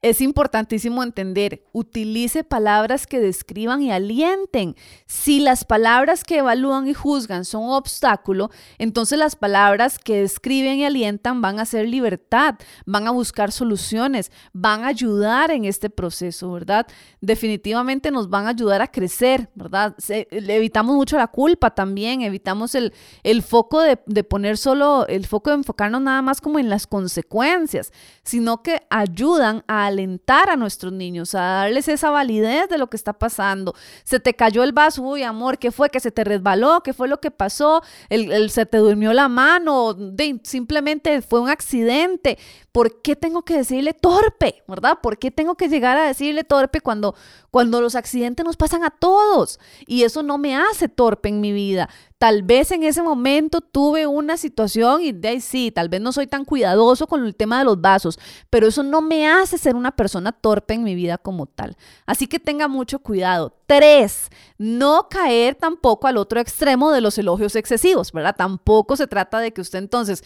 es 0.05 0.21
importantísimo 0.21 1.03
entender, 1.03 1.65
utilice 1.73 2.45
palabras 2.45 3.07
que 3.07 3.21
describan 3.21 3.81
y 3.81 3.91
alienten. 3.91 4.77
Si 5.07 5.41
las 5.41 5.65
palabras 5.65 6.25
que 6.25 6.41
evalúan 6.41 6.87
y 6.89 6.93
juzgan 6.93 7.47
son 7.47 7.71
obstáculo, 7.71 8.51
entonces 8.77 9.19
las 9.19 9.35
palabras 9.35 9.99
que 9.99 10.21
describen 10.21 10.81
y 10.81 10.85
alientan 10.85 11.41
van 11.41 11.59
a 11.59 11.65
ser 11.65 11.89
libertad, 11.89 12.57
van 12.85 13.07
a 13.07 13.13
buscar 13.13 13.51
soluciones, 13.51 14.31
van 14.53 14.85
a 14.85 14.89
ayudar 14.89 15.51
en 15.51 15.65
este 15.65 15.89
proceso, 15.89 16.53
¿verdad? 16.53 16.87
Definitivamente 17.23 18.11
nos 18.11 18.29
van 18.29 18.45
a 18.45 18.51
ayudar 18.51 18.83
a 18.83 18.89
crecer, 18.89 19.49
¿verdad? 19.55 19.97
evitamos 20.31 20.97
mucho 20.97 21.17
la 21.17 21.29
culpa 21.29 21.71
también, 21.71 22.21
evitamos 22.21 22.75
el, 22.75 22.93
el 23.23 23.43
foco 23.43 23.81
de, 23.81 23.99
de 24.05 24.23
poner 24.23 24.59
solo, 24.59 25.07
el 25.07 25.27
foco 25.27 25.49
de 25.49 25.57
enfocarnos 25.57 26.03
nada 26.03 26.21
más 26.21 26.43
como 26.43 26.59
en 26.59 26.69
las 26.69 26.87
consecuencias, 26.87 27.91
sino 28.23 28.63
que 28.63 28.83
ayudan 28.91 29.65
a 29.67 29.94
alentar 29.95 30.51
a 30.51 30.57
nuestros 30.57 30.93
niños, 30.93 31.35
a 31.35 31.41
darles 31.41 31.89
esa 31.89 32.11
validez 32.11 32.69
de 32.69 32.79
lo 32.79 32.89
que 32.89 32.97
está 32.97 33.13
pasando. 33.13 33.75
Se 34.05 34.21
te 34.21 34.35
cayó 34.35 34.63
el 34.63 34.73
vaso, 34.73 35.03
uy, 35.03 35.23
amor, 35.23 35.59
¿qué 35.59 35.73
fue? 35.73 35.91
¿Que 35.91 36.01
se 36.01 36.11
te 36.11 36.25
resbaló? 36.25 36.83
¿Qué 36.83 36.93
fue 36.93 37.09
lo 37.09 37.21
que 37.21 37.31
pasó? 37.31 37.83
El, 38.09 38.51
se 38.51 38.67
te 38.67 38.79
durmió 38.79 39.13
la 39.13 39.29
mano, 39.29 39.97
simplemente 40.43 41.23
fue 41.23 41.41
un 41.41 41.49
accidente. 41.49 42.39
¿Por 42.73 43.03
qué 43.03 43.15
tengo 43.17 43.43
que 43.43 43.57
decirle 43.57 43.95
torpe? 43.95 44.63
¿Verdad? 44.67 44.99
¿Por 45.03 45.19
qué 45.19 45.31
tengo 45.31 45.55
que 45.55 45.69
llegar 45.69 45.97
a 45.97 46.07
decirle 46.07 46.45
torpe 46.45 46.81
cuando, 46.81 47.15
cuando 47.55 47.81
los 47.81 47.95
accidentes 47.95 48.45
nos 48.45 48.57
pasan 48.57 48.83
a 48.83 48.91
todos? 48.91 49.61
Y 49.87 50.03
eso 50.03 50.25
no 50.25 50.39
me 50.39 50.57
hace 50.57 50.89
torpe 50.89 51.29
en 51.29 51.41
mi 51.41 51.53
vida. 51.53 51.89
Tal 52.19 52.43
vez 52.43 52.73
en 52.73 52.83
ese 52.83 53.01
momento 53.01 53.61
tuve 53.61 54.09
una 54.09 54.37
situación 54.37 55.03
y 55.03 55.13
de 55.13 55.29
ahí 55.29 55.41
sí, 55.41 55.71
tal 55.71 55.89
vez 55.89 56.01
no 56.01 56.11
soy 56.11 56.27
tan 56.27 56.45
cuidadoso 56.45 57.07
con 57.07 57.25
el 57.25 57.37
tema 57.37 57.61
de 57.61 57.65
los 57.65 57.81
vasos, 57.81 58.19
pero 58.51 58.67
eso 58.67 58.83
no 58.83 59.01
me 59.03 59.29
hace 59.29 59.57
ser 59.57 59.77
una 59.77 59.93
persona 59.93 60.33
torpe 60.33 60.75
en 60.75 60.83
mi 60.83 60.97
vida 60.97 61.17
como 61.17 61.47
tal. 61.47 61.77
Así 62.07 62.27
que 62.27 62.41
tenga 62.41 62.67
mucho 62.67 62.99
cuidado. 62.99 63.57
Tres, 63.67 64.31
no 64.59 65.07
caer 65.09 65.55
tampoco 65.55 66.09
al 66.09 66.17
otro 66.17 66.41
extremo 66.41 66.91
de 66.91 67.03
los 67.03 67.19
elogios 67.19 67.55
excesivos, 67.55 68.11
¿verdad? 68.11 68.35
Tampoco 68.37 68.97
se 68.97 69.07
trata 69.07 69.39
de 69.39 69.53
que 69.53 69.61
usted 69.61 69.79
entonces 69.79 70.25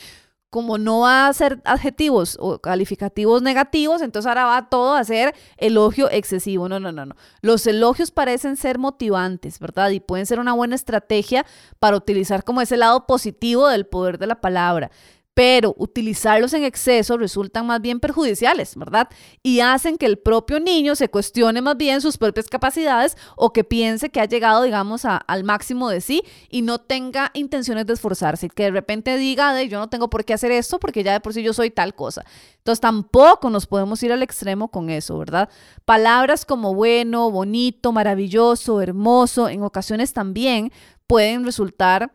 como 0.50 0.78
no 0.78 1.00
va 1.00 1.28
a 1.28 1.32
ser 1.32 1.60
adjetivos 1.64 2.36
o 2.40 2.58
calificativos 2.58 3.42
negativos, 3.42 4.00
entonces 4.00 4.28
ahora 4.28 4.46
va 4.46 4.68
todo 4.70 4.94
a 4.94 5.04
ser 5.04 5.34
elogio 5.58 6.10
excesivo. 6.10 6.68
No, 6.68 6.80
no, 6.80 6.90
no, 6.90 7.04
no. 7.04 7.16
Los 7.42 7.66
elogios 7.66 8.10
parecen 8.10 8.56
ser 8.56 8.78
motivantes, 8.78 9.58
¿verdad? 9.58 9.90
Y 9.90 10.00
pueden 10.00 10.26
ser 10.26 10.40
una 10.40 10.54
buena 10.54 10.74
estrategia 10.74 11.44
para 11.78 11.96
utilizar 11.96 12.44
como 12.44 12.60
ese 12.60 12.76
lado 12.76 13.06
positivo 13.06 13.68
del 13.68 13.86
poder 13.86 14.18
de 14.18 14.26
la 14.26 14.40
palabra 14.40 14.90
pero 15.38 15.72
utilizarlos 15.78 16.52
en 16.52 16.64
exceso 16.64 17.16
resultan 17.16 17.64
más 17.64 17.80
bien 17.80 18.00
perjudiciales, 18.00 18.74
¿verdad? 18.74 19.08
Y 19.40 19.60
hacen 19.60 19.96
que 19.96 20.06
el 20.06 20.18
propio 20.18 20.58
niño 20.58 20.96
se 20.96 21.10
cuestione 21.10 21.62
más 21.62 21.76
bien 21.76 22.00
sus 22.00 22.18
propias 22.18 22.48
capacidades 22.48 23.16
o 23.36 23.52
que 23.52 23.62
piense 23.62 24.10
que 24.10 24.20
ha 24.20 24.24
llegado, 24.24 24.64
digamos, 24.64 25.04
al 25.04 25.44
máximo 25.44 25.90
de 25.90 26.00
sí 26.00 26.24
y 26.50 26.62
no 26.62 26.80
tenga 26.80 27.30
intenciones 27.34 27.86
de 27.86 27.92
esforzarse, 27.92 28.48
que 28.48 28.64
de 28.64 28.72
repente 28.72 29.16
diga, 29.16 29.54
de, 29.54 29.68
yo 29.68 29.78
no 29.78 29.88
tengo 29.88 30.10
por 30.10 30.24
qué 30.24 30.34
hacer 30.34 30.50
esto 30.50 30.80
porque 30.80 31.04
ya 31.04 31.12
de 31.12 31.20
por 31.20 31.32
sí 31.32 31.44
yo 31.44 31.52
soy 31.52 31.70
tal 31.70 31.94
cosa. 31.94 32.24
Entonces 32.56 32.80
tampoco 32.80 33.48
nos 33.48 33.66
podemos 33.66 34.02
ir 34.02 34.10
al 34.10 34.24
extremo 34.24 34.72
con 34.72 34.90
eso, 34.90 35.18
¿verdad? 35.18 35.48
Palabras 35.84 36.44
como 36.44 36.74
bueno, 36.74 37.30
bonito, 37.30 37.92
maravilloso, 37.92 38.80
hermoso, 38.80 39.48
en 39.48 39.62
ocasiones 39.62 40.12
también 40.12 40.72
pueden 41.06 41.44
resultar 41.44 42.10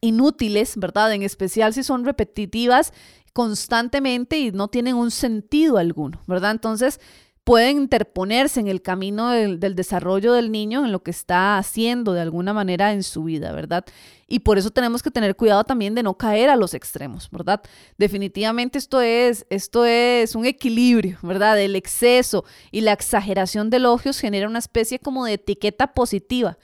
inútiles, 0.00 0.76
¿verdad? 0.76 1.12
En 1.12 1.22
especial 1.22 1.74
si 1.74 1.82
son 1.82 2.04
repetitivas 2.04 2.92
constantemente 3.32 4.38
y 4.38 4.52
no 4.52 4.68
tienen 4.68 4.94
un 4.94 5.10
sentido 5.10 5.78
alguno, 5.78 6.20
¿verdad? 6.26 6.52
Entonces 6.52 7.00
pueden 7.44 7.76
interponerse 7.76 8.58
en 8.58 8.68
el 8.68 8.80
camino 8.80 9.28
del, 9.28 9.74
desarrollo 9.74 10.32
del 10.32 10.50
niño, 10.50 10.84
en 10.84 10.92
lo 10.92 11.02
que 11.02 11.10
está 11.10 11.58
haciendo 11.58 12.14
de 12.14 12.22
alguna 12.22 12.54
manera 12.54 12.92
en 12.92 13.02
su 13.02 13.24
vida, 13.24 13.52
¿verdad? 13.52 13.84
Y 14.26 14.40
por 14.40 14.56
eso 14.56 14.70
tenemos 14.70 15.02
que 15.02 15.10
tener 15.10 15.36
cuidado 15.36 15.62
también 15.64 15.94
de 15.94 16.02
no 16.02 16.14
caer 16.14 16.48
a 16.48 16.56
los 16.56 16.72
extremos, 16.72 17.28
¿verdad? 17.30 17.60
Definitivamente 17.98 18.78
esto 18.78 19.02
es, 19.02 19.46
esto 19.50 19.84
es 19.84 20.34
un 20.34 20.46
equilibrio, 20.46 21.18
¿verdad? 21.22 21.60
El 21.60 21.76
exceso 21.76 22.44
y 22.70 22.80
la 22.80 22.92
exageración 22.92 23.68
de 23.68 23.76
elogios 23.76 24.18
genera 24.18 24.48
una 24.48 24.58
especie 24.58 24.98
como 24.98 25.26
de 25.26 25.34
etiqueta 25.34 25.92
positiva 25.92 26.56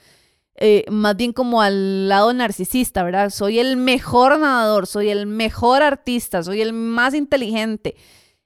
eh, 0.63 0.85
más 0.91 1.15
bien 1.17 1.33
como 1.33 1.63
al 1.63 2.07
lado 2.07 2.31
narcisista, 2.33 3.01
¿verdad? 3.01 3.31
Soy 3.31 3.57
el 3.57 3.77
mejor 3.77 4.37
nadador, 4.37 4.85
soy 4.85 5.09
el 5.09 5.25
mejor 5.25 5.81
artista, 5.81 6.43
soy 6.43 6.61
el 6.61 6.71
más 6.71 7.15
inteligente. 7.15 7.95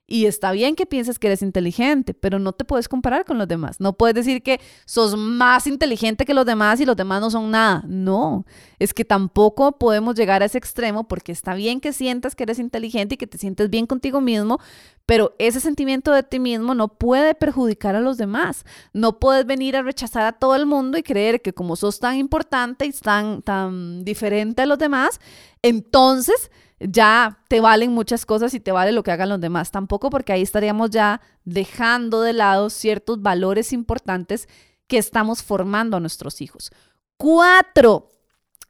Y 0.08 0.26
está 0.26 0.52
bien 0.52 0.76
que 0.76 0.86
pienses 0.86 1.18
que 1.18 1.26
eres 1.26 1.42
inteligente, 1.42 2.14
pero 2.14 2.38
no 2.38 2.52
te 2.52 2.64
puedes 2.64 2.88
comparar 2.88 3.24
con 3.24 3.38
los 3.38 3.48
demás. 3.48 3.80
No 3.80 3.94
puedes 3.94 4.14
decir 4.14 4.40
que 4.40 4.60
sos 4.84 5.16
más 5.16 5.66
inteligente 5.66 6.24
que 6.24 6.32
los 6.32 6.46
demás 6.46 6.80
y 6.80 6.86
los 6.86 6.96
demás 6.96 7.20
no 7.20 7.28
son 7.28 7.50
nada. 7.50 7.82
No, 7.88 8.46
es 8.78 8.94
que 8.94 9.04
tampoco 9.04 9.72
podemos 9.72 10.14
llegar 10.14 10.42
a 10.42 10.46
ese 10.46 10.58
extremo 10.58 11.08
porque 11.08 11.32
está 11.32 11.54
bien 11.54 11.80
que 11.80 11.92
sientas 11.92 12.36
que 12.36 12.44
eres 12.44 12.60
inteligente 12.60 13.16
y 13.16 13.18
que 13.18 13.26
te 13.26 13.36
sientes 13.36 13.68
bien 13.68 13.86
contigo 13.88 14.20
mismo, 14.20 14.60
pero 15.06 15.34
ese 15.40 15.58
sentimiento 15.58 16.12
de 16.12 16.22
ti 16.22 16.38
mismo 16.38 16.76
no 16.76 16.86
puede 16.86 17.34
perjudicar 17.34 17.96
a 17.96 18.00
los 18.00 18.16
demás. 18.16 18.64
No 18.92 19.18
puedes 19.18 19.44
venir 19.44 19.76
a 19.76 19.82
rechazar 19.82 20.24
a 20.24 20.32
todo 20.32 20.54
el 20.54 20.66
mundo 20.66 20.98
y 20.98 21.02
creer 21.02 21.42
que 21.42 21.52
como 21.52 21.74
sos 21.74 21.98
tan 21.98 22.16
importante 22.16 22.86
y 22.86 22.92
tan, 22.92 23.42
tan 23.42 24.04
diferente 24.04 24.62
a 24.62 24.66
los 24.66 24.78
demás, 24.78 25.20
entonces 25.62 26.50
ya 26.80 27.42
te 27.48 27.60
valen 27.60 27.92
muchas 27.92 28.26
cosas 28.26 28.52
y 28.54 28.60
te 28.60 28.72
vale 28.72 28.92
lo 28.92 29.02
que 29.02 29.10
hagan 29.10 29.28
los 29.28 29.40
demás. 29.40 29.70
Tampoco 29.70 30.10
porque 30.10 30.32
ahí 30.32 30.42
estaríamos 30.42 30.90
ya 30.90 31.20
dejando 31.44 32.22
de 32.22 32.32
lado 32.32 32.70
ciertos 32.70 33.22
valores 33.22 33.72
importantes 33.72 34.48
que 34.86 34.98
estamos 34.98 35.42
formando 35.42 35.96
a 35.96 36.00
nuestros 36.00 36.40
hijos. 36.40 36.70
Cuatro, 37.16 38.08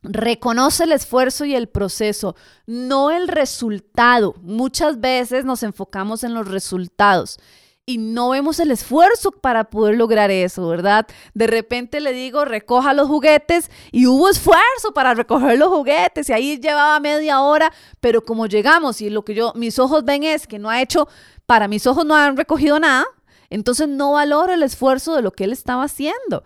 reconoce 0.03 0.85
el 0.85 0.93
esfuerzo 0.93 1.45
y 1.45 1.55
el 1.55 1.69
proceso, 1.69 2.37
no 2.67 3.11
el 3.11 3.29
resultado. 3.29 4.35
Muchas 4.41 5.01
veces 5.01 5.45
nos 5.45 5.63
enfocamos 5.63 6.25
en 6.25 6.35
los 6.35 6.49
resultados 6.49 7.39
y 7.89 7.99
no 7.99 8.31
vemos 8.31 8.59
el 8.59 8.73
esfuerzo 8.73 9.31
para 9.31 9.71
poder 9.71 9.97
lograr 9.97 10.33
eso, 10.33 10.67
¿verdad? 10.67 11.07
De 11.35 11.47
repente 11.47 12.01
le 12.01 12.13
digo, 12.13 12.45
recoja 12.45 12.93
los 12.93 13.07
juguetes 13.07 13.71
y 13.93 14.09
hubo 14.09 14.29
esfuerzo 14.29 14.93
para 14.93 15.15
recoger 15.15 15.57
los 15.57 15.69
juguetes 15.69 16.29
y 16.29 16.33
ahí 16.33 16.59
llevaba 16.59 16.99
media 16.99 17.41
hora, 17.43 17.73
pero 18.01 18.25
como 18.25 18.49
llegamos 18.49 19.01
y 19.01 19.09
lo 19.09 19.25
que 19.25 19.35
yo, 19.35 19.53
mis 19.55 19.79
ojos 19.79 20.05
ven 20.05 20.25
es 20.25 20.49
que 20.49 20.59
no 20.59 20.69
ha 20.69 20.83
hecho, 20.83 21.07
para 21.47 21.69
mis 21.69 21.87
ojos 21.87 22.05
no 22.05 22.17
han 22.17 22.37
recogido 22.37 22.81
nada, 22.81 23.07
entonces 23.51 23.87
no 23.87 24.13
valoro 24.13 24.53
el 24.53 24.65
esfuerzo 24.65 25.15
de 25.15 25.23
lo 25.23 25.31
que 25.31 25.45
él 25.45 25.53
estaba 25.53 25.85
haciendo. 25.85 26.43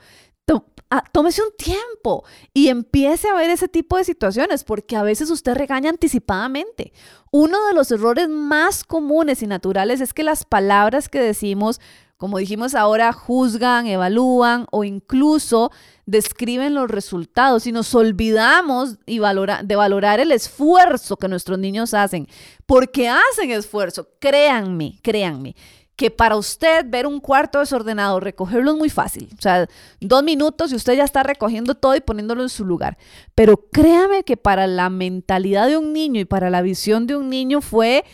Ah, 0.93 1.05
tómese 1.13 1.41
un 1.41 1.53
tiempo 1.57 2.25
y 2.53 2.67
empiece 2.67 3.29
a 3.29 3.35
ver 3.35 3.49
ese 3.49 3.69
tipo 3.69 3.97
de 3.97 4.03
situaciones, 4.03 4.65
porque 4.65 4.97
a 4.97 5.05
veces 5.05 5.31
usted 5.31 5.55
regaña 5.55 5.89
anticipadamente. 5.89 6.93
Uno 7.31 7.65
de 7.69 7.75
los 7.75 7.93
errores 7.93 8.29
más 8.29 8.83
comunes 8.83 9.41
y 9.43 9.47
naturales 9.47 10.01
es 10.01 10.13
que 10.13 10.25
las 10.25 10.45
palabras 10.45 11.09
que 11.09 11.21
decimos, 11.21 11.81
como 12.17 12.39
dijimos 12.39 12.75
ahora, 12.75 13.13
juzgan, 13.13 13.87
evalúan 13.87 14.67
o 14.73 14.83
incluso 14.83 15.71
describen 16.07 16.75
los 16.75 16.91
resultados 16.91 17.69
y 17.69 17.73
nos 17.73 17.95
olvidamos 17.95 18.99
y 19.07 19.21
de 19.21 19.77
valorar 19.77 20.19
el 20.19 20.33
esfuerzo 20.33 21.19
que 21.19 21.29
nuestros 21.29 21.61
niños 21.61 21.95
hacen, 21.95 22.27
porque 22.67 23.09
hacen 23.09 23.53
esfuerzo, 23.53 24.09
créanme, 24.19 24.99
créanme 25.03 25.55
que 26.01 26.11
para 26.11 26.37
usted 26.37 26.87
ver 26.89 27.07
un 27.07 27.21
cuarto 27.21 27.59
desordenado, 27.59 28.21
recogerlo 28.21 28.71
es 28.71 28.79
muy 28.79 28.89
fácil. 28.89 29.29
O 29.39 29.43
sea, 29.43 29.69
dos 30.01 30.23
minutos 30.23 30.73
y 30.73 30.75
usted 30.75 30.95
ya 30.95 31.05
está 31.05 31.23
recogiendo 31.23 31.75
todo 31.75 31.95
y 31.95 32.01
poniéndolo 32.01 32.41
en 32.41 32.49
su 32.49 32.65
lugar. 32.65 32.97
Pero 33.35 33.69
créame 33.71 34.25
que 34.25 34.39
para 34.39 34.67
la 34.67 34.89
mentalidad 34.89 35.67
de 35.67 35.77
un 35.77 35.93
niño 35.93 36.19
y 36.19 36.25
para 36.25 36.49
la 36.49 36.63
visión 36.63 37.07
de 37.07 37.17
un 37.17 37.29
niño 37.29 37.61
fue 37.61 38.07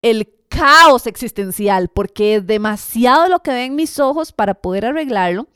el 0.00 0.26
caos 0.48 1.06
existencial, 1.06 1.90
porque 1.90 2.36
es 2.36 2.46
demasiado 2.46 3.28
lo 3.28 3.40
que 3.40 3.50
ven 3.50 3.74
mis 3.74 3.98
ojos 3.98 4.32
para 4.32 4.54
poder 4.54 4.86
arreglarlo. 4.86 5.48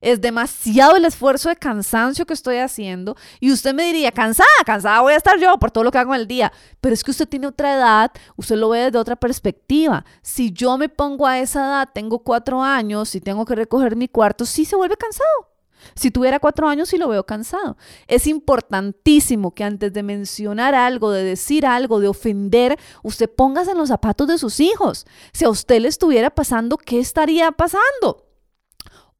Es 0.00 0.20
demasiado 0.20 0.94
el 0.94 1.04
esfuerzo 1.04 1.48
de 1.48 1.56
cansancio 1.56 2.24
que 2.24 2.32
estoy 2.32 2.58
haciendo. 2.58 3.16
Y 3.40 3.50
usted 3.50 3.74
me 3.74 3.84
diría, 3.84 4.12
cansada, 4.12 4.48
cansada 4.64 5.00
voy 5.00 5.14
a 5.14 5.16
estar 5.16 5.38
yo 5.40 5.58
por 5.58 5.72
todo 5.72 5.82
lo 5.82 5.90
que 5.90 5.98
hago 5.98 6.14
en 6.14 6.20
el 6.20 6.28
día. 6.28 6.52
Pero 6.80 6.94
es 6.94 7.02
que 7.02 7.10
usted 7.10 7.28
tiene 7.28 7.48
otra 7.48 7.74
edad, 7.74 8.12
usted 8.36 8.56
lo 8.56 8.68
ve 8.68 8.84
desde 8.84 8.98
otra 8.98 9.16
perspectiva. 9.16 10.04
Si 10.22 10.52
yo 10.52 10.78
me 10.78 10.88
pongo 10.88 11.26
a 11.26 11.40
esa 11.40 11.66
edad, 11.66 11.88
tengo 11.92 12.20
cuatro 12.20 12.62
años 12.62 13.14
y 13.16 13.20
tengo 13.20 13.44
que 13.44 13.56
recoger 13.56 13.96
mi 13.96 14.06
cuarto, 14.06 14.46
sí 14.46 14.64
se 14.64 14.76
vuelve 14.76 14.96
cansado. 14.96 15.48
Si 15.94 16.10
tuviera 16.10 16.38
cuatro 16.38 16.68
años, 16.68 16.88
sí 16.88 16.98
lo 16.98 17.08
veo 17.08 17.24
cansado. 17.26 17.76
Es 18.06 18.26
importantísimo 18.26 19.54
que 19.54 19.64
antes 19.64 19.92
de 19.92 20.02
mencionar 20.02 20.74
algo, 20.74 21.10
de 21.10 21.24
decir 21.24 21.66
algo, 21.66 22.00
de 22.00 22.08
ofender, 22.08 22.78
usted 23.02 23.28
póngase 23.30 23.72
en 23.72 23.78
los 23.78 23.88
zapatos 23.88 24.28
de 24.28 24.38
sus 24.38 24.60
hijos. 24.60 25.06
Si 25.32 25.44
a 25.44 25.50
usted 25.50 25.80
le 25.80 25.88
estuviera 25.88 26.30
pasando, 26.30 26.76
¿qué 26.76 27.00
estaría 27.00 27.50
pasando? 27.52 28.27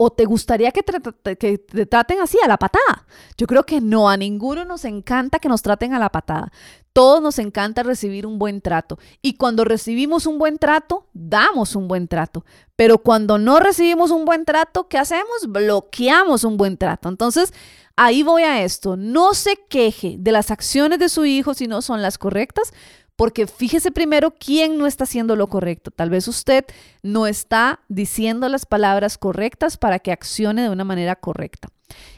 ¿O 0.01 0.11
te 0.11 0.27
gustaría 0.27 0.71
que 0.71 0.85
te, 0.85 1.59
traten 1.87 2.21
así, 2.21 2.39
a 2.45 2.47
la 2.47 2.57
patada? 2.57 3.05
Yo 3.37 3.49
creo 3.49 3.65
que 3.65 3.81
no, 3.81 4.09
a 4.09 4.17
ninguno 4.17 4.65
nos 4.65 4.85
encanta 4.85 5.41
que 5.41 5.49
nos 5.49 5.61
traten 5.61 5.93
a 5.93 5.99
la 5.99 6.09
patada. 6.09 6.53
Todos 6.93 7.21
nos 7.21 7.41
encanta 7.41 7.83
recibir 7.83 8.25
un 8.25 8.39
buen 8.39 8.61
trato. 8.61 9.01
Y 9.23 9.35
cuando 9.35 9.65
recibimos 9.65 10.27
un 10.27 10.39
buen 10.39 10.59
trato, 10.59 11.09
damos 11.15 11.75
un 11.75 11.89
buen 11.89 12.07
trato. 12.07 12.45
Pero 12.77 12.99
cuando 12.99 13.39
no 13.39 13.59
recibimos 13.59 14.13
un 14.13 14.25
buen 14.25 14.45
trato, 14.45 14.87
¿qué 14.87 14.99
hacemos? 14.99 15.49
Bloqueamos 15.49 16.45
un 16.45 16.57
buen 16.57 16.77
trato. 16.77 17.09
Entonces, 17.09 17.53
ahí 17.97 18.23
voy 18.23 18.45
a 18.45 18.63
esto. 18.63 18.97
No 18.97 19.35
se 19.35 19.57
queje 19.69 20.15
de 20.17 20.31
las 20.31 20.53
acciones 20.53 21.01
de 21.01 21.09
su 21.09 21.25
hijo 21.25 21.55
si 21.55 21.67
no 21.67 21.83
son 21.83 22.03
las 22.03 22.19
correctas, 22.19 22.73
porque 23.19 23.49
fíjese 23.49 23.91
primero 23.91 24.31
quién 24.31 24.79
no 24.79 24.87
está 24.87 25.03
haciendo 25.03 25.35
lo 25.35 25.49
correcto. 25.49 25.91
Tal 25.91 26.09
vez 26.09 26.29
usted 26.29 26.65
no 27.03 27.27
está 27.27 27.81
diciendo 27.89 28.49
las 28.49 28.65
palabras 28.65 29.19
correctas 29.19 29.77
para 29.77 29.99
que 29.99 30.13
accione 30.13 30.63
de 30.63 30.71
una 30.71 30.85
manera 30.85 31.17
correcta. 31.17 31.69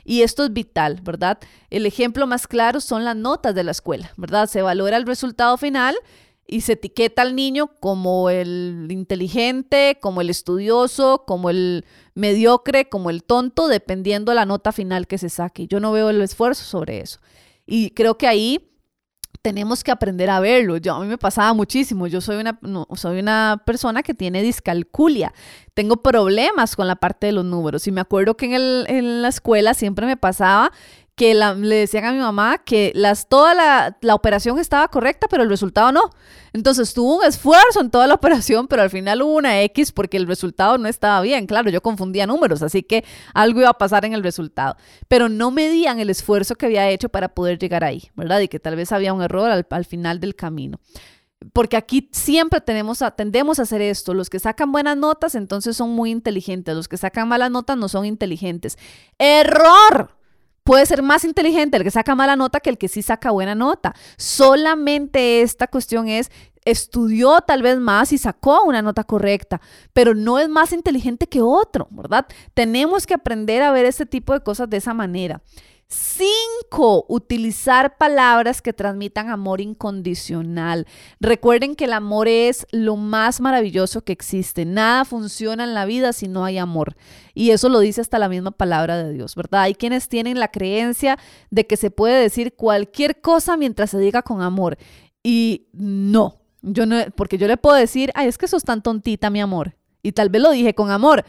Y 0.04 0.20
esto 0.20 0.44
es 0.44 0.52
vital, 0.52 1.00
¿verdad? 1.02 1.38
El 1.70 1.86
ejemplo 1.86 2.26
más 2.26 2.46
claro 2.46 2.82
son 2.82 3.06
las 3.06 3.16
notas 3.16 3.54
de 3.54 3.64
la 3.64 3.70
escuela, 3.70 4.12
¿verdad? 4.18 4.46
Se 4.46 4.60
valora 4.60 4.98
el 4.98 5.06
resultado 5.06 5.56
final 5.56 5.96
y 6.46 6.60
se 6.60 6.74
etiqueta 6.74 7.22
al 7.22 7.34
niño 7.34 7.68
como 7.80 8.28
el 8.28 8.86
inteligente, 8.90 9.96
como 10.02 10.20
el 10.20 10.28
estudioso, 10.28 11.24
como 11.26 11.48
el 11.48 11.86
mediocre, 12.14 12.90
como 12.90 13.08
el 13.08 13.24
tonto, 13.24 13.68
dependiendo 13.68 14.32
de 14.32 14.36
la 14.36 14.44
nota 14.44 14.70
final 14.70 15.06
que 15.06 15.16
se 15.16 15.30
saque. 15.30 15.66
Yo 15.66 15.80
no 15.80 15.92
veo 15.92 16.10
el 16.10 16.20
esfuerzo 16.20 16.64
sobre 16.64 17.00
eso. 17.00 17.20
Y 17.64 17.92
creo 17.92 18.18
que 18.18 18.26
ahí 18.26 18.69
tenemos 19.42 19.82
que 19.82 19.90
aprender 19.90 20.28
a 20.30 20.40
verlo. 20.40 20.76
Yo, 20.76 20.94
a 20.94 21.00
mí 21.00 21.06
me 21.06 21.18
pasaba 21.18 21.52
muchísimo. 21.54 22.06
Yo 22.06 22.20
soy 22.20 22.36
una, 22.36 22.58
soy 22.94 23.20
una 23.20 23.62
persona 23.64 24.02
que 24.02 24.14
tiene 24.14 24.42
discalculia. 24.42 25.32
Tengo 25.74 26.02
problemas 26.02 26.76
con 26.76 26.86
la 26.86 26.96
parte 26.96 27.26
de 27.26 27.32
los 27.32 27.44
números. 27.44 27.86
Y 27.86 27.92
me 27.92 28.00
acuerdo 28.00 28.36
que 28.36 28.46
en, 28.46 28.52
el, 28.54 28.84
en 28.88 29.22
la 29.22 29.28
escuela 29.28 29.74
siempre 29.74 30.06
me 30.06 30.16
pasaba 30.16 30.72
que 31.20 31.34
le 31.34 31.74
decían 31.74 32.06
a 32.06 32.12
mi 32.12 32.18
mamá 32.18 32.56
que 32.64 32.92
las, 32.94 33.28
toda 33.28 33.52
la, 33.52 33.98
la, 34.00 34.14
operación 34.14 34.58
estaba 34.58 34.88
correcta, 34.88 35.28
pero 35.28 35.42
el 35.42 35.50
resultado 35.50 35.92
no. 35.92 36.08
Entonces 36.54 36.94
tuvo 36.94 37.18
un 37.18 37.24
esfuerzo 37.26 37.82
en 37.82 37.90
toda 37.90 38.06
la 38.06 38.14
operación, 38.20 38.66
pero 38.66 38.80
al 38.80 38.88
final 38.88 39.20
hubo 39.20 39.34
una 39.34 39.60
X 39.64 39.92
porque 39.92 40.16
el 40.16 40.26
resultado 40.26 40.78
no 40.78 40.88
estaba 40.88 41.20
bien. 41.20 41.46
Claro, 41.46 41.68
yo 41.68 41.82
confundía 41.82 42.26
números, 42.26 42.62
así 42.62 42.82
que 42.82 43.04
algo 43.34 43.60
iba 43.60 43.68
a 43.68 43.74
pasar 43.76 44.06
en 44.06 44.14
el 44.14 44.22
resultado. 44.22 44.78
Pero 45.08 45.28
no 45.28 45.50
medían 45.50 46.00
el 46.00 46.08
esfuerzo 46.08 46.54
que 46.54 46.64
había 46.64 46.88
hecho 46.88 47.10
para 47.10 47.28
poder 47.28 47.58
llegar 47.58 47.84
ahí, 47.84 48.08
¿verdad? 48.16 48.40
Y 48.40 48.48
que 48.48 48.58
tal 48.58 48.76
vez 48.76 48.90
había 48.90 49.12
un 49.12 49.20
error 49.20 49.50
al, 49.50 49.66
al 49.68 49.84
final 49.84 50.20
del 50.20 50.34
camino 50.34 50.80
porque 51.52 51.78
aquí 51.78 52.08
siempre 52.12 52.60
tenemos, 52.60 53.02
tendemos 53.16 53.58
a 53.58 53.62
hacer 53.62 53.82
esto. 53.82 54.12
Los 54.14 54.30
que 54.30 54.38
sacan 54.38 54.72
buenas 54.72 54.96
notas, 54.96 55.34
entonces 55.34 55.76
son 55.76 55.90
muy 55.90 56.10
inteligentes. 56.10 56.74
Los 56.74 56.88
que 56.88 56.96
sacan 56.96 57.28
malas 57.28 57.50
notas 57.50 57.76
no 57.76 57.88
son 57.88 58.06
inteligentes. 58.06 58.78
¡Error! 59.18 60.19
Puede 60.70 60.86
ser 60.86 61.02
más 61.02 61.24
inteligente 61.24 61.76
el 61.76 61.82
que 61.82 61.90
saca 61.90 62.14
mala 62.14 62.36
nota 62.36 62.60
que 62.60 62.70
el 62.70 62.78
que 62.78 62.86
sí 62.86 63.02
saca 63.02 63.32
buena 63.32 63.56
nota. 63.56 63.92
Solamente 64.16 65.42
esta 65.42 65.66
cuestión 65.66 66.06
es, 66.06 66.30
estudió 66.64 67.40
tal 67.40 67.60
vez 67.62 67.78
más 67.78 68.12
y 68.12 68.18
sacó 68.18 68.62
una 68.62 68.80
nota 68.80 69.02
correcta, 69.02 69.60
pero 69.92 70.14
no 70.14 70.38
es 70.38 70.48
más 70.48 70.72
inteligente 70.72 71.26
que 71.26 71.42
otro, 71.42 71.88
¿verdad? 71.90 72.24
Tenemos 72.54 73.04
que 73.04 73.14
aprender 73.14 73.62
a 73.62 73.72
ver 73.72 73.84
este 73.84 74.06
tipo 74.06 74.32
de 74.32 74.44
cosas 74.44 74.70
de 74.70 74.76
esa 74.76 74.94
manera. 74.94 75.42
Cinco, 75.92 77.04
utilizar 77.08 77.98
palabras 77.98 78.62
que 78.62 78.72
transmitan 78.72 79.28
amor 79.28 79.60
incondicional. 79.60 80.86
Recuerden 81.18 81.74
que 81.74 81.86
el 81.86 81.92
amor 81.92 82.28
es 82.28 82.64
lo 82.70 82.94
más 82.94 83.40
maravilloso 83.40 84.02
que 84.02 84.12
existe. 84.12 84.64
Nada 84.64 85.04
funciona 85.04 85.64
en 85.64 85.74
la 85.74 85.86
vida 85.86 86.12
si 86.12 86.28
no 86.28 86.44
hay 86.44 86.58
amor. 86.58 86.96
Y 87.34 87.50
eso 87.50 87.68
lo 87.68 87.80
dice 87.80 88.00
hasta 88.00 88.20
la 88.20 88.28
misma 88.28 88.52
palabra 88.52 89.02
de 89.02 89.12
Dios, 89.12 89.34
¿verdad? 89.34 89.62
Hay 89.62 89.74
quienes 89.74 90.08
tienen 90.08 90.38
la 90.38 90.52
creencia 90.52 91.18
de 91.50 91.66
que 91.66 91.76
se 91.76 91.90
puede 91.90 92.22
decir 92.22 92.54
cualquier 92.54 93.20
cosa 93.20 93.56
mientras 93.56 93.90
se 93.90 93.98
diga 93.98 94.22
con 94.22 94.42
amor. 94.42 94.78
Y 95.24 95.66
no, 95.72 96.40
yo 96.62 96.86
no, 96.86 96.98
porque 97.16 97.36
yo 97.36 97.48
le 97.48 97.56
puedo 97.56 97.74
decir, 97.74 98.12
ay, 98.14 98.28
es 98.28 98.38
que 98.38 98.46
sos 98.46 98.62
tan 98.62 98.80
tontita, 98.80 99.28
mi 99.28 99.40
amor. 99.40 99.76
Y 100.04 100.12
tal 100.12 100.28
vez 100.28 100.40
lo 100.40 100.52
dije 100.52 100.72
con 100.72 100.92
amor, 100.92 101.24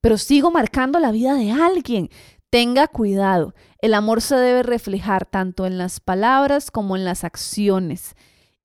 pero 0.00 0.16
sigo 0.16 0.50
marcando 0.50 0.98
la 0.98 1.12
vida 1.12 1.34
de 1.34 1.52
alguien. 1.52 2.08
Tenga 2.48 2.86
cuidado, 2.86 3.54
el 3.80 3.94
amor 3.94 4.20
se 4.20 4.36
debe 4.36 4.62
reflejar 4.62 5.26
tanto 5.26 5.66
en 5.66 5.78
las 5.78 6.00
palabras 6.00 6.70
como 6.70 6.96
en 6.96 7.04
las 7.04 7.24
acciones. 7.24 8.14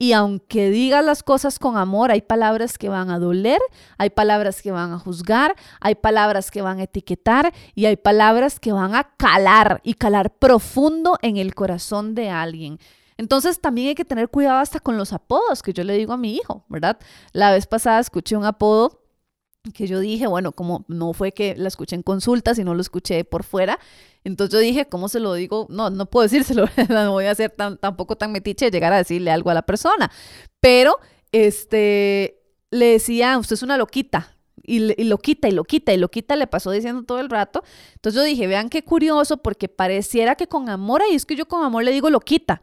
Y 0.01 0.13
aunque 0.13 0.71
digas 0.71 1.05
las 1.05 1.21
cosas 1.21 1.59
con 1.59 1.77
amor, 1.77 2.09
hay 2.09 2.23
palabras 2.23 2.79
que 2.79 2.89
van 2.89 3.11
a 3.11 3.19
doler, 3.19 3.59
hay 3.99 4.09
palabras 4.09 4.63
que 4.63 4.71
van 4.71 4.93
a 4.93 4.97
juzgar, 4.97 5.55
hay 5.79 5.93
palabras 5.93 6.49
que 6.49 6.63
van 6.63 6.79
a 6.79 6.83
etiquetar 6.83 7.53
y 7.75 7.85
hay 7.85 7.97
palabras 7.97 8.59
que 8.59 8.71
van 8.71 8.95
a 8.95 9.03
calar 9.17 9.79
y 9.83 9.93
calar 9.93 10.31
profundo 10.31 11.19
en 11.21 11.37
el 11.37 11.53
corazón 11.53 12.15
de 12.15 12.31
alguien. 12.31 12.79
Entonces 13.17 13.61
también 13.61 13.89
hay 13.89 13.95
que 13.95 14.03
tener 14.03 14.29
cuidado 14.29 14.57
hasta 14.57 14.79
con 14.79 14.97
los 14.97 15.13
apodos 15.13 15.61
que 15.61 15.73
yo 15.73 15.83
le 15.83 15.93
digo 15.93 16.13
a 16.13 16.17
mi 16.17 16.35
hijo, 16.35 16.65
¿verdad? 16.67 16.97
La 17.31 17.51
vez 17.51 17.67
pasada 17.67 17.99
escuché 17.99 18.35
un 18.35 18.45
apodo 18.45 19.00
que 19.73 19.87
yo 19.87 19.99
dije, 19.99 20.27
bueno, 20.27 20.51
como 20.51 20.85
no 20.87 21.13
fue 21.13 21.33
que 21.33 21.55
la 21.55 21.67
escuché 21.67 21.95
en 21.95 22.01
consulta, 22.01 22.55
sino 22.55 22.73
lo 22.73 22.81
escuché 22.81 23.23
por 23.23 23.43
fuera, 23.43 23.79
entonces 24.23 24.53
yo 24.53 24.59
dije, 24.59 24.87
¿cómo 24.87 25.07
se 25.07 25.19
lo 25.19 25.33
digo? 25.33 25.67
No, 25.69 25.89
no 25.89 26.07
puedo 26.07 26.23
decírselo, 26.27 26.65
no 26.89 27.11
voy 27.11 27.25
a 27.25 27.35
ser 27.35 27.51
tan, 27.51 27.77
tampoco 27.77 28.15
tan 28.15 28.31
metiche 28.31 28.65
de 28.65 28.71
llegar 28.71 28.93
a 28.93 28.97
decirle 28.97 29.31
algo 29.31 29.49
a 29.49 29.53
la 29.53 29.61
persona, 29.61 30.11
pero 30.59 30.99
este, 31.31 32.41
le 32.71 32.85
decía, 32.87 33.37
usted 33.37 33.53
es 33.53 33.63
una 33.63 33.77
loquita, 33.77 34.35
y, 34.63 34.77
y, 34.77 34.79
lo 34.79 34.93
y 34.93 35.03
lo 35.03 35.17
quita 35.17 35.47
y 35.93 35.97
lo 35.97 36.09
quita, 36.09 36.35
le 36.35 36.47
pasó 36.47 36.69
diciendo 36.69 37.03
todo 37.03 37.19
el 37.19 37.29
rato. 37.29 37.63
Entonces 37.95 38.21
yo 38.21 38.23
dije, 38.23 38.45
vean 38.45 38.69
qué 38.69 38.83
curioso, 38.83 39.37
porque 39.37 39.67
pareciera 39.67 40.35
que 40.35 40.47
con 40.47 40.69
amor, 40.69 41.01
y 41.09 41.15
es 41.15 41.25
que 41.25 41.35
yo 41.35 41.47
con 41.47 41.63
amor 41.63 41.83
le 41.83 41.91
digo 41.91 42.09
lo 42.09 42.19
quita, 42.19 42.61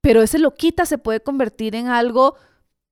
pero 0.00 0.22
ese 0.22 0.38
lo 0.38 0.54
quita 0.54 0.86
se 0.86 0.98
puede 0.98 1.20
convertir 1.20 1.74
en 1.74 1.88
algo 1.88 2.36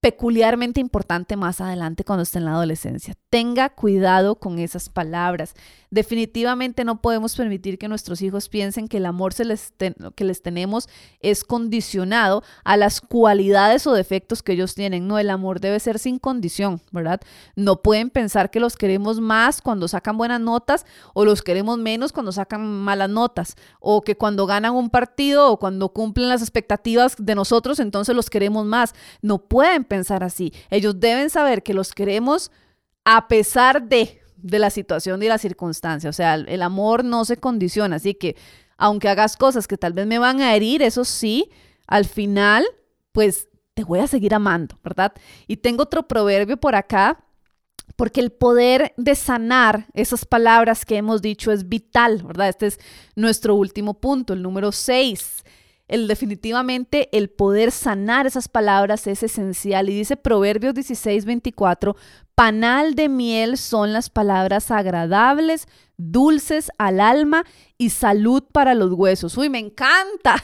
peculiarmente 0.01 0.79
importante 0.79 1.37
más 1.37 1.61
adelante 1.61 2.05
cuando 2.05 2.23
esté 2.23 2.39
en 2.39 2.45
la 2.45 2.53
adolescencia. 2.53 3.15
Tenga 3.31 3.69
cuidado 3.71 4.37
con 4.37 4.61
esas 4.61 4.89
palabras. 4.89 5.55
Definitivamente 5.91 6.85
no 6.85 7.01
podemos 7.01 7.35
permitir 7.35 7.79
que 7.79 7.89
nuestros 7.89 8.23
hijos 8.23 8.49
piensen 8.49 8.87
que 8.87 8.99
el 8.99 9.07
amor 9.07 9.35
que 9.35 10.25
les 10.25 10.43
tenemos 10.43 10.89
es 11.21 11.43
condicionado 11.43 12.45
a 12.63 12.77
las 12.77 13.01
cualidades 13.01 13.89
o 13.89 13.93
defectos 13.93 14.43
que 14.43 14.53
ellos 14.53 14.77
tienen. 14.77 15.09
No, 15.09 15.19
el 15.19 15.31
amor 15.31 15.61
debe 15.61 15.81
ser 15.81 15.99
sin 15.99 16.21
condición, 16.21 16.81
¿verdad? 16.93 17.21
No 17.57 17.83
pueden 17.83 18.11
pensar 18.11 18.51
que 18.51 18.61
los 18.61 18.77
queremos 18.77 19.19
más 19.19 19.61
cuando 19.61 19.89
sacan 19.89 20.17
buenas 20.17 20.41
notas 20.41 20.87
o 21.13 21.25
los 21.25 21.43
queremos 21.43 21.77
menos 21.77 22.13
cuando 22.13 22.31
sacan 22.31 22.65
malas 22.67 23.11
notas 23.11 23.57
o 23.81 24.03
que 24.03 24.17
cuando 24.17 24.47
ganan 24.47 24.75
un 24.75 24.91
partido 24.91 25.51
o 25.51 25.59
cuando 25.59 25.89
cumplen 25.89 26.29
las 26.29 26.43
expectativas 26.43 27.17
de 27.19 27.35
nosotros, 27.35 27.81
entonces 27.81 28.15
los 28.15 28.31
queremos 28.31 28.65
más. 28.65 28.95
No 29.23 29.39
pueden 29.39 29.88
pensar 29.89 30.23
así. 30.23 30.53
Ellos 30.71 31.01
deben 31.01 31.31
saber 31.31 31.63
que 31.63 31.75
los 31.75 31.93
queremos 31.93 32.51
a 33.05 33.27
pesar 33.27 33.83
de 33.89 34.21
de 34.41 34.59
la 34.59 34.71
situación 34.71 35.23
y 35.23 35.29
la 35.29 35.39
circunstancia. 35.39 36.11
O 36.11 36.13
sea, 36.13 36.35
el 36.35 36.63
amor 36.63 37.05
no 37.05 37.25
se 37.25 37.37
condiciona. 37.37 37.97
Así 37.97 38.15
que, 38.15 38.37
aunque 38.77 39.09
hagas 39.09 39.37
cosas 39.37 39.67
que 39.67 39.77
tal 39.77 39.93
vez 39.93 40.07
me 40.07 40.19
van 40.19 40.41
a 40.41 40.55
herir, 40.55 40.83
eso 40.83 41.05
sí, 41.05 41.51
al 41.87 42.05
final, 42.05 42.65
pues 43.13 43.49
te 43.75 43.85
voy 43.85 44.01
a 44.01 44.07
seguir 44.07 44.35
amando, 44.35 44.79
¿verdad? 44.83 45.13
Y 45.47 45.59
tengo 45.59 45.85
otro 45.85 46.07
proverbio 46.07 46.57
por 46.57 46.75
acá, 46.75 47.25
porque 47.97 48.21
el 48.21 48.31
poder 48.31 48.93
de 48.97 49.15
sanar 49.15 49.87
esas 49.95 50.25
palabras 50.25 50.85
que 50.85 50.97
hemos 50.97 51.21
dicho 51.23 51.51
es 51.51 51.69
vital, 51.69 52.23
¿verdad? 52.23 52.49
Este 52.49 52.67
es 52.67 52.79
nuestro 53.17 53.55
último 53.55 53.95
punto, 53.95 54.35
el 54.35 54.43
número 54.43 54.71
6. 54.71 55.45
El, 55.89 56.07
definitivamente 56.07 57.09
el 57.17 57.31
poder 57.31 57.73
sanar 57.73 58.27
esas 58.27 58.49
palabras 58.49 59.07
es 59.07 59.23
esencial. 59.23 59.89
Y 59.89 59.95
dice 59.95 60.17
Proverbios 60.17 60.75
16, 60.75 61.25
24, 61.25 61.97
Panal 62.39 62.95
de 62.95 63.09
miel 63.09 63.59
son 63.59 63.93
las 63.93 64.11
palabras 64.11 64.71
agradables, 64.71 65.67
dulces 65.97 66.71
al 66.79 67.01
alma 67.01 67.43
y 67.79 67.91
salud 67.91 68.45
para 68.53 68.75
los 68.75 68.93
huesos. 68.93 69.37
Uy, 69.37 69.51
me 69.51 69.59
encanta. 69.59 70.37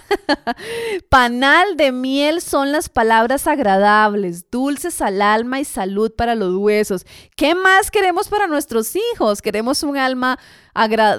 Panal 1.08 1.76
de 1.76 1.92
miel 1.92 2.40
son 2.40 2.72
las 2.72 2.88
palabras 2.88 3.46
agradables, 3.46 4.50
dulces 4.50 5.00
al 5.00 5.22
alma 5.22 5.60
y 5.60 5.64
salud 5.64 6.10
para 6.10 6.34
los 6.34 6.56
huesos. 6.56 7.06
¿Qué 7.36 7.54
más 7.54 7.92
queremos 7.92 8.26
para 8.26 8.48
nuestros 8.48 8.96
hijos? 8.96 9.40
Queremos 9.40 9.84
un 9.84 9.96
alma 9.96 10.36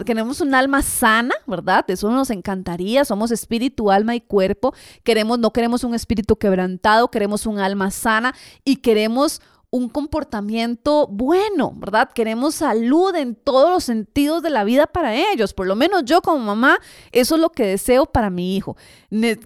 queremos 0.06 0.42
un 0.42 0.54
alma 0.54 0.82
sana, 0.82 1.34
¿verdad? 1.48 1.86
Eso 1.88 2.12
nos 2.12 2.30
encantaría. 2.30 3.06
Somos 3.06 3.32
espíritu, 3.32 3.90
alma 3.90 4.14
y 4.14 4.20
cuerpo. 4.20 4.74
Queremos 5.06 5.40
no 5.40 5.54
queremos 5.54 5.86
un 5.86 5.96
espíritu 5.96 6.36
quebrantado, 6.36 7.10
queremos 7.10 7.46
un 7.46 7.60
alma 7.60 7.90
sana 7.92 8.36
y 8.66 8.78
queremos 8.78 9.42
un 9.76 9.90
comportamiento 9.90 11.06
bueno, 11.08 11.74
¿verdad? 11.76 12.10
Queremos 12.14 12.56
salud 12.56 13.14
en 13.14 13.36
todos 13.36 13.70
los 13.70 13.84
sentidos 13.84 14.42
de 14.42 14.50
la 14.50 14.64
vida 14.64 14.88
para 14.88 15.14
ellos. 15.16 15.54
Por 15.54 15.68
lo 15.68 15.76
menos 15.76 16.06
yo 16.06 16.22
como 16.22 16.40
mamá, 16.40 16.80
eso 17.12 17.36
es 17.36 17.42
lo 17.42 17.52
que 17.52 17.66
deseo 17.66 18.06
para 18.06 18.30
mi 18.30 18.56
hijo. 18.56 18.78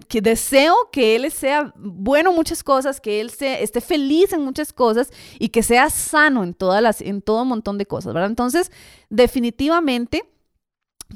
que 0.08 0.22
deseo 0.22 0.76
que 0.92 1.16
él 1.16 1.32
sea 1.32 1.74
bueno 1.76 2.30
en 2.30 2.36
muchas 2.36 2.62
cosas, 2.62 3.02
que 3.02 3.22
él 3.22 3.32
sea, 3.32 3.60
esté 3.60 3.82
feliz 3.82 4.32
en 4.32 4.44
muchas 4.44 4.72
cosas 4.72 5.10
y 5.40 5.50
que 5.50 5.64
sea 5.64 5.90
sano 5.90 6.44
en, 6.44 6.54
todas 6.54 6.84
las, 6.84 7.02
en 7.02 7.24
todo 7.24 7.42
un 7.42 7.48
montón 7.48 7.80
de 7.80 7.88
cosas, 7.88 8.14
¿verdad? 8.14 8.30
Entonces, 8.30 8.72
definitivamente 9.10 10.30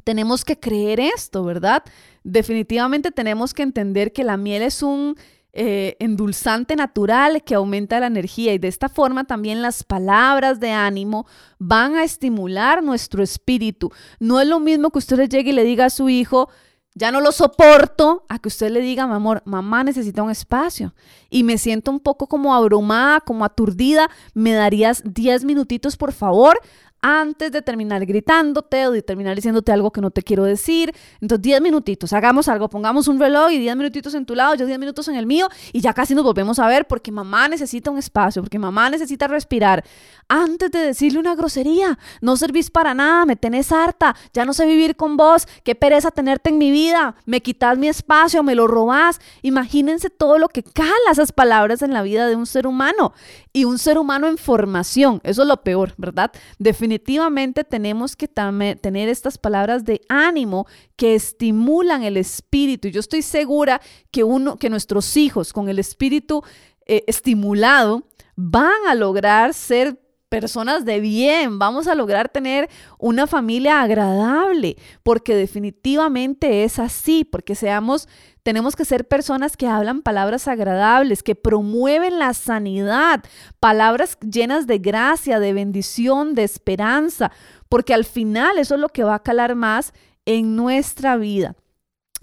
tenemos 0.03 0.43
que 0.43 0.59
creer 0.59 0.99
esto, 0.99 1.43
¿verdad? 1.43 1.83
Definitivamente 2.23 3.11
tenemos 3.11 3.53
que 3.53 3.61
entender 3.61 4.11
que 4.11 4.23
la 4.23 4.37
miel 4.37 4.63
es 4.63 4.81
un 4.81 5.15
eh, 5.55 5.95
endulzante 5.99 6.75
natural 6.75 7.43
que 7.43 7.53
aumenta 7.53 7.99
la 7.99 8.07
energía 8.07 8.53
y 8.53 8.57
de 8.57 8.67
esta 8.67 8.89
forma 8.89 9.25
también 9.25 9.61
las 9.61 9.83
palabras 9.83 10.59
de 10.59 10.71
ánimo 10.71 11.27
van 11.59 11.95
a 11.95 12.03
estimular 12.03 12.81
nuestro 12.81 13.21
espíritu. 13.21 13.91
No 14.19 14.41
es 14.41 14.47
lo 14.47 14.59
mismo 14.59 14.89
que 14.89 14.97
usted 14.97 15.17
le 15.17 15.27
llegue 15.27 15.51
y 15.51 15.53
le 15.53 15.63
diga 15.63 15.85
a 15.85 15.89
su 15.91 16.09
hijo, 16.09 16.49
ya 16.95 17.11
no 17.11 17.21
lo 17.21 17.31
soporto, 17.31 18.25
a 18.29 18.39
que 18.39 18.47
usted 18.47 18.71
le 18.71 18.81
diga, 18.81 19.05
mi 19.05 19.13
amor, 19.13 19.43
mamá 19.45 19.83
necesita 19.83 20.23
un 20.23 20.31
espacio 20.31 20.93
y 21.29 21.43
me 21.43 21.57
siento 21.57 21.91
un 21.91 21.99
poco 21.99 22.27
como 22.27 22.53
abrumada, 22.55 23.21
como 23.21 23.45
aturdida, 23.45 24.09
¿me 24.33 24.53
darías 24.53 25.03
10 25.05 25.43
minutitos 25.43 25.97
por 25.97 26.13
favor? 26.13 26.59
Antes 27.03 27.51
de 27.51 27.61
terminar 27.61 28.05
gritándote 28.05 28.87
o 28.87 28.91
de 28.91 29.01
terminar 29.01 29.35
diciéndote 29.35 29.73
algo 29.73 29.91
que 29.91 29.99
no 29.99 30.09
te 30.09 30.23
quiero 30.23 30.45
decir. 30.45 30.95
Entonces, 31.19 31.43
10 31.43 31.61
minutitos, 31.61 32.13
hagamos 32.13 32.47
algo, 32.47 32.69
pongamos 32.69 33.09
un 33.09 33.19
reloj 33.19 33.51
y 33.51 33.59
10 33.59 33.75
minutitos 33.75 34.13
en 34.15 34.25
tu 34.25 34.35
lado, 34.35 34.55
yo 34.55 34.65
10 34.65 34.79
minutos 34.79 35.09
en 35.09 35.15
el 35.15 35.25
mío 35.25 35.49
y 35.73 35.81
ya 35.81 35.93
casi 35.93 36.15
nos 36.15 36.23
volvemos 36.23 36.59
a 36.59 36.67
ver 36.67 36.87
porque 36.87 37.11
mamá 37.11 37.49
necesita 37.49 37.91
un 37.91 37.97
espacio, 37.97 38.41
porque 38.41 38.57
mamá 38.57 38.89
necesita 38.89 39.27
respirar. 39.27 39.83
Antes 40.29 40.71
de 40.71 40.79
decirle 40.79 41.19
una 41.19 41.35
grosería, 41.35 41.99
no 42.21 42.37
servís 42.37 42.71
para 42.71 42.93
nada, 42.93 43.25
me 43.25 43.35
tenés 43.35 43.73
harta, 43.73 44.15
ya 44.33 44.45
no 44.45 44.53
sé 44.53 44.65
vivir 44.65 44.95
con 44.95 45.17
vos, 45.17 45.45
qué 45.65 45.75
pereza 45.75 46.09
tenerte 46.09 46.51
en 46.51 46.57
mi 46.57 46.71
vida, 46.71 47.15
me 47.25 47.41
quitas 47.41 47.77
mi 47.77 47.89
espacio, 47.89 48.43
me 48.43 48.55
lo 48.55 48.65
robás. 48.65 49.19
Imagínense 49.41 50.09
todo 50.09 50.37
lo 50.37 50.47
que 50.47 50.63
cala 50.63 50.89
esas 51.11 51.33
palabras 51.33 51.81
en 51.81 51.91
la 51.91 52.01
vida 52.01 52.27
de 52.27 52.37
un 52.37 52.45
ser 52.45 52.65
humano 52.65 53.11
y 53.51 53.65
un 53.65 53.77
ser 53.77 53.97
humano 53.97 54.27
en 54.27 54.37
formación, 54.37 55.19
eso 55.25 55.41
es 55.41 55.47
lo 55.49 55.57
peor, 55.63 55.93
¿verdad? 55.97 56.31
Definitivamente 56.59 56.92
definitivamente 56.93 57.63
tenemos 57.63 58.15
que 58.15 58.27
tener 58.27 59.09
estas 59.09 59.37
palabras 59.37 59.83
de 59.83 60.01
ánimo 60.09 60.67
que 60.95 61.15
estimulan 61.15 62.03
el 62.03 62.17
espíritu. 62.17 62.87
Yo 62.87 62.99
estoy 62.99 63.21
segura 63.21 63.81
que, 64.11 64.23
uno, 64.23 64.57
que 64.57 64.69
nuestros 64.69 65.17
hijos 65.17 65.53
con 65.53 65.69
el 65.69 65.79
espíritu 65.79 66.43
eh, 66.85 67.03
estimulado 67.07 68.03
van 68.35 68.87
a 68.87 68.93
lograr 68.93 69.53
ser 69.53 69.99
personas 70.29 70.85
de 70.85 70.99
bien, 70.99 71.59
vamos 71.59 71.87
a 71.87 71.95
lograr 71.95 72.29
tener 72.29 72.69
una 72.97 73.27
familia 73.27 73.81
agradable, 73.81 74.77
porque 75.03 75.35
definitivamente 75.35 76.63
es 76.63 76.79
así, 76.79 77.23
porque 77.23 77.53
seamos 77.53 78.07
tenemos 78.43 78.75
que 78.75 78.85
ser 78.85 79.07
personas 79.07 79.55
que 79.55 79.67
hablan 79.67 80.01
palabras 80.01 80.47
agradables, 80.47 81.23
que 81.23 81.33
promueven 81.35 82.19
la 82.19 82.33
sanidad, 82.33 83.23
palabras 83.59 84.17
llenas 84.19 84.67
de 84.67 84.79
gracia, 84.79 85.39
de 85.39 85.53
bendición, 85.53 86.35
de 86.35 86.43
esperanza, 86.43 87.31
porque 87.69 87.93
al 87.93 88.03
final 88.03 88.57
eso 88.57 88.75
es 88.75 88.81
lo 88.81 88.89
que 88.89 89.05
va 89.05 89.15
a 89.15 89.23
calar 89.23 89.55
más 89.55 89.93
en 90.25 90.55
nuestra 90.57 91.15
vida. 91.15 91.55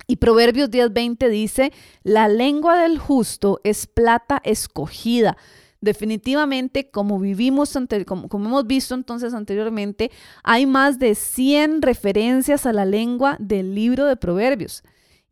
Y 0.06 0.16
Proverbios 0.16 0.70
10:20 0.70 1.28
dice, 1.28 1.72
la 2.02 2.28
lengua 2.28 2.78
del 2.82 2.98
justo 2.98 3.60
es 3.64 3.86
plata 3.86 4.40
escogida. 4.44 5.36
Definitivamente, 5.80 6.90
como 6.90 7.18
vivimos, 7.18 7.78
como, 8.06 8.28
hemos 8.32 8.66
visto 8.66 8.94
entonces 8.94 9.32
anteriormente, 9.32 10.10
hay 10.42 10.66
más 10.66 10.98
de 10.98 11.14
100 11.14 11.80
referencias 11.80 12.66
a 12.66 12.74
la 12.74 12.84
lengua 12.84 13.36
del 13.38 13.74
libro 13.74 14.04
de 14.04 14.16
Proverbios. 14.16 14.82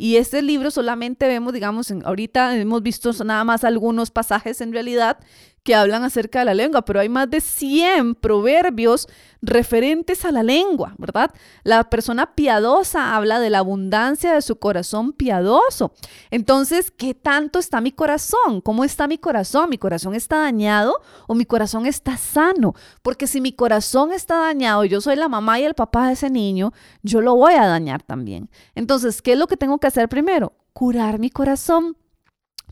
Y 0.01 0.16
este 0.16 0.42
libro 0.42 0.70
solamente 0.70 1.26
vemos, 1.26 1.53
digamos, 1.53 1.90
ahorita 1.90 2.57
hemos 2.57 2.82
visto 2.84 3.11
nada 3.24 3.42
más 3.42 3.64
algunos 3.64 4.12
pasajes 4.12 4.61
en 4.61 4.72
realidad 4.72 5.18
que 5.62 5.74
hablan 5.74 6.04
acerca 6.04 6.40
de 6.40 6.44
la 6.46 6.54
lengua, 6.54 6.84
pero 6.84 7.00
hay 7.00 7.09
más 7.09 7.28
de 7.30 7.40
100 7.40 8.14
proverbios 8.16 9.09
referentes 9.40 10.24
a 10.24 10.32
la 10.32 10.42
lengua, 10.42 10.94
¿verdad? 10.98 11.30
La 11.62 11.84
persona 11.90 12.34
piadosa 12.34 13.14
habla 13.14 13.38
de 13.38 13.50
la 13.50 13.59
abundancia 13.59 14.32
de 14.32 14.42
su 14.42 14.56
corazón 14.56 15.12
piadoso. 15.12 15.92
Entonces, 16.30 16.90
¿qué 16.90 17.14
tanto 17.14 17.59
está 17.59 17.80
mi 17.80 17.92
corazón? 17.92 18.61
¿Cómo 18.62 18.84
está 18.84 19.06
mi 19.06 19.18
corazón? 19.18 19.70
¿Mi 19.70 19.78
corazón 19.78 20.14
está 20.14 20.38
dañado 20.38 21.00
o 21.26 21.34
mi 21.34 21.44
corazón 21.44 21.86
está 21.86 22.16
sano? 22.16 22.74
Porque 23.02 23.26
si 23.26 23.40
mi 23.40 23.52
corazón 23.52 24.12
está 24.12 24.38
dañado 24.38 24.84
yo 24.88 25.00
soy 25.00 25.16
la 25.16 25.28
mamá 25.28 25.61
y 25.61 25.64
el 25.64 25.74
papá 25.74 26.09
de 26.09 26.14
ese 26.14 26.30
niño, 26.30 26.72
yo 27.02 27.20
lo 27.20 27.34
voy 27.34 27.54
a 27.54 27.66
dañar 27.66 28.02
también. 28.02 28.50
Entonces, 28.74 29.22
¿qué 29.22 29.32
es 29.32 29.38
lo 29.38 29.46
que 29.46 29.56
tengo 29.56 29.78
que 29.78 29.86
hacer 29.86 30.09
primero? 30.09 30.52
Curar 30.72 31.18
mi 31.18 31.30
corazón 31.30 31.96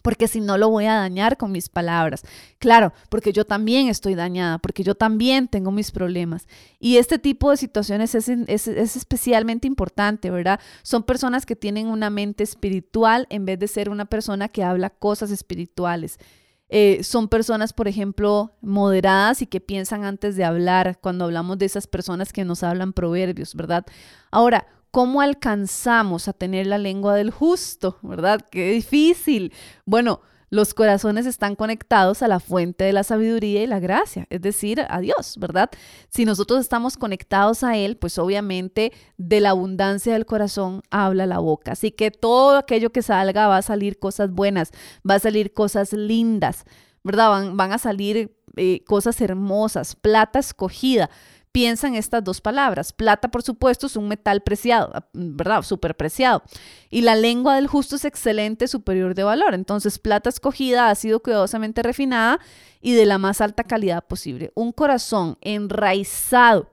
porque 0.07 0.29
si 0.29 0.41
no 0.41 0.57
lo 0.57 0.69
voy 0.71 0.85
a 0.85 0.95
dañar 0.95 1.37
con 1.37 1.51
mis 1.51 1.69
palabras. 1.69 2.23
Claro, 2.61 2.93
porque 3.09 3.33
yo 3.33 3.45
también 3.45 3.89
estoy 3.89 4.15
dañada, 4.15 4.59
porque 4.59 4.85
yo 4.85 4.95
también 4.95 5.49
tengo 5.49 5.73
mis 5.73 5.91
problemas. 5.91 6.47
Y 6.79 6.99
este 6.99 7.19
tipo 7.19 7.51
de 7.51 7.57
situaciones 7.57 8.15
es, 8.15 8.29
especialmente 8.69 9.67
importante, 9.67 10.31
¿verdad? 10.31 10.61
Son 10.85 11.03
personas 11.03 11.45
que 11.45 11.57
tienen 11.57 11.89
una 11.89 12.09
mente 12.09 12.45
espiritual 12.45 13.27
en 13.31 13.47
vez 13.47 13.59
de 13.59 13.67
ser 13.67 13.89
una 13.91 14.05
persona 14.05 14.49
que 14.49 14.63
habla 14.63 14.91
cosas 14.91 15.33
espirituales. 15.33 16.21
Eh, 16.69 17.03
son 17.03 17.27
personas, 17.27 17.73
por 17.73 17.89
ejemplo, 17.89 18.53
moderadas 18.61 19.43
y 19.43 19.49
que 19.49 19.61
piensan 19.61 20.05
antes 20.05 20.37
de 20.37 20.45
hablar, 20.45 21.01
cuando 21.01 21.25
hablamos 21.25 21.59
de 21.59 21.67
esas 21.67 21.89
personas 21.89 22.33
que 22.33 22.45
nos 22.45 22.63
hablan 22.63 22.93
proverbios, 22.93 23.57
¿verdad? 23.57 23.85
Ahora, 24.31 24.69
¿Cómo 24.97 25.21
alcanzamos 25.21 26.27
a 26.27 26.33
tener 26.33 26.67
la 26.67 26.79
lengua 26.79 27.15
del 27.17 27.31
justo? 27.31 27.99
¿Verdad? 28.01 28.41
Qué 28.51 28.71
difícil. 28.71 29.53
Bueno, 29.85 30.23
los 30.49 30.73
corazones 30.73 31.27
están 31.27 31.55
conectados 31.55 32.23
a 32.23 32.29
la 32.29 32.41
fuente 32.41 32.85
de 32.85 32.95
la 32.95 33.05
sabiduría 33.05 33.63
y 33.63 33.67
la 33.67 33.79
gracia, 33.79 34.27
es 34.31 34.41
decir, 34.41 34.87
a 34.89 35.01
Dios, 35.01 35.37
¿verdad? 35.39 35.69
Si 36.09 36.25
nosotros 36.25 36.61
estamos 36.61 36.97
conectados 36.97 37.63
a 37.63 37.77
Él, 37.77 37.99
pues 37.99 38.17
obviamente 38.19 38.91
de 39.19 39.41
la 39.43 39.51
abundancia 39.51 40.15
del 40.15 40.25
corazón 40.25 40.81
habla 40.91 41.27
la 41.27 41.41
boca. 41.41 41.73
Así 41.73 41.91
que 41.91 42.11
todo 42.11 42.57
aquello 42.57 42.89
que 42.89 43.03
salga 43.03 43.49
va 43.49 43.59
a 43.59 43.63
salir 43.63 43.99
cosas 43.99 44.31
buenas, 44.31 44.71
va 45.07 45.17
a 45.17 45.19
salir 45.19 45.53
cosas 45.53 45.93
lindas, 45.93 46.65
¿verdad? 47.05 47.53
Van, 47.53 47.73
a 47.73 47.77
salir 47.77 48.35
eh, 48.57 48.83
cosas 48.87 49.21
hermosas, 49.21 49.95
plata 49.95 50.39
escogida 50.39 51.11
piensa 51.57 51.89
en 51.89 51.95
estas 51.95 52.23
dos 52.23 52.43
palabras. 52.43 52.93
Plata, 52.93 53.31
por 53.31 53.43
supuesto, 53.43 53.87
es 53.87 53.97
un 53.97 54.09
metal 54.09 54.43
preciado, 54.43 54.93
¿verdad? 55.15 55.63
Súper 55.63 55.97
preciado. 55.97 56.43
Y 56.91 57.01
la 57.01 57.15
lengua 57.15 57.55
del 57.55 57.67
justo 57.67 57.97
es 57.97 58.05
excelente, 58.05 58.69
superior 58.69 59.15
de 59.15 59.23
valor. 59.23 59.55
Entonces, 59.55 59.99
plata 59.99 60.29
escogida 60.29 60.91
ha 60.91 60.95
sido 60.95 61.21
cuidadosamente 61.21 61.83
refinada 61.83 62.41
y 62.83 62.93
de 62.93 63.07
la 63.07 63.17
más 63.17 63.41
alta 63.41 63.65
calidad 63.65 64.05
posible. 64.05 64.53
Un 64.55 64.71
corazón 64.71 65.39
enraizado 65.41 66.69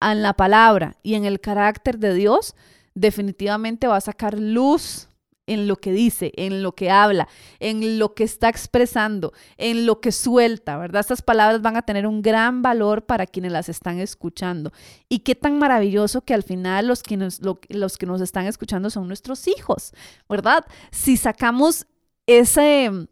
en 0.00 0.22
la 0.22 0.32
palabra 0.32 0.96
y 1.04 1.14
en 1.14 1.24
el 1.24 1.38
carácter 1.38 2.00
de 2.00 2.12
Dios 2.12 2.56
definitivamente 2.94 3.86
va 3.86 3.98
a 3.98 4.00
sacar 4.00 4.36
luz 4.36 5.08
en 5.50 5.66
lo 5.66 5.76
que 5.76 5.92
dice, 5.92 6.32
en 6.36 6.62
lo 6.62 6.76
que 6.76 6.90
habla, 6.90 7.28
en 7.58 7.98
lo 7.98 8.14
que 8.14 8.22
está 8.22 8.48
expresando, 8.48 9.32
en 9.58 9.84
lo 9.84 10.00
que 10.00 10.12
suelta, 10.12 10.78
¿verdad? 10.78 11.00
Estas 11.00 11.22
palabras 11.22 11.60
van 11.60 11.76
a 11.76 11.82
tener 11.82 12.06
un 12.06 12.22
gran 12.22 12.62
valor 12.62 13.04
para 13.04 13.26
quienes 13.26 13.50
las 13.50 13.68
están 13.68 13.98
escuchando. 13.98 14.72
Y 15.08 15.20
qué 15.20 15.34
tan 15.34 15.58
maravilloso 15.58 16.20
que 16.20 16.34
al 16.34 16.44
final 16.44 16.86
los 16.86 17.02
que 17.02 17.16
nos, 17.16 17.40
los 17.42 17.98
que 17.98 18.06
nos 18.06 18.20
están 18.20 18.46
escuchando 18.46 18.90
son 18.90 19.08
nuestros 19.08 19.48
hijos, 19.48 19.92
¿verdad? 20.28 20.64
Si 20.92 21.16
sacamos 21.16 21.88
ese 22.26 23.08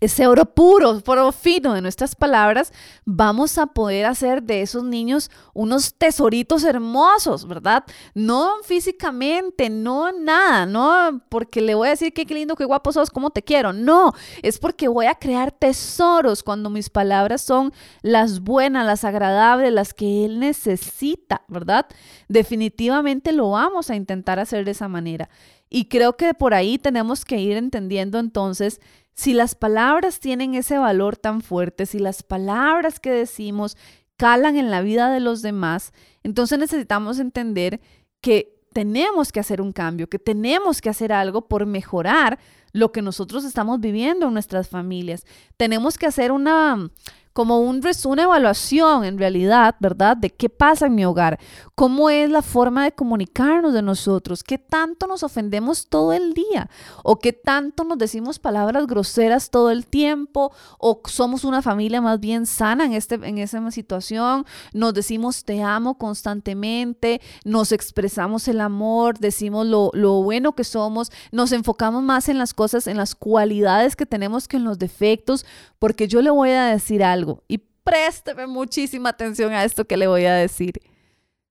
ese 0.00 0.26
oro 0.26 0.46
puro, 0.46 1.00
puro 1.00 1.30
fino 1.32 1.74
de 1.74 1.82
nuestras 1.82 2.14
palabras, 2.14 2.72
vamos 3.04 3.58
a 3.58 3.66
poder 3.66 4.06
hacer 4.06 4.42
de 4.42 4.62
esos 4.62 4.84
niños 4.84 5.30
unos 5.52 5.94
tesoritos 5.94 6.64
hermosos, 6.64 7.46
¿verdad? 7.46 7.84
No 8.14 8.54
físicamente, 8.64 9.68
no 9.68 10.12
nada, 10.12 10.66
no 10.66 11.22
porque 11.28 11.60
le 11.60 11.74
voy 11.74 11.88
a 11.88 11.90
decir 11.92 12.12
que 12.12 12.26
qué 12.26 12.34
lindo, 12.34 12.56
qué 12.56 12.64
guapo 12.64 12.92
sos, 12.92 13.10
cómo 13.10 13.30
te 13.30 13.42
quiero, 13.42 13.72
no, 13.72 14.12
es 14.42 14.58
porque 14.58 14.88
voy 14.88 15.06
a 15.06 15.14
crear 15.14 15.52
tesoros 15.52 16.42
cuando 16.42 16.70
mis 16.70 16.90
palabras 16.90 17.42
son 17.42 17.72
las 18.02 18.40
buenas, 18.40 18.86
las 18.86 19.04
agradables, 19.04 19.72
las 19.72 19.94
que 19.94 20.24
él 20.24 20.40
necesita, 20.40 21.42
¿verdad? 21.48 21.86
Definitivamente 22.28 23.32
lo 23.32 23.50
vamos 23.50 23.90
a 23.90 23.96
intentar 23.96 24.38
hacer 24.38 24.64
de 24.64 24.70
esa 24.70 24.88
manera. 24.88 25.28
Y 25.72 25.84
creo 25.84 26.16
que 26.16 26.34
por 26.34 26.52
ahí 26.52 26.78
tenemos 26.78 27.24
que 27.24 27.38
ir 27.38 27.56
entendiendo 27.56 28.18
entonces 28.18 28.80
si 29.20 29.34
las 29.34 29.54
palabras 29.54 30.18
tienen 30.18 30.54
ese 30.54 30.78
valor 30.78 31.14
tan 31.14 31.42
fuerte, 31.42 31.84
si 31.84 31.98
las 31.98 32.22
palabras 32.22 33.00
que 33.00 33.10
decimos 33.12 33.76
calan 34.16 34.56
en 34.56 34.70
la 34.70 34.80
vida 34.80 35.10
de 35.10 35.20
los 35.20 35.42
demás, 35.42 35.92
entonces 36.22 36.58
necesitamos 36.58 37.18
entender 37.18 37.82
que 38.22 38.58
tenemos 38.72 39.30
que 39.30 39.38
hacer 39.38 39.60
un 39.60 39.72
cambio, 39.72 40.08
que 40.08 40.18
tenemos 40.18 40.80
que 40.80 40.88
hacer 40.88 41.12
algo 41.12 41.48
por 41.48 41.66
mejorar 41.66 42.38
lo 42.72 42.92
que 42.92 43.02
nosotros 43.02 43.44
estamos 43.44 43.78
viviendo 43.78 44.28
en 44.28 44.32
nuestras 44.32 44.70
familias. 44.70 45.26
Tenemos 45.58 45.98
que 45.98 46.06
hacer 46.06 46.32
una, 46.32 46.88
como 47.32 47.60
un, 47.60 47.80
una 48.06 48.22
evaluación 48.22 49.04
en 49.04 49.18
realidad, 49.18 49.76
¿verdad? 49.78 50.16
De 50.16 50.30
qué 50.30 50.48
pasa 50.48 50.86
en 50.86 50.94
mi 50.94 51.04
hogar, 51.04 51.38
cómo 51.74 52.10
es 52.10 52.28
la 52.28 52.42
forma 52.42 52.84
de 52.84 52.92
comunicarnos 52.92 53.72
de 53.72 53.82
nosotros, 53.82 54.42
qué 54.42 54.58
tanto 54.58 55.06
nos 55.06 55.22
ofendemos 55.22 55.86
todo 55.88 56.12
el 56.12 56.34
día 56.34 56.68
o 57.04 57.18
qué 57.18 57.32
tanto 57.32 57.84
nos 57.84 57.98
decimos 57.98 58.38
palabras 58.38 58.86
groseras 58.86 59.50
todo 59.50 59.70
el 59.70 59.86
tiempo 59.86 60.52
o 60.78 61.00
somos 61.06 61.44
una 61.44 61.62
familia 61.62 62.00
más 62.00 62.18
bien 62.18 62.46
sana 62.46 62.84
en, 62.84 62.94
este, 62.94 63.14
en 63.14 63.38
esa 63.38 63.70
situación, 63.70 64.44
nos 64.72 64.94
decimos 64.94 65.44
te 65.44 65.62
amo 65.62 65.98
constantemente, 65.98 67.20
nos 67.44 67.72
expresamos 67.72 68.48
el 68.48 68.60
amor, 68.60 69.18
decimos 69.18 69.66
lo, 69.66 69.90
lo 69.94 70.22
bueno 70.22 70.54
que 70.54 70.64
somos, 70.64 71.12
nos 71.30 71.52
enfocamos 71.52 72.02
más 72.02 72.28
en 72.28 72.38
las 72.38 72.54
cosas, 72.54 72.86
en 72.86 72.96
las 72.96 73.14
cualidades 73.14 73.94
que 73.96 74.06
tenemos 74.06 74.48
que 74.48 74.56
en 74.56 74.64
los 74.64 74.78
defectos, 74.78 75.46
porque 75.78 76.08
yo 76.08 76.22
le 76.22 76.30
voy 76.30 76.50
a 76.50 76.64
decir 76.64 77.04
algo 77.04 77.19
y 77.48 77.58
présteme 77.58 78.46
muchísima 78.46 79.10
atención 79.10 79.52
a 79.52 79.64
esto 79.64 79.84
que 79.84 79.96
le 79.96 80.06
voy 80.06 80.24
a 80.26 80.34
decir. 80.34 80.80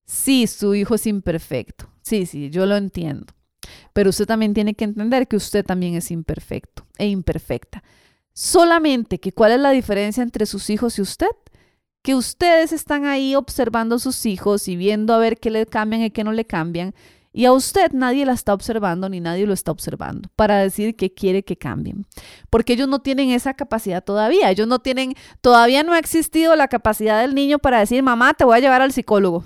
Sí, 0.05 0.47
su 0.47 0.73
hijo 0.75 0.95
es 0.95 1.05
imperfecto. 1.05 1.89
Sí, 2.01 2.25
sí, 2.25 2.49
yo 2.49 2.65
lo 2.65 2.75
entiendo. 2.75 3.33
Pero 3.93 4.09
usted 4.09 4.25
también 4.25 4.53
tiene 4.53 4.73
que 4.73 4.85
entender 4.85 5.27
que 5.27 5.35
usted 5.35 5.65
también 5.65 5.95
es 5.95 6.11
imperfecto 6.11 6.85
e 6.97 7.07
imperfecta. 7.07 7.83
Solamente 8.33 9.19
que 9.19 9.31
cuál 9.31 9.51
es 9.51 9.59
la 9.59 9.71
diferencia 9.71 10.23
entre 10.23 10.45
sus 10.45 10.69
hijos 10.69 10.97
y 10.97 11.01
usted. 11.01 11.27
Que 12.01 12.15
ustedes 12.15 12.71
están 12.71 13.05
ahí 13.05 13.35
observando 13.35 13.95
a 13.95 13.99
sus 13.99 14.25
hijos 14.25 14.67
y 14.69 14.77
viendo 14.77 15.13
a 15.13 15.19
ver 15.19 15.37
qué 15.37 15.49
le 15.51 15.65
cambian 15.65 16.01
y 16.01 16.11
qué 16.11 16.23
no 16.23 16.31
le 16.31 16.45
cambian. 16.45 16.95
Y 17.39 17.45
a 17.45 17.53
usted 17.53 17.93
nadie 17.93 18.25
la 18.25 18.33
está 18.33 18.53
observando 18.53 19.07
ni 19.07 19.21
nadie 19.21 19.45
lo 19.45 19.53
está 19.53 19.71
observando 19.71 20.27
para 20.35 20.57
decir 20.57 20.97
que 20.97 21.13
quiere 21.13 21.41
que 21.41 21.55
cambien. 21.55 22.05
Porque 22.49 22.73
ellos 22.73 22.89
no 22.89 22.99
tienen 22.99 23.29
esa 23.29 23.53
capacidad 23.53 24.03
todavía. 24.03 24.51
Ellos 24.51 24.67
no 24.67 24.79
tienen, 24.79 25.15
todavía 25.39 25.83
no 25.83 25.93
ha 25.93 25.99
existido 25.99 26.57
la 26.57 26.67
capacidad 26.67 27.21
del 27.21 27.33
niño 27.33 27.57
para 27.57 27.79
decir, 27.79 28.03
mamá, 28.03 28.33
te 28.33 28.43
voy 28.43 28.57
a 28.57 28.59
llevar 28.59 28.81
al 28.81 28.91
psicólogo. 28.91 29.45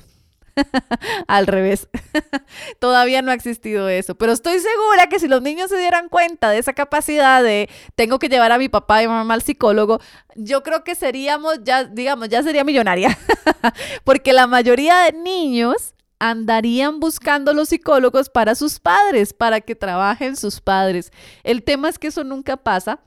al 1.28 1.46
revés. 1.46 1.88
Todavía 2.80 3.22
no 3.22 3.30
ha 3.30 3.36
existido 3.36 3.88
eso. 3.90 4.16
Pero 4.16 4.32
estoy 4.32 4.58
segura 4.58 5.06
que 5.08 5.20
si 5.20 5.28
los 5.28 5.44
niños 5.44 5.70
se 5.70 5.78
dieran 5.78 6.10
cuenta 6.10 6.50
de 6.50 6.58
esa 6.58 6.74
capacidad 6.74 7.44
de 7.44 7.70
tengo 7.94 8.18
que 8.18 8.28
llevar 8.28 8.52
a 8.52 8.58
mi 8.58 8.70
papá 8.70 9.04
y 9.04 9.08
mamá 9.08 9.36
al 9.36 9.44
psicólogo, 9.44 10.00
yo 10.36 10.64
creo 10.64 10.84
que 10.84 10.96
seríamos 10.96 11.60
ya, 11.64 11.84
digamos, 11.84 12.30
ya 12.30 12.42
sería 12.42 12.64
millonaria. 12.64 13.16
Porque 14.04 14.34
la 14.34 14.48
mayoría 14.48 14.98
de 15.02 15.14
niños 15.14 15.93
andarían 16.24 17.02
buscando 17.02 17.54
los 17.54 17.68
psicólogos 17.68 18.30
para 18.30 18.56
sus 18.56 18.80
padres, 18.80 19.34
para 19.34 19.60
que 19.60 19.76
trabajen 19.76 20.38
sus 20.38 20.62
padres. 20.62 21.12
El 21.44 21.64
tema 21.64 21.90
es 21.90 22.00
que 22.00 22.08
eso 22.08 22.24
nunca 22.24 22.56
pasa 22.56 23.02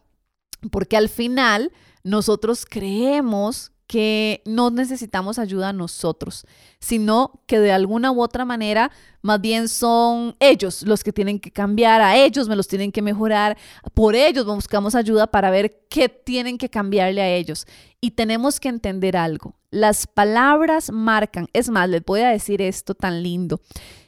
porque 0.70 0.98
al 0.98 1.08
final 1.08 1.72
nosotros 2.02 2.66
creemos 2.68 3.72
que 3.86 4.42
no 4.44 4.70
necesitamos 4.70 5.38
ayuda 5.38 5.72
nosotros, 5.72 6.44
sino 6.80 7.40
que 7.46 7.60
de 7.60 7.72
alguna 7.72 8.10
u 8.10 8.20
otra 8.20 8.44
manera 8.44 8.90
más 9.22 9.40
bien 9.40 9.68
son 9.68 10.34
ellos 10.40 10.82
los 10.82 11.04
que 11.04 11.12
tienen 11.12 11.38
que 11.38 11.50
cambiar, 11.50 12.00
a 12.00 12.16
ellos 12.16 12.48
me 12.48 12.56
los 12.56 12.68
tienen 12.68 12.90
que 12.90 13.02
mejorar, 13.02 13.56
por 13.94 14.14
ellos 14.14 14.44
buscamos 14.44 14.94
ayuda 14.94 15.26
para 15.26 15.50
ver 15.50 15.86
qué 15.88 16.08
tienen 16.08 16.58
que 16.58 16.68
cambiarle 16.68 17.22
a 17.22 17.28
ellos. 17.28 17.66
Y 18.00 18.12
tenemos 18.12 18.60
que 18.60 18.68
entender 18.68 19.16
algo, 19.16 19.54
las 19.70 20.06
palabras 20.06 20.90
marcan, 20.90 21.48
es 21.52 21.68
más, 21.68 21.88
les 21.88 22.04
voy 22.04 22.20
a 22.20 22.30
decir 22.30 22.62
esto 22.62 22.94
tan 22.94 23.22
lindo, 23.22 23.60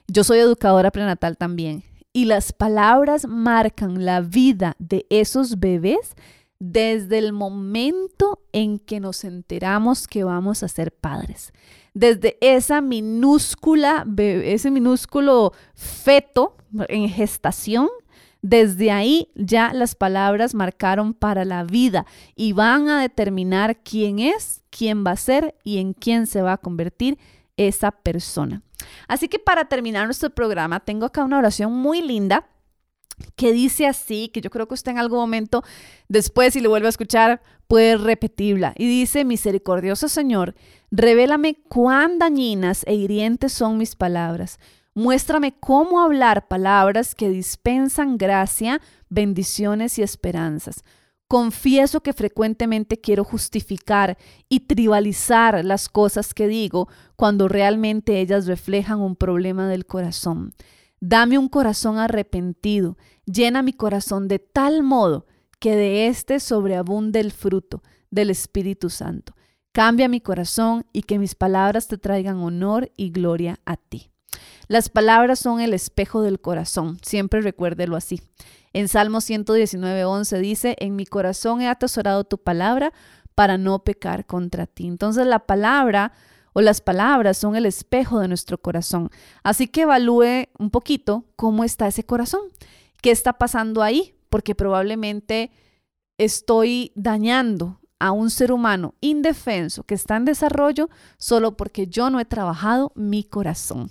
yo 0.06 0.24
soy 0.24 0.38
educadora 0.38 0.90
prenatal 0.90 1.36
también, 1.36 1.84
y 2.12 2.24
las 2.24 2.52
palabras 2.52 3.26
marcan 3.28 4.04
la 4.04 4.22
vida 4.22 4.74
de 4.78 5.06
esos 5.10 5.60
bebés 5.60 6.16
desde 6.60 7.18
el 7.18 7.32
momento 7.32 8.40
en 8.52 8.78
que 8.78 9.00
nos 9.00 9.24
enteramos 9.24 10.08
que 10.08 10.24
vamos 10.24 10.62
a 10.62 10.68
ser 10.68 10.92
padres. 10.92 11.52
Desde 11.94 12.36
esa 12.40 12.80
minúscula, 12.80 14.06
ese 14.16 14.70
minúsculo 14.70 15.52
feto 15.74 16.56
en 16.88 17.08
gestación, 17.08 17.88
desde 18.42 18.90
ahí 18.90 19.30
ya 19.34 19.72
las 19.72 19.94
palabras 19.94 20.54
marcaron 20.54 21.12
para 21.12 21.44
la 21.44 21.64
vida 21.64 22.06
y 22.36 22.52
van 22.52 22.88
a 22.88 23.00
determinar 23.00 23.82
quién 23.82 24.18
es, 24.18 24.62
quién 24.70 25.04
va 25.04 25.12
a 25.12 25.16
ser 25.16 25.56
y 25.64 25.78
en 25.78 25.92
quién 25.92 26.26
se 26.26 26.42
va 26.42 26.52
a 26.54 26.58
convertir 26.58 27.18
esa 27.56 27.90
persona. 27.90 28.62
Así 29.08 29.28
que 29.28 29.38
para 29.38 29.64
terminar 29.64 30.04
nuestro 30.04 30.30
programa, 30.30 30.80
tengo 30.80 31.06
acá 31.06 31.24
una 31.24 31.38
oración 31.38 31.72
muy 31.72 32.00
linda 32.00 32.46
que 33.36 33.52
dice 33.52 33.86
así, 33.86 34.28
que 34.28 34.40
yo 34.40 34.50
creo 34.50 34.68
que 34.68 34.74
usted 34.74 34.92
en 34.92 34.98
algún 34.98 35.18
momento 35.18 35.62
después, 36.08 36.54
si 36.54 36.60
lo 36.60 36.70
vuelve 36.70 36.86
a 36.86 36.90
escuchar, 36.90 37.42
puede 37.66 37.96
repetirla. 37.96 38.74
Y 38.76 38.88
dice, 38.88 39.24
misericordioso 39.24 40.08
Señor, 40.08 40.54
revélame 40.90 41.56
cuán 41.68 42.18
dañinas 42.18 42.84
e 42.86 42.94
hirientes 42.94 43.52
son 43.52 43.78
mis 43.78 43.94
palabras. 43.94 44.58
Muéstrame 44.94 45.54
cómo 45.60 46.00
hablar 46.00 46.48
palabras 46.48 47.14
que 47.14 47.28
dispensan 47.28 48.18
gracia, 48.18 48.80
bendiciones 49.08 49.98
y 49.98 50.02
esperanzas. 50.02 50.82
Confieso 51.28 52.00
que 52.00 52.14
frecuentemente 52.14 52.98
quiero 52.98 53.22
justificar 53.22 54.16
y 54.48 54.60
tribalizar 54.60 55.62
las 55.62 55.90
cosas 55.90 56.32
que 56.32 56.48
digo 56.48 56.88
cuando 57.16 57.48
realmente 57.48 58.18
ellas 58.18 58.46
reflejan 58.46 59.00
un 59.00 59.14
problema 59.14 59.68
del 59.68 59.84
corazón. 59.84 60.52
Dame 61.00 61.38
un 61.38 61.48
corazón 61.48 61.98
arrepentido, 61.98 62.96
llena 63.24 63.62
mi 63.62 63.72
corazón 63.72 64.28
de 64.28 64.38
tal 64.38 64.82
modo 64.82 65.26
que 65.60 65.76
de 65.76 66.06
éste 66.08 66.40
sobreabunde 66.40 67.20
el 67.20 67.32
fruto 67.32 67.82
del 68.10 68.30
Espíritu 68.30 68.90
Santo. 68.90 69.34
Cambia 69.72 70.08
mi 70.08 70.20
corazón 70.20 70.86
y 70.92 71.02
que 71.02 71.18
mis 71.18 71.34
palabras 71.34 71.88
te 71.88 71.98
traigan 71.98 72.38
honor 72.38 72.90
y 72.96 73.10
gloria 73.10 73.60
a 73.64 73.76
ti. 73.76 74.10
Las 74.66 74.88
palabras 74.88 75.38
son 75.38 75.60
el 75.60 75.72
espejo 75.72 76.22
del 76.22 76.40
corazón, 76.40 76.98
siempre 77.02 77.40
recuérdelo 77.40 77.96
así. 77.96 78.20
En 78.72 78.88
Salmo 78.88 79.20
119, 79.20 80.04
11 80.04 80.38
dice, 80.40 80.76
en 80.78 80.96
mi 80.96 81.06
corazón 81.06 81.60
he 81.62 81.68
atesorado 81.68 82.24
tu 82.24 82.38
palabra 82.38 82.92
para 83.34 83.56
no 83.56 83.84
pecar 83.84 84.26
contra 84.26 84.66
ti. 84.66 84.86
Entonces 84.86 85.26
la 85.26 85.46
palabra 85.46 86.12
o 86.52 86.60
las 86.60 86.80
palabras 86.80 87.38
son 87.38 87.56
el 87.56 87.66
espejo 87.66 88.20
de 88.20 88.28
nuestro 88.28 88.58
corazón. 88.58 89.10
Así 89.42 89.68
que 89.68 89.82
evalúe 89.82 90.48
un 90.58 90.70
poquito 90.70 91.24
cómo 91.36 91.64
está 91.64 91.86
ese 91.88 92.04
corazón, 92.04 92.42
qué 93.02 93.10
está 93.10 93.34
pasando 93.34 93.82
ahí, 93.82 94.14
porque 94.28 94.54
probablemente 94.54 95.50
estoy 96.18 96.92
dañando 96.94 97.80
a 97.98 98.12
un 98.12 98.30
ser 98.30 98.52
humano 98.52 98.94
indefenso 99.00 99.82
que 99.84 99.94
está 99.94 100.16
en 100.16 100.24
desarrollo 100.24 100.88
solo 101.16 101.56
porque 101.56 101.86
yo 101.86 102.10
no 102.10 102.20
he 102.20 102.24
trabajado 102.24 102.92
mi 102.94 103.24
corazón. 103.24 103.90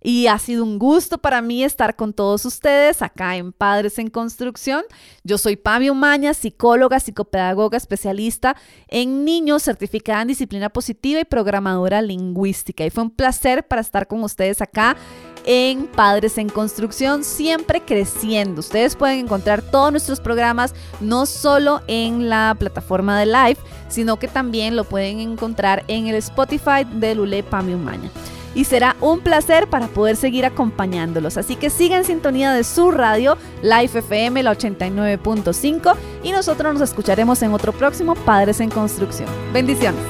Y 0.00 0.28
ha 0.28 0.38
sido 0.38 0.62
un 0.62 0.78
gusto 0.78 1.18
para 1.18 1.42
mí 1.42 1.64
estar 1.64 1.96
con 1.96 2.12
todos 2.12 2.44
ustedes 2.44 3.02
acá 3.02 3.36
en 3.36 3.52
Padres 3.52 3.98
en 3.98 4.10
Construcción. 4.10 4.84
Yo 5.24 5.38
soy 5.38 5.56
Pamio 5.56 5.92
Maña, 5.94 6.34
psicóloga, 6.34 7.00
psicopedagoga, 7.00 7.76
especialista 7.76 8.56
en 8.86 9.24
niños, 9.24 9.64
certificada 9.64 10.22
en 10.22 10.28
disciplina 10.28 10.68
positiva 10.68 11.20
y 11.20 11.24
programadora 11.24 12.00
lingüística. 12.00 12.86
Y 12.86 12.90
fue 12.90 13.04
un 13.04 13.10
placer 13.10 13.66
para 13.66 13.80
estar 13.80 14.06
con 14.06 14.22
ustedes 14.22 14.62
acá 14.62 14.96
en 15.44 15.88
Padres 15.88 16.38
en 16.38 16.48
Construcción, 16.48 17.24
siempre 17.24 17.80
creciendo. 17.80 18.60
Ustedes 18.60 18.94
pueden 18.94 19.20
encontrar 19.20 19.62
todos 19.62 19.90
nuestros 19.90 20.20
programas 20.20 20.74
no 21.00 21.26
solo 21.26 21.80
en 21.88 22.28
la 22.28 22.54
plataforma 22.56 23.18
de 23.18 23.26
live, 23.26 23.56
sino 23.88 24.18
que 24.18 24.28
también 24.28 24.76
lo 24.76 24.84
pueden 24.84 25.18
encontrar 25.18 25.84
en 25.88 26.06
el 26.06 26.14
Spotify 26.16 26.84
de 26.92 27.16
Lule 27.16 27.42
Pamio 27.42 27.78
Maña. 27.78 28.10
Y 28.58 28.64
será 28.64 28.96
un 29.00 29.20
placer 29.20 29.68
para 29.68 29.86
poder 29.86 30.16
seguir 30.16 30.44
acompañándolos. 30.44 31.36
Así 31.36 31.54
que 31.54 31.70
sigan 31.70 32.00
en 32.00 32.04
sintonía 32.04 32.52
de 32.52 32.64
su 32.64 32.90
radio, 32.90 33.38
Life 33.62 34.00
FM, 34.00 34.42
la 34.42 34.52
89.5 34.52 35.94
y 36.24 36.32
nosotros 36.32 36.72
nos 36.72 36.82
escucharemos 36.82 37.40
en 37.42 37.54
otro 37.54 37.72
próximo 37.72 38.16
Padres 38.16 38.58
en 38.58 38.68
Construcción. 38.68 39.28
Bendiciones. 39.52 40.00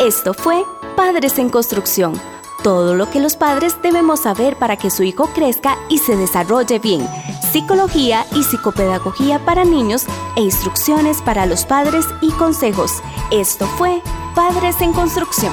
Esto 0.00 0.34
fue 0.34 0.64
Padres 0.96 1.38
en 1.38 1.50
Construcción. 1.50 2.20
Todo 2.64 2.96
lo 2.96 3.10
que 3.10 3.20
los 3.20 3.36
padres 3.36 3.76
debemos 3.80 4.22
saber 4.22 4.56
para 4.56 4.76
que 4.76 4.90
su 4.90 5.04
hijo 5.04 5.28
crezca 5.32 5.78
y 5.88 5.98
se 5.98 6.16
desarrolle 6.16 6.80
bien. 6.80 7.06
Psicología 7.50 8.24
y 8.34 8.44
psicopedagogía 8.44 9.44
para 9.44 9.64
niños 9.64 10.06
e 10.36 10.42
instrucciones 10.42 11.20
para 11.20 11.44
los 11.46 11.64
padres 11.66 12.06
y 12.20 12.30
consejos. 12.32 13.02
Esto 13.30 13.66
fue 13.66 14.00
Padres 14.34 14.80
en 14.80 14.92
Construcción. 14.92 15.52